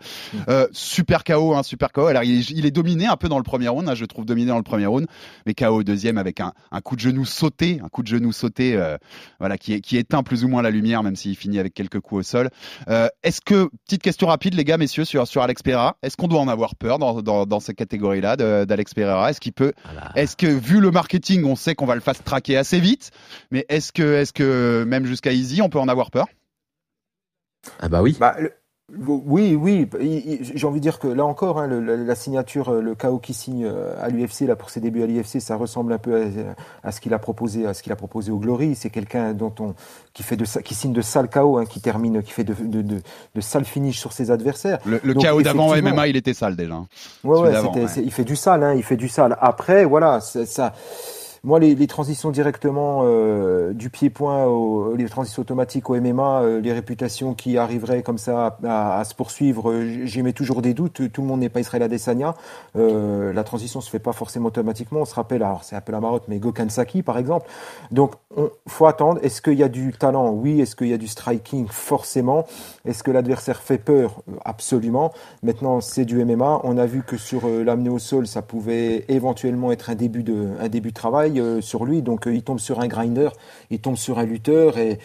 Euh, 0.49 0.67
super 0.73 1.25
KO, 1.25 1.55
hein, 1.55 1.63
super 1.63 1.93
KO. 1.93 2.07
Alors 2.07 2.23
il 2.25 2.41
est, 2.41 2.51
il 2.51 2.67
est 2.67 2.71
dominé 2.71 3.07
un 3.07 3.17
peu 3.17 3.29
dans 3.29 3.37
le 3.39 3.43
premier 3.45 3.69
round, 3.69 3.89
hein, 3.89 3.95
je 3.95 4.05
trouve 4.05 4.25
dominé 4.25 4.49
dans 4.49 4.57
le 4.57 4.63
premier 4.63 4.87
round, 4.87 5.07
mais 5.47 5.55
KO 5.55 5.70
au 5.73 5.83
deuxième 5.83 6.19
avec 6.19 6.41
un, 6.41 6.53
un 6.71 6.81
coup 6.81 6.97
de 6.97 7.01
genou 7.01 7.25
sauté, 7.25 7.81
un 7.85 7.89
coup 7.89 8.03
de 8.03 8.09
genou 8.09 8.33
sauté, 8.33 8.77
euh, 8.77 8.97
voilà, 9.39 9.59
qui, 9.59 9.81
qui 9.81 9.97
éteint 9.97 10.23
plus 10.23 10.45
ou 10.45 10.49
moins 10.49 10.63
la 10.63 10.71
lumière, 10.71 11.03
même 11.03 11.17
s'il 11.17 11.37
finit 11.37 11.59
avec 11.59 11.75
quelques 11.75 12.01
coups 12.01 12.21
au 12.21 12.23
sol. 12.23 12.51
Euh, 12.89 13.09
est-ce 13.23 13.41
que 13.41 13.69
petite 13.87 14.03
question 14.03 14.27
rapide, 14.27 14.55
les 14.55 14.65
gars, 14.65 14.77
messieurs, 14.79 15.05
sur 15.05 15.27
sur 15.27 15.43
Alex 15.43 15.63
Pereira, 15.63 15.97
est-ce 16.03 16.17
qu'on 16.17 16.29
doit 16.29 16.41
en 16.41 16.49
avoir 16.49 16.75
peur 16.77 16.99
dans 16.99 17.23
dans, 17.23 17.47
dans 17.47 17.61
ces 17.61 17.75
catégories-là 17.75 18.37
de- 18.37 18.65
d'Alex 18.65 18.95
Pereira? 18.95 19.31
Est-ce 19.31 19.41
qu'il 19.41 19.53
peut, 19.53 19.73
est-ce 20.17 20.37
que 20.37 20.47
vu 20.47 20.81
le 20.81 20.91
marketing, 20.91 21.45
on 21.45 21.57
sait 21.57 21.75
qu'on 21.75 21.87
va 21.87 21.95
le 21.95 22.01
fast 22.01 22.25
tracker 22.25 22.57
assez 22.57 22.81
vite, 22.81 23.11
mais 23.51 23.67
est-ce 23.69 23.93
que 23.93 24.03
est-ce 24.15 24.33
que 24.33 24.85
même 24.87 25.07
jusqu'à 25.07 25.33
Easy, 25.33 25.63
on 25.63 25.69
peut 25.69 25.79
en 25.79 25.89
avoir 25.89 26.11
peur? 26.11 26.27
Ah 27.79 27.89
bah 27.89 28.01
oui. 28.03 28.17
Bah, 28.19 28.37
le- 28.39 28.53
oui, 28.99 29.55
oui, 29.55 29.89
j'ai 30.55 30.67
envie 30.67 30.81
de 30.81 30.83
dire 30.83 30.99
que 30.99 31.07
là 31.09 31.25
encore, 31.25 31.59
hein, 31.61 31.67
le- 31.67 31.81
la, 31.97 32.15
signature, 32.15 32.71
euh, 32.71 32.81
le 32.81 32.95
KO 32.95 33.19
qui 33.19 33.35
signe 33.35 33.65
euh, 33.65 33.95
à 34.03 34.09
l'UFC 34.09 34.43
là 34.47 34.57
pour 34.57 34.71
ses 34.71 34.81
débuts 34.81 35.03
à 35.03 35.07
l'UFC, 35.07 35.41
ça 35.41 35.57
ressemble 35.57 35.93
un 35.93 35.99
peu 35.99 36.23
à, 36.83 36.89
à 36.89 36.93
ce 36.93 37.01
qu'il 37.01 37.15
a 37.15 37.19
proposé, 37.19 37.67
à 37.67 37.75
ce 37.75 37.83
qu'il 37.83 37.93
a 37.93 37.97
proposé 37.97 38.33
au 38.33 38.39
Glory. 38.39 38.75
C'est 38.75 38.91
quelqu'un 38.91 39.33
dont 39.33 39.53
on 39.61 39.75
qui 40.13 40.23
fait 40.23 40.37
de 40.37 40.45
qui 40.63 40.75
signe 40.75 40.93
de 40.93 41.03
sales 41.03 41.31
KO, 41.31 41.59
hein, 41.59 41.67
qui 41.67 41.81
termine, 41.81 42.23
qui 42.23 42.33
fait 42.33 42.45
de, 42.45 42.55
de, 42.55 42.83
de, 42.83 43.01
de 43.35 43.41
sales 43.41 43.65
finish 43.65 43.99
sur 43.99 44.13
ses 44.13 44.31
adversaires. 44.31 44.79
Le, 44.85 45.01
le 45.05 45.15
Donc, 45.15 45.25
KO 45.25 45.41
d'avant 45.43 45.69
MMA, 45.93 46.09
il 46.09 46.17
était 46.17 46.35
sale 46.35 46.57
déjà. 46.57 46.75
hein. 46.75 46.87
Ouais, 47.23 47.53
il 48.05 48.11
fait 48.11 48.25
du 48.25 48.35
sale, 48.37 48.63
hein, 48.65 48.75
il 48.75 48.83
fait 48.83 48.97
du 48.97 49.09
sale. 49.09 49.37
Après, 49.41 49.85
voilà, 49.85 50.21
ça. 50.21 50.73
Moi, 51.43 51.59
les, 51.59 51.87
transitions 51.87 52.31
directement 52.31 53.01
euh, 53.05 53.73
du 53.73 53.89
pied-point, 53.89 54.45
au- 54.45 54.95
les 54.95 55.09
transitions 55.09 55.41
automatiques 55.41 55.89
au 55.89 55.95
MMA, 55.99 56.43
euh, 56.43 56.61
les 56.61 56.73
réputations 56.75 57.33
qui 57.33 57.57
arriveraient 57.57 58.03
comme 58.03 58.19
ça 58.19 58.59
à, 58.63 59.03
se 59.05 59.15
poursuivre, 59.15 59.71
euh, 59.71 60.05
j'y 60.05 60.23
mets 60.23 60.35
toujours 60.35 60.61
des 60.61 60.75
doutes. 60.75 61.11
Tout 61.11 61.23
le 61.23 61.27
monde 61.27 61.41
n'est 61.41 61.49
pas 61.49 61.61
Israël 61.61 61.83
Adesanya. 61.83 62.35
La 62.75 63.43
transition 63.45 63.81
se 63.81 63.89
fait 63.89 63.99
pas 63.99 64.13
forcément 64.13 64.49
automatiquement. 64.49 65.01
On 65.01 65.05
se 65.07 65.15
rappelle, 65.15 65.43
alors 65.43 65.65
c'est 65.65 65.77
un 65.77 65.81
peu 65.81 65.93
la 65.93 66.01
marotte, 66.01 66.25
mais 66.29 66.39
Gokhan 66.39 66.69
Saki, 66.69 67.03
par 67.03 67.17
exemple. 67.17 67.49
Donc, 67.91 68.13
on, 68.37 68.51
faut 68.67 68.85
attendre. 68.85 69.19
Est-ce 69.23 69.41
qu'il 69.41 69.55
y 69.59 69.63
a 69.63 69.69
du 69.69 69.93
talent? 69.93 70.31
Oui. 70.31 70.61
Est-ce 70.61 70.77
qu'il 70.77 70.89
y 70.89 70.93
a 70.95 70.99
du 70.99 71.09
striking? 71.09 71.69
Forcément. 71.71 72.47
Est-ce 72.85 73.03
que 73.03 73.11
l'adversaire 73.11 73.61
fait 73.61 73.79
peur? 73.79 74.23
Absolument. 74.45 75.13
Maintenant, 75.43 75.81
c'est 75.81 76.05
du 76.05 76.23
MMA. 76.23 76.61
On 76.65 76.77
a 76.77 76.85
vu 76.85 77.03
que 77.03 77.17
sur 77.17 77.49
l'amener 77.49 77.89
au 77.89 77.99
sol, 77.99 78.27
ça 78.27 78.43
pouvait 78.43 79.07
éventuellement 79.09 79.73
être 79.73 79.89
un 79.89 79.95
début 79.95 80.23
de 80.23 80.91
travail 80.91 81.30
euh, 81.39 81.61
sur 81.61 81.85
lui. 81.85 82.03
Donc, 82.03 82.27
euh, 82.27 82.35
il 82.35 82.43
tombe 82.43 82.59
sur 82.59 82.81
un 82.81 82.89
grinder, 82.89 83.31
il 83.71 83.81
tombe 83.81 83.97
sur 83.97 84.19
un 84.19 84.25
lutteur 84.25 84.79
et 84.79 84.99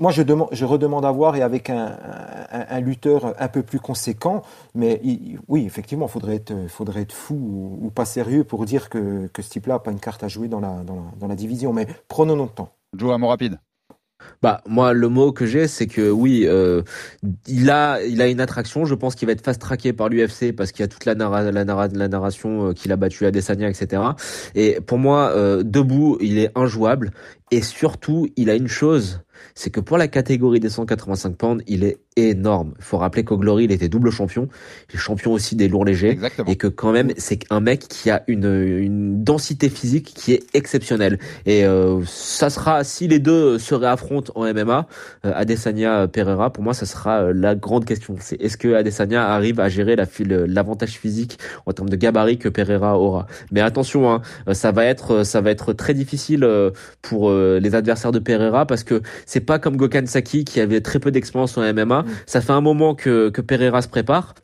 moi, 0.00 0.10
je, 0.10 0.22
demande, 0.22 0.48
je 0.52 0.66
redemande 0.66 1.06
à 1.06 1.10
voir 1.10 1.34
et 1.34 1.40
avec 1.40 1.70
un, 1.70 2.80
lutteur 2.80 3.34
un 3.40 3.48
peu 3.48 3.62
plus 3.62 3.80
conséquent. 3.80 4.42
Mais 4.74 5.00
oui, 5.48 5.64
effectivement, 5.64 6.08
faudrait 6.08 6.36
être, 6.36 6.68
faudrait 6.68 7.00
être 7.02 7.12
fou 7.14 7.78
ou, 7.80 7.90
pas 7.90 8.04
sérieux 8.04 8.44
pour 8.44 8.66
dire 8.66 8.90
que, 8.90 9.28
que 9.28 9.40
ce 9.40 9.48
type-là 9.48 9.74
n'a 9.74 9.80
pas 9.80 9.90
une 9.90 9.98
carte 9.98 10.22
à 10.24 10.28
jouer 10.28 10.48
dans 10.48 10.60
la, 10.60 10.84
dans 10.84 10.96
la, 10.96 11.02
dans 11.18 11.26
la 11.26 11.36
division. 11.36 11.72
Mais 11.72 11.86
prenons 12.06 12.36
notre 12.36 12.52
temps. 12.52 12.68
Joe, 12.94 13.14
un 13.14 13.18
mot 13.18 13.28
rapide. 13.28 13.58
Bah 14.42 14.60
moi 14.66 14.92
le 14.92 15.08
mot 15.08 15.32
que 15.32 15.46
j'ai 15.46 15.68
c'est 15.68 15.86
que 15.86 16.10
oui 16.10 16.44
euh, 16.46 16.82
il 17.46 17.70
a 17.70 18.02
il 18.02 18.20
a 18.20 18.28
une 18.28 18.40
attraction. 18.40 18.84
Je 18.84 18.94
pense 18.94 19.14
qu'il 19.14 19.26
va 19.26 19.32
être 19.32 19.44
fast 19.44 19.60
tracké 19.60 19.92
par 19.92 20.08
l'UFC 20.08 20.52
parce 20.56 20.72
qu'il 20.72 20.82
y 20.82 20.84
a 20.84 20.88
toute 20.88 21.04
la, 21.04 21.14
narra- 21.14 21.50
la, 21.50 21.64
narra- 21.64 21.88
la 21.92 22.08
narration 22.08 22.68
euh, 22.68 22.72
qu'il 22.72 22.90
a 22.92 22.96
battu 22.96 23.26
à 23.26 23.30
Desania 23.30 23.68
etc 23.68 24.02
et 24.54 24.80
pour 24.80 24.98
moi 24.98 25.30
euh, 25.36 25.62
debout 25.62 26.18
il 26.20 26.38
est 26.38 26.50
injouable. 26.56 27.10
Et 27.50 27.60
surtout 27.60 28.28
il 28.36 28.48
a 28.48 28.54
une 28.54 28.68
chose 28.68 29.20
c'est 29.54 29.70
que 29.70 29.80
pour 29.80 29.98
la 29.98 30.08
catégorie 30.08 30.60
des 30.60 30.68
185 30.68 31.36
pounds 31.36 31.62
il 31.66 31.84
est 31.84 31.98
énorme. 32.16 32.74
Il 32.78 32.84
faut 32.84 32.98
rappeler 32.98 33.24
qu'au 33.24 33.38
Glory 33.38 33.64
il 33.64 33.72
était 33.72 33.88
double 33.88 34.10
champion 34.10 34.48
il 34.90 34.96
est 34.96 34.98
champion 34.98 35.32
aussi 35.32 35.56
des 35.56 35.68
lourds 35.68 35.84
légers 35.84 36.10
Exactement. 36.10 36.50
et 36.50 36.56
que 36.56 36.66
quand 36.66 36.92
même 36.92 37.12
c'est 37.16 37.40
un 37.50 37.60
mec 37.60 37.80
qui 37.88 38.10
a 38.10 38.22
une, 38.26 38.44
une 38.78 39.24
densité 39.24 39.68
physique 39.70 40.12
qui 40.14 40.32
est 40.34 40.42
exceptionnelle. 40.54 41.18
Et 41.46 41.64
euh, 41.64 42.02
ça 42.06 42.50
sera 42.50 42.84
si 42.84 43.08
les 43.08 43.18
deux 43.18 43.58
se 43.58 43.74
réaffrontent 43.74 44.32
en 44.34 44.44
MMA 44.52 44.86
euh, 45.24 45.32
Adesanya 45.34 46.06
Pereira 46.08 46.52
pour 46.52 46.62
moi 46.64 46.74
ça 46.74 46.84
sera 46.86 47.22
euh, 47.22 47.32
la 47.34 47.54
grande 47.54 47.84
question. 47.84 48.16
C'est 48.20 48.40
est-ce 48.42 48.56
que 48.58 48.74
Adesanya 48.74 49.28
arrive 49.30 49.58
à 49.60 49.68
gérer 49.68 49.96
la 49.96 50.04
file- 50.06 50.44
l'avantage 50.48 50.92
physique 50.98 51.38
en 51.66 51.72
termes 51.72 51.88
de 51.88 51.96
gabarit 51.96 52.36
que 52.38 52.48
Pereira 52.50 52.98
aura? 52.98 53.26
Mais 53.52 53.60
attention 53.62 54.10
hein, 54.12 54.20
euh, 54.48 54.54
ça 54.54 54.70
va 54.70 54.84
être 54.84 55.24
ça 55.24 55.40
va 55.40 55.50
être 55.50 55.72
très 55.72 55.94
difficile 55.94 56.44
euh, 56.44 56.70
pour 57.00 57.30
euh, 57.30 57.58
les 57.60 57.74
adversaires 57.74 58.12
de 58.12 58.18
Pereira 58.18 58.66
parce 58.66 58.84
que 58.84 59.00
c'est 59.32 59.40
pas 59.40 59.58
comme 59.58 59.78
Gokhan 59.78 60.04
Saki 60.04 60.44
qui 60.44 60.60
avait 60.60 60.82
très 60.82 60.98
peu 60.98 61.10
d'expérience 61.10 61.56
en 61.56 61.62
MMA 61.72 62.04
ça 62.26 62.42
fait 62.42 62.52
un 62.52 62.60
moment 62.60 62.94
que 62.94 63.30
que 63.30 63.40
Pereira 63.40 63.80
se 63.80 63.88
prépare 63.88 64.34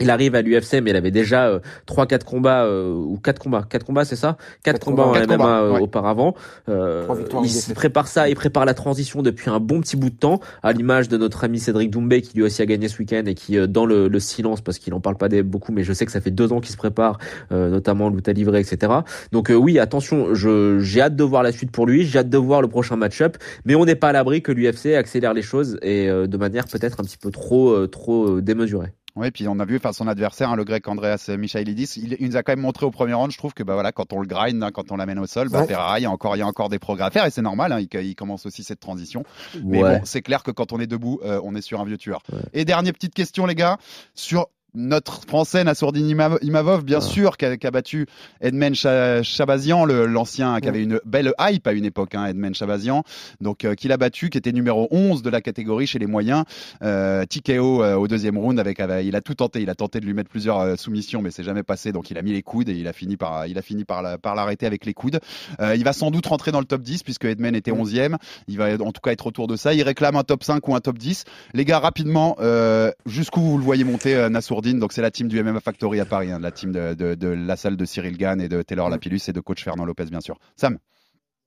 il 0.00 0.10
arrive 0.10 0.34
à 0.34 0.42
l'UFC, 0.42 0.80
mais 0.82 0.90
il 0.90 0.96
avait 0.96 1.10
déjà 1.10 1.48
euh, 1.48 1.60
trois, 1.86 2.06
quatre 2.06 2.24
combats 2.24 2.64
euh, 2.64 2.92
ou 2.94 3.18
quatre 3.18 3.38
combats, 3.38 3.62
quatre 3.68 3.84
combats, 3.84 4.04
c'est 4.06 4.16
ça? 4.16 4.38
Quatre 4.64 4.80
combats 4.80 5.04
en 5.04 5.12
MMA 5.12 5.26
combats, 5.26 5.60
euh, 5.60 5.72
ouais. 5.72 5.80
auparavant. 5.80 6.34
Euh, 6.68 7.06
victoires, 7.14 7.44
il 7.44 7.52
défaite. 7.52 7.74
prépare 7.74 8.08
ça, 8.08 8.28
il 8.28 8.34
prépare 8.34 8.64
la 8.64 8.72
transition 8.74 9.20
depuis 9.22 9.50
un 9.50 9.60
bon 9.60 9.80
petit 9.80 9.96
bout 9.96 10.08
de 10.08 10.16
temps, 10.16 10.40
à 10.62 10.72
l'image 10.72 11.08
de 11.08 11.18
notre 11.18 11.44
ami 11.44 11.58
Cédric 11.58 11.90
Doumbé 11.90 12.22
qui 12.22 12.36
lui 12.36 12.42
aussi 12.42 12.62
a 12.62 12.66
gagné 12.66 12.88
ce 12.88 12.98
week-end 12.98 13.22
et 13.26 13.34
qui, 13.34 13.58
euh, 13.58 13.66
dans 13.66 13.84
le, 13.84 14.08
le 14.08 14.18
silence, 14.20 14.62
parce 14.62 14.78
qu'il 14.78 14.94
en 14.94 15.00
parle 15.00 15.16
pas 15.18 15.28
des- 15.28 15.42
beaucoup, 15.42 15.72
mais 15.72 15.84
je 15.84 15.92
sais 15.92 16.06
que 16.06 16.12
ça 16.12 16.20
fait 16.22 16.30
deux 16.30 16.52
ans 16.52 16.60
qu'il 16.60 16.72
se 16.72 16.78
prépare, 16.78 17.18
euh, 17.52 17.68
notamment 17.68 18.08
Louta 18.08 18.32
Livré, 18.32 18.60
etc. 18.60 18.92
Donc 19.30 19.50
euh, 19.50 19.54
oui, 19.54 19.78
attention, 19.78 20.32
je 20.34 20.78
j'ai 20.80 21.02
hâte 21.02 21.16
de 21.16 21.24
voir 21.24 21.42
la 21.42 21.52
suite 21.52 21.70
pour 21.70 21.86
lui, 21.86 22.04
j'ai 22.06 22.18
hâte 22.18 22.30
de 22.30 22.38
voir 22.38 22.62
le 22.62 22.68
prochain 22.68 22.96
match-up, 22.96 23.36
mais 23.66 23.74
on 23.74 23.84
n'est 23.84 23.94
pas 23.94 24.08
à 24.08 24.12
l'abri 24.12 24.42
que 24.42 24.52
l'UFC 24.52 24.94
accélère 24.96 25.34
les 25.34 25.42
choses 25.42 25.78
et 25.82 26.08
euh, 26.08 26.26
de 26.26 26.36
manière 26.38 26.64
peut-être 26.64 26.98
un 27.00 27.04
petit 27.04 27.18
peu 27.18 27.30
trop 27.30 27.70
euh, 27.72 27.86
trop 27.86 28.36
euh, 28.38 28.42
démesurée. 28.42 28.94
Oui, 29.14 29.30
puis 29.30 29.46
on 29.46 29.58
a 29.60 29.64
vu 29.66 29.76
enfin 29.76 29.92
son 29.92 30.08
adversaire, 30.08 30.50
hein, 30.50 30.56
le 30.56 30.64
grec 30.64 30.88
Andreas 30.88 31.28
Michailidis, 31.36 31.94
il, 31.96 32.16
il 32.18 32.28
nous 32.28 32.36
a 32.36 32.42
quand 32.42 32.52
même 32.52 32.60
montré 32.60 32.86
au 32.86 32.90
premier 32.90 33.12
round, 33.12 33.30
je 33.30 33.36
trouve 33.36 33.52
que 33.52 33.62
bah 33.62 33.74
voilà, 33.74 33.92
quand 33.92 34.12
on 34.14 34.20
le 34.20 34.26
grind, 34.26 34.62
hein, 34.62 34.70
quand 34.72 34.90
on 34.90 34.96
l'amène 34.96 35.18
au 35.18 35.26
sol, 35.26 35.48
bah, 35.50 35.60
Ouais. 35.60 35.66
Il 35.98 36.02
y 36.02 36.06
a 36.06 36.10
encore 36.10 36.34
il 36.36 36.38
y 36.38 36.42
a 36.42 36.46
encore 36.46 36.70
des 36.70 36.78
progrès 36.78 37.04
à 37.04 37.10
faire 37.10 37.26
et 37.26 37.30
c'est 37.30 37.42
normal, 37.42 37.72
hein, 37.72 37.80
il, 37.80 38.00
il 38.00 38.14
commence 38.14 38.46
aussi 38.46 38.64
cette 38.64 38.80
transition. 38.80 39.24
Mais 39.64 39.82
Ouais. 39.82 39.98
bon, 39.98 40.04
c'est 40.04 40.22
clair 40.22 40.42
que 40.42 40.50
quand 40.50 40.72
on 40.72 40.80
est 40.80 40.86
debout, 40.86 41.20
euh, 41.24 41.40
on 41.44 41.54
est 41.54 41.60
sur 41.60 41.80
un 41.80 41.84
vieux 41.84 41.98
tueur. 41.98 42.22
Ouais. 42.32 42.38
Et 42.54 42.64
dernière 42.64 42.92
petite 42.94 43.14
question 43.14 43.44
les 43.44 43.54
gars, 43.54 43.76
sur 44.14 44.48
notre 44.74 45.22
français 45.26 45.64
Nassourdine 45.64 46.08
Ima- 46.08 46.38
Imavov, 46.42 46.84
bien 46.84 46.98
Ah. 46.98 47.00
sûr, 47.02 47.36
qui 47.36 47.44
a, 47.44 47.70
battu 47.70 48.06
Edmen 48.40 48.74
Cha- 48.74 49.22
Chabazian, 49.22 49.84
l'ancien, 49.84 50.60
qui 50.60 50.68
avait 50.68 50.82
une 50.82 50.98
belle 51.04 51.32
hype 51.38 51.66
à 51.66 51.72
une 51.72 51.84
époque, 51.84 52.14
hein, 52.14 52.26
Edmen 52.26 52.54
Chabazian, 52.54 53.02
donc 53.40 53.64
euh, 53.64 53.74
qui 53.74 53.88
l'a 53.88 53.96
battu, 53.96 54.30
qui 54.30 54.38
était 54.38 54.52
numéro 54.52 54.88
11 54.90 55.22
de 55.22 55.30
la 55.30 55.40
catégorie 55.40 55.86
chez 55.86 55.98
les 55.98 56.06
moyens. 56.06 56.44
Euh, 56.82 57.24
TKO 57.26 57.82
euh, 57.82 57.94
au 57.96 58.08
deuxième 58.08 58.38
round, 58.38 58.58
avec, 58.58 58.80
avec- 58.80 59.06
il 59.06 59.14
a 59.16 59.20
tout 59.20 59.34
tenté, 59.34 59.60
il 59.60 59.68
a 59.70 59.74
tenté 59.74 60.00
de 60.00 60.06
lui 60.06 60.14
mettre 60.14 60.30
plusieurs 60.30 60.60
euh, 60.60 60.76
soumissions, 60.76 61.22
mais 61.22 61.30
c'est 61.30 61.44
jamais 61.44 61.62
passé, 61.62 61.92
donc 61.92 62.10
il 62.10 62.18
a 62.18 62.22
mis 62.22 62.32
les 62.32 62.42
coudes 62.42 62.68
et 62.68 62.72
il 62.74 62.86
a 62.88 62.92
fini 62.92 63.16
par, 63.16 63.46
il 63.46 63.58
a 63.58 63.62
fini 63.62 63.84
par, 63.84 64.02
la- 64.02 64.18
par 64.18 64.34
l'arrêter 64.34 64.66
avec 64.66 64.86
les 64.86 64.94
coudes. 64.94 65.20
Euh, 65.60 65.74
il 65.76 65.84
va 65.84 65.92
sans 65.92 66.10
doute 66.10 66.26
rentrer 66.26 66.50
dans 66.52 66.60
le 66.60 66.66
top 66.66 66.82
10 66.82 67.02
puisque 67.02 67.24
Edmen 67.26 67.54
était 67.54 67.72
11e. 67.72 68.16
Il 68.48 68.58
va 68.58 68.74
en 68.80 68.92
tout 68.92 69.00
cas 69.02 69.12
être 69.12 69.26
autour 69.26 69.46
de 69.48 69.56
ça. 69.56 69.74
Il 69.74 69.82
réclame 69.82 70.16
un 70.16 70.24
top 70.24 70.44
5 70.44 70.66
ou 70.68 70.74
un 70.74 70.80
top 70.80 70.98
10. 70.98 71.24
Les 71.54 71.64
gars, 71.64 71.78
rapidement, 71.78 72.36
euh, 72.40 72.90
jusqu'où 73.06 73.40
vous 73.40 73.58
le 73.58 73.64
voyez 73.64 73.84
monter, 73.84 74.14
euh, 74.14 74.28
Donc 74.62 74.92
c'est 74.92 75.02
la 75.02 75.10
team 75.10 75.28
du 75.28 75.42
MMA 75.42 75.60
Factory 75.60 76.00
à 76.00 76.04
Paris, 76.04 76.30
hein, 76.30 76.38
la 76.38 76.52
team 76.52 76.72
de, 76.72 76.94
de, 76.94 77.14
de 77.14 77.28
la 77.28 77.56
salle 77.56 77.76
de 77.76 77.84
Cyril 77.84 78.16
Gann 78.16 78.40
et 78.40 78.48
de 78.48 78.62
Taylor 78.62 78.88
Lapillus 78.88 79.20
et 79.28 79.32
de 79.32 79.40
coach 79.40 79.64
Fernand 79.64 79.84
Lopez, 79.84 80.06
bien 80.06 80.20
sûr. 80.20 80.38
Sam 80.56 80.78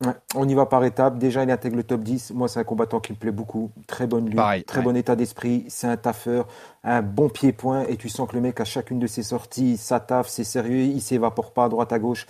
Ouais, 0.04 0.12
on 0.36 0.48
y 0.50 0.54
va 0.54 0.66
par 0.66 0.84
étapes. 0.84 1.18
Déjà, 1.18 1.44
il 1.44 1.50
intègre 1.50 1.78
le 1.78 1.84
top 1.84 2.02
10. 2.02 2.32
Moi, 2.32 2.50
c'est 2.50 2.60
un 2.60 2.66
combattant 2.66 3.00
qui 3.00 3.14
me 3.14 3.18
plaît 3.18 3.32
beaucoup. 3.32 3.72
Très 3.88 4.08
bonne 4.08 4.26
lutte, 4.26 4.36
Pareil, 4.36 4.64
très 4.66 4.80
ouais. 4.80 4.84
bon 4.84 4.96
état 4.98 5.16
d'esprit. 5.16 5.64
C'est 5.70 5.88
un 5.88 5.96
taffeur, 5.96 6.48
un 6.84 7.02
bon 7.02 7.30
pied-point. 7.30 7.86
Et 7.88 7.96
tu 7.96 8.10
sens 8.10 8.28
que 8.30 8.36
le 8.36 8.42
mec, 8.42 8.60
à 8.60 8.66
chacune 8.66 9.00
de 9.00 9.08
ses 9.08 9.24
sorties, 9.24 9.78
ça 9.78 10.02
taffe, 10.02 10.28
c'est 10.28 10.44
sérieux. 10.44 10.80
Il 10.82 11.02
s'évapore 11.02 11.54
pas 11.54 11.64
à 11.64 11.70
droite, 11.70 11.94
à 11.94 12.00
gauche. 12.00 12.28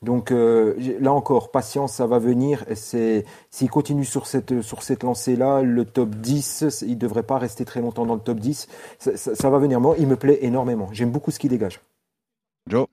Donc, 0.00 0.30
euh, 0.30 0.76
là 1.00 1.12
encore, 1.12 1.50
patience, 1.50 1.94
ça 1.94 2.06
va 2.06 2.20
venir. 2.20 2.64
C'est, 2.76 3.24
s'il 3.50 3.68
continue 3.68 4.04
sur 4.04 4.28
cette, 4.28 4.62
sur 4.62 4.84
cette 4.84 5.02
lancée-là, 5.02 5.62
le 5.62 5.84
top 5.84 6.10
10, 6.10 6.84
il 6.86 6.98
devrait 6.98 7.24
pas 7.24 7.38
rester 7.38 7.64
très 7.64 7.80
longtemps 7.80 8.06
dans 8.06 8.14
le 8.14 8.20
top 8.20 8.38
10. 8.38 8.68
Ça, 9.00 9.16
ça- 9.16 9.34
ça 9.34 9.50
va 9.50 9.58
venir. 9.58 9.80
Moi, 9.80 9.96
il 9.98 10.06
me 10.06 10.14
plaît 10.14 10.38
énormément. 10.42 10.88
J'aime 10.92 11.10
beaucoup 11.10 11.32
ce 11.32 11.40
qu'il 11.40 11.50
dégage. 11.50 11.80
Joe? 12.68 12.86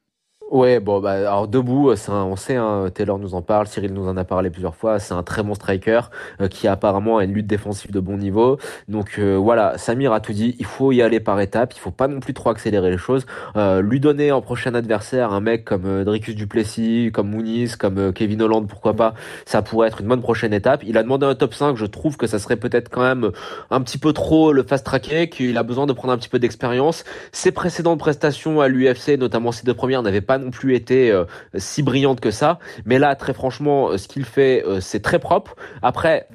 Ouais, 0.56 0.80
bon, 0.80 1.02
bah, 1.02 1.12
alors 1.12 1.50
debout, 1.50 1.94
c'est 1.98 2.12
un- 2.12 2.24
on 2.24 2.38
sait, 2.38 2.56
hein, 2.56 2.86
Taylor 2.94 3.20
nous 3.20 3.36
en 3.36 3.42
parle, 3.42 3.68
Cyril 3.68 3.92
nous 3.94 4.08
en 4.08 4.16
a 4.16 4.24
parlé 4.24 4.50
plusieurs 4.50 4.74
fois. 4.76 5.00
C'est 5.00 5.14
un 5.14 5.22
très 5.22 5.44
bon 5.44 5.54
striker 5.54 6.00
euh, 6.40 6.48
qui 6.48 6.70
apparemment 6.70 7.18
a 7.18 7.26
une 7.26 7.34
lutte 7.34 7.46
défensive 7.48 7.92
de 7.92 8.00
bon 8.00 8.16
niveau. 8.18 8.58
Donc 8.88 9.16
euh, 9.20 9.36
voilà, 9.36 9.78
Samir 9.78 10.14
a 10.14 10.22
tout 10.22 10.32
dit. 10.32 10.56
Il 10.58 10.66
faut 10.66 10.94
y 10.94 11.02
aller 11.02 11.20
par 11.20 11.42
étapes. 11.42 11.74
Il 11.76 11.80
faut 11.80 11.92
pas 11.92 12.08
non 12.08 12.22
plus 12.22 12.34
trop 12.34 12.52
accélérer 12.52 12.90
les 12.90 12.98
choses. 12.98 13.26
Euh, 13.58 13.82
lui 13.82 14.00
donner 14.00 14.32
en 14.32 14.42
prochain 14.42 14.74
adversaire 14.76 15.34
un 15.34 15.42
mec 15.42 15.66
comme 15.66 15.86
euh, 15.86 16.06
Dricus 16.06 16.36
Duplessis, 16.36 17.12
comme 17.14 17.32
Muniz, 17.32 17.76
comme 17.76 17.98
euh, 17.98 18.12
Kevin 18.14 18.42
Holland, 18.42 18.66
pourquoi 18.66 18.94
pas. 18.94 19.14
Ça 19.46 19.62
pourrait 19.62 19.90
être 19.90 20.00
une 20.00 20.08
bonne 20.08 20.22
prochaine 20.22 20.54
étape. 20.54 20.84
Il 20.86 20.98
a 20.98 21.04
demandé 21.04 21.26
un 21.26 21.36
top 21.36 21.54
5. 21.54 21.76
Je 21.76 21.86
trouve 21.86 22.16
que 22.16 22.28
ça 22.28 22.40
serait 22.40 22.56
peut-être 22.56 22.88
quand 22.88 23.02
même 23.04 23.32
un 23.72 23.82
petit 23.82 23.98
peu 23.98 24.14
trop 24.14 24.54
le 24.54 24.64
fast 24.64 24.86
tracker, 24.86 25.28
qu'il 25.30 25.58
a 25.58 25.64
besoin 25.64 25.86
de 25.86 25.92
prendre 25.92 26.14
un 26.14 26.18
petit 26.18 26.30
peu 26.30 26.40
d'expérience. 26.40 27.04
Ses 27.34 27.52
précédentes 27.52 28.00
prestations 28.00 28.62
à 28.62 28.70
l'UFC, 28.70 29.18
notamment 29.18 29.52
ces 29.52 29.66
deux 29.66 29.74
premières, 29.74 30.02
n'avaient 30.02 30.22
pas 30.22 30.38
non 30.46 30.52
plus 30.52 30.76
été 30.76 31.12
euh, 31.12 31.26
si 31.56 31.84
brillantes 31.84 32.22
que 32.22 32.32
ça. 32.32 32.60
Mais 32.86 33.00
là, 33.00 33.16
très 33.16 33.34
franchement, 33.34 33.90
euh, 33.90 33.98
ce 33.98 34.08
qu'il 34.08 34.26
fait, 34.26 34.64
euh, 34.66 34.80
c'est 34.80 35.02
très 35.02 35.20
propre. 35.20 35.56
Après, 35.82 36.28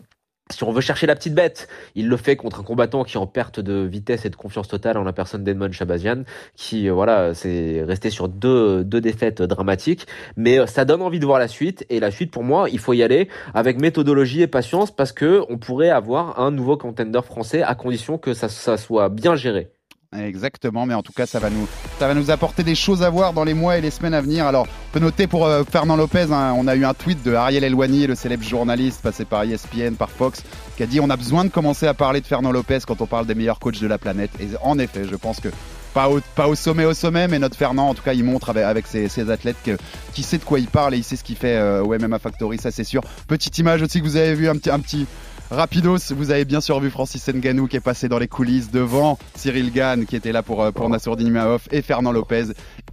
si 0.50 0.64
on 0.64 0.72
veut 0.72 0.80
chercher 0.80 1.06
la 1.06 1.14
petite 1.14 1.34
bête, 1.34 1.68
il 1.94 2.08
le 2.08 2.16
fait 2.16 2.34
contre 2.34 2.58
un 2.58 2.62
combattant 2.64 3.04
qui 3.04 3.16
est 3.16 3.20
en 3.20 3.28
perte 3.28 3.60
de 3.60 3.86
vitesse 3.86 4.24
et 4.24 4.30
de 4.30 4.36
confiance 4.36 4.66
totale 4.66 4.98
en 4.98 5.04
la 5.04 5.12
personne 5.12 5.44
d'Edmond 5.44 5.70
Shabazian, 5.70 6.24
qui 6.56 6.88
voilà, 6.88 7.34
c'est 7.34 7.84
resté 7.84 8.10
sur 8.10 8.28
deux, 8.28 8.82
deux 8.82 9.00
défaites 9.00 9.42
dramatiques. 9.42 10.08
Mais 10.36 10.66
ça 10.66 10.84
donne 10.84 11.02
envie 11.02 11.20
de 11.20 11.26
voir 11.26 11.38
la 11.38 11.46
suite. 11.46 11.86
Et 11.88 12.00
la 12.00 12.10
suite, 12.10 12.32
pour 12.32 12.42
moi, 12.42 12.68
il 12.68 12.80
faut 12.80 12.94
y 12.94 13.04
aller 13.04 13.28
avec 13.54 13.80
méthodologie 13.80 14.42
et 14.42 14.48
patience 14.48 14.90
parce 14.90 15.12
que 15.12 15.44
on 15.48 15.56
pourrait 15.56 15.90
avoir 15.90 16.40
un 16.40 16.50
nouveau 16.50 16.76
contender 16.76 17.20
français 17.22 17.62
à 17.62 17.76
condition 17.76 18.18
que 18.18 18.34
ça, 18.34 18.48
ça 18.48 18.76
soit 18.76 19.08
bien 19.08 19.36
géré. 19.36 19.70
Exactement, 20.18 20.86
mais 20.86 20.94
en 20.94 21.04
tout 21.04 21.12
cas, 21.12 21.24
ça 21.24 21.38
va 21.38 21.50
nous, 21.50 21.68
ça 22.00 22.08
va 22.08 22.14
nous 22.14 22.32
apporter 22.32 22.64
des 22.64 22.74
choses 22.74 23.04
à 23.04 23.10
voir 23.10 23.32
dans 23.32 23.44
les 23.44 23.54
mois 23.54 23.78
et 23.78 23.80
les 23.80 23.92
semaines 23.92 24.12
à 24.12 24.20
venir. 24.20 24.44
Alors, 24.44 24.66
on 24.66 24.92
peut 24.92 24.98
noter 24.98 25.28
pour 25.28 25.46
euh, 25.46 25.62
Fernand 25.62 25.94
Lopez, 25.94 26.32
hein, 26.32 26.52
on 26.56 26.66
a 26.66 26.74
eu 26.74 26.84
un 26.84 26.94
tweet 26.94 27.22
de 27.22 27.32
Ariel 27.32 27.62
Elwani, 27.62 28.08
le 28.08 28.16
célèbre 28.16 28.42
journaliste 28.42 29.02
passé 29.02 29.24
par 29.24 29.44
ESPN, 29.44 29.94
par 29.94 30.10
Fox, 30.10 30.42
qui 30.76 30.82
a 30.82 30.86
dit 30.86 30.98
on 30.98 31.10
a 31.10 31.16
besoin 31.16 31.44
de 31.44 31.50
commencer 31.50 31.86
à 31.86 31.94
parler 31.94 32.20
de 32.20 32.26
Fernand 32.26 32.50
Lopez 32.50 32.80
quand 32.84 33.00
on 33.00 33.06
parle 33.06 33.24
des 33.24 33.36
meilleurs 33.36 33.60
coachs 33.60 33.80
de 33.80 33.86
la 33.86 33.98
planète. 33.98 34.32
Et 34.40 34.48
en 34.62 34.80
effet, 34.80 35.04
je 35.08 35.14
pense 35.14 35.38
que 35.38 35.48
pas 35.94 36.08
au, 36.08 36.20
pas 36.34 36.48
au 36.48 36.56
sommet 36.56 36.86
au 36.86 36.94
sommet, 36.94 37.28
mais 37.28 37.38
notre 37.38 37.56
Fernand, 37.56 37.90
en 37.90 37.94
tout 37.94 38.02
cas, 38.02 38.12
il 38.12 38.24
montre 38.24 38.50
avec, 38.50 38.64
avec 38.64 38.86
ses, 38.88 39.08
ses 39.08 39.30
athlètes 39.30 39.58
que, 39.64 39.76
qui 40.12 40.24
sait 40.24 40.38
de 40.38 40.44
quoi 40.44 40.58
il 40.58 40.66
parle 40.66 40.94
et 40.94 40.98
il 40.98 41.04
sait 41.04 41.14
ce 41.14 41.22
qu'il 41.22 41.36
fait 41.36 41.56
euh, 41.56 41.84
au 41.84 41.96
MMA 41.96 42.18
Factory, 42.18 42.58
ça 42.58 42.72
c'est 42.72 42.82
sûr. 42.82 43.02
Petite 43.28 43.58
image 43.58 43.80
aussi 43.82 44.00
que 44.00 44.04
vous 44.04 44.16
avez 44.16 44.34
vu, 44.34 44.48
un 44.48 44.56
petit, 44.56 44.70
un 44.70 44.80
petit 44.80 45.06
rapidos, 45.50 45.98
vous 46.10 46.30
avez 46.30 46.44
bien 46.44 46.60
sûr 46.60 46.78
vu 46.80 46.90
Francis 46.90 47.28
Nganou 47.28 47.66
qui 47.66 47.76
est 47.76 47.80
passé 47.80 48.08
dans 48.08 48.18
les 48.18 48.28
coulisses 48.28 48.70
devant 48.70 49.18
Cyril 49.34 49.72
Gann 49.72 50.06
qui 50.06 50.16
était 50.16 50.32
là 50.32 50.42
pour, 50.42 50.62
euh, 50.62 50.70
pour 50.70 50.88
Nassourdine 50.88 51.36
et 51.70 51.82
Fernand 51.82 52.12
Lopez. 52.12 52.46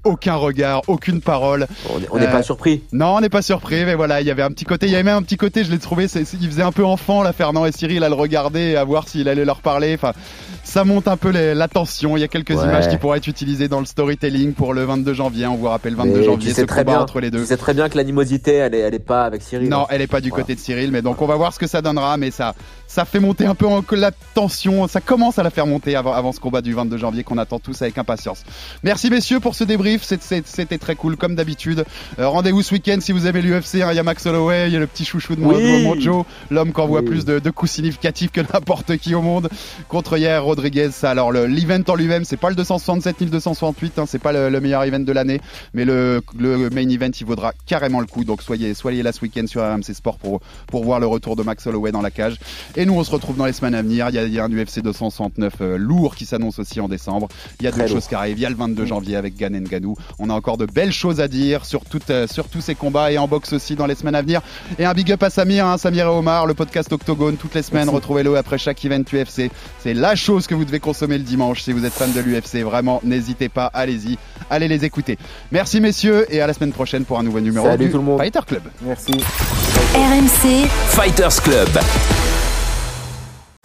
Aucun 0.03 0.35
regard, 0.35 0.81
aucune 0.87 1.21
parole. 1.21 1.67
On 1.89 1.99
n'est 1.99 2.21
n'est 2.21 2.27
Euh, 2.27 2.31
pas 2.31 2.43
surpris. 2.43 2.81
Non, 2.93 3.15
on 3.15 3.21
n'est 3.21 3.29
pas 3.29 3.41
surpris, 3.41 3.83
mais 3.85 3.95
voilà, 3.95 4.21
il 4.21 4.27
y 4.27 4.31
avait 4.31 4.41
un 4.43 4.49
petit 4.51 4.65
côté, 4.65 4.85
il 4.87 4.91
y 4.91 4.95
avait 4.95 5.03
même 5.03 5.17
un 5.17 5.21
petit 5.21 5.37
côté, 5.37 5.63
je 5.63 5.71
l'ai 5.71 5.79
trouvé, 5.79 6.07
c'est- 6.07 6.25
c'est- 6.25 6.37
il 6.41 6.47
faisait 6.49 6.61
un 6.63 6.71
peu 6.71 6.85
enfant 6.85 7.23
là, 7.23 7.33
Fernand 7.33 7.65
et 7.65 7.71
Cyril 7.71 8.03
à 8.03 8.09
le 8.09 8.15
regarder, 8.15 8.75
à 8.75 8.83
voir 8.83 9.07
s'il 9.07 9.27
allait 9.29 9.45
leur 9.45 9.61
parler. 9.61 9.93
Enfin, 9.95 10.13
ça 10.63 10.83
monte 10.83 11.07
un 11.07 11.17
peu 11.17 11.29
les- 11.29 11.53
la 11.53 11.67
tension. 11.67 12.17
Il 12.17 12.21
y 12.21 12.23
a 12.23 12.27
quelques 12.27 12.49
Ouais. 12.51 12.63
images 12.63 12.89
qui 12.89 12.97
pourraient 12.97 13.17
être 13.17 13.27
utilisées 13.27 13.67
dans 13.67 13.79
le 13.79 13.85
storytelling 13.85 14.53
pour 14.53 14.73
le 14.73 14.83
22 14.85 15.13
janvier. 15.13 15.47
On 15.47 15.55
vous 15.55 15.67
rappelle 15.67 15.95
22 15.95 16.19
Mais 16.19 16.25
janvier, 16.25 16.49
tu 16.53 16.55
ce 16.61 16.65
très 16.65 16.81
combat 16.81 16.93
bien, 16.93 17.01
entre 17.01 17.19
les 17.19 17.31
deux. 17.31 17.45
Sais 17.45 17.57
très 17.57 17.73
bien 17.73 17.89
que 17.89 17.97
l'animosité, 17.97 18.53
elle 18.55 18.75
est, 18.75 18.79
elle 18.79 18.93
est 18.95 18.99
pas 18.99 19.23
avec 19.25 19.41
Cyril. 19.41 19.69
Non, 19.69 19.81
hein. 19.83 19.87
elle 19.89 20.01
est 20.01 20.07
pas 20.07 20.21
du 20.21 20.29
Voilà. 20.29 20.43
côté 20.43 20.55
de 20.55 20.59
Cyril, 20.59 20.91
mais 20.91 21.01
donc 21.01 21.21
on 21.21 21.25
va 21.27 21.35
voir 21.35 21.53
ce 21.53 21.59
que 21.59 21.67
ça 21.67 21.81
donnera, 21.81 22.17
mais 22.17 22.31
ça, 22.31 22.53
ça 22.87 23.05
fait 23.05 23.19
monter 23.19 23.45
un 23.45 23.55
peu 23.55 23.65
en- 23.67 23.83
la 23.91 24.11
tension, 24.33 24.87
ça 24.87 25.01
commence 25.01 25.39
à 25.39 25.43
la 25.43 25.49
faire 25.49 25.67
monter 25.67 25.95
avant, 25.95 26.13
avant 26.13 26.31
ce 26.31 26.39
combat 26.39 26.61
du 26.61 26.73
22 26.73 26.97
janvier 26.97 27.23
qu'on 27.23 27.37
attend 27.37 27.59
tous 27.59 27.81
avec 27.81 27.97
impatience. 27.97 28.43
Merci 28.83 29.09
messieurs 29.09 29.39
pour 29.39 29.55
ce 29.55 29.63
débrief, 29.63 29.96
C'était 30.03 30.77
très 30.77 30.95
cool 30.95 31.17
comme 31.17 31.35
d'habitude. 31.35 31.85
Euh, 32.19 32.27
Rendez-vous 32.27 32.61
ce 32.61 32.73
week-end 32.73 32.97
si 32.99 33.11
vous 33.11 33.27
aimez 33.27 33.41
l'UFC, 33.41 33.81
hein, 33.81 33.89
il 33.91 33.95
y 33.95 33.99
a 33.99 34.03
Max 34.03 34.25
Holloway, 34.25 34.67
il 34.67 34.73
y 34.73 34.75
a 34.75 34.79
le 34.79 34.87
petit 34.87 35.05
chouchou 35.05 35.35
de 35.35 35.41
moi, 35.41 35.55
Oui. 35.57 35.83
Mojo, 35.83 36.25
l'homme 36.51 36.73
qui 36.73 36.81
envoie 36.81 37.01
Oui. 37.01 37.05
plus 37.07 37.25
de, 37.25 37.39
de 37.39 37.49
coups 37.49 37.71
significatifs 37.71 38.31
que 38.31 38.41
n'importe 38.41 38.97
qui 38.97 39.15
au 39.15 39.21
monde 39.21 39.49
contre 39.87 40.17
hier 40.17 40.43
Rodriguez. 40.43 40.89
Alors 41.03 41.31
le- 41.31 41.45
l'event 41.45 41.81
en 41.87 41.95
lui-même, 41.95 42.23
c'est 42.25 42.37
pas 42.37 42.49
le 42.49 42.55
267 42.55 43.21
ni 43.21 43.25
le 43.27 43.31
268, 43.31 43.99
hein, 43.99 44.05
c'est 44.07 44.19
pas 44.19 44.31
le, 44.31 44.49
le 44.49 44.59
meilleur 44.61 44.83
event 44.83 44.99
de 44.99 45.11
l'année, 45.11 45.41
mais 45.73 45.85
le, 45.85 46.21
le 46.37 46.69
main 46.69 46.87
event 46.89 47.09
il 47.19 47.25
vaudra 47.25 47.53
carrément 47.65 47.99
le 47.99 48.05
coup. 48.07 48.23
Donc 48.23 48.41
soyez 48.41 48.73
soyez 48.73 49.03
là 49.03 49.11
ce 49.11 49.21
week-end 49.21 49.45
sur 49.47 49.61
RMC 49.61 49.93
Sport 49.93 50.17
pour 50.17 50.41
pour 50.67 50.83
voir 50.83 50.99
le 50.99 51.07
retour 51.07 51.35
de 51.35 51.43
Max 51.43 51.65
Holloway 51.67 51.91
dans 51.91 52.01
la 52.01 52.11
cage. 52.11 52.37
Et 52.75 52.85
nous 52.85 52.93
on 52.93 53.03
se 53.03 53.11
retrouve 53.11 53.37
dans 53.37 53.45
les 53.45 53.53
semaines 53.53 53.75
à 53.75 53.81
venir. 53.81 54.09
Il 54.09 54.15
y 54.15 54.19
a, 54.19 54.23
il 54.23 54.33
y 54.33 54.39
a 54.39 54.43
un 54.45 54.49
UFC 54.51 54.79
269 54.81 55.53
euh, 55.61 55.77
lourd 55.77 56.15
qui 56.15 56.25
s'annonce 56.25 56.59
aussi 56.59 56.79
en 56.79 56.87
décembre. 56.87 57.27
Il 57.59 57.65
y 57.65 57.67
a 57.67 57.71
d'autres 57.71 57.87
choses 57.87 58.07
qui 58.07 58.15
arrivent. 58.15 58.37
Il 58.37 58.41
y 58.41 58.45
a 58.45 58.49
le 58.49 58.55
22 58.55 58.85
janvier 58.85 59.15
avec 59.15 59.35
Nganou. 59.77 59.95
On 60.19 60.29
a 60.29 60.33
encore 60.33 60.57
de 60.57 60.65
belles 60.65 60.91
choses 60.91 61.19
à 61.21 61.27
dire 61.27 61.65
sur 61.65 61.85
toutes 61.85 62.09
euh, 62.09 62.27
sur 62.27 62.47
tous 62.47 62.61
ces 62.61 62.75
combats 62.75 63.11
et 63.11 63.17
en 63.17 63.27
boxe 63.27 63.53
aussi 63.53 63.75
dans 63.75 63.85
les 63.85 63.95
semaines 63.95 64.15
à 64.15 64.21
venir. 64.21 64.41
Et 64.79 64.85
un 64.85 64.93
big 64.93 65.11
up 65.11 65.23
à 65.23 65.29
Samir, 65.29 65.65
hein, 65.65 65.77
Samir 65.77 66.05
et 66.05 66.09
Omar, 66.09 66.45
le 66.45 66.53
podcast 66.53 66.91
Octogone 66.91 67.37
toutes 67.37 67.55
les 67.55 67.63
semaines. 67.63 67.89
Retrouvez-le 67.89 68.37
après 68.37 68.57
chaque 68.57 68.83
event 68.85 69.01
UFC. 69.01 69.51
C'est 69.79 69.93
la 69.93 70.15
chose 70.15 70.47
que 70.47 70.55
vous 70.55 70.65
devez 70.65 70.79
consommer 70.79 71.17
le 71.17 71.23
dimanche 71.23 71.61
si 71.61 71.71
vous 71.71 71.85
êtes 71.85 71.93
fan 71.93 72.11
de 72.13 72.19
l'UFC. 72.19 72.63
Vraiment, 72.63 73.01
n'hésitez 73.03 73.49
pas, 73.49 73.65
allez-y, 73.73 74.17
allez 74.49 74.67
les 74.67 74.85
écouter. 74.85 75.17
Merci 75.51 75.81
messieurs 75.81 76.25
et 76.29 76.41
à 76.41 76.47
la 76.47 76.53
semaine 76.53 76.73
prochaine 76.73 77.05
pour 77.05 77.19
un 77.19 77.23
nouveau 77.23 77.39
numéro 77.39 77.65
Salut 77.65 77.85
du 77.85 77.91
tout 77.91 77.97
le 77.97 78.03
monde. 78.03 78.19
Fighter 78.19 78.39
Club. 78.45 78.63
Merci. 78.81 79.11
RMC 79.93 80.67
Fighters 80.89 81.41
Club. 81.43 81.69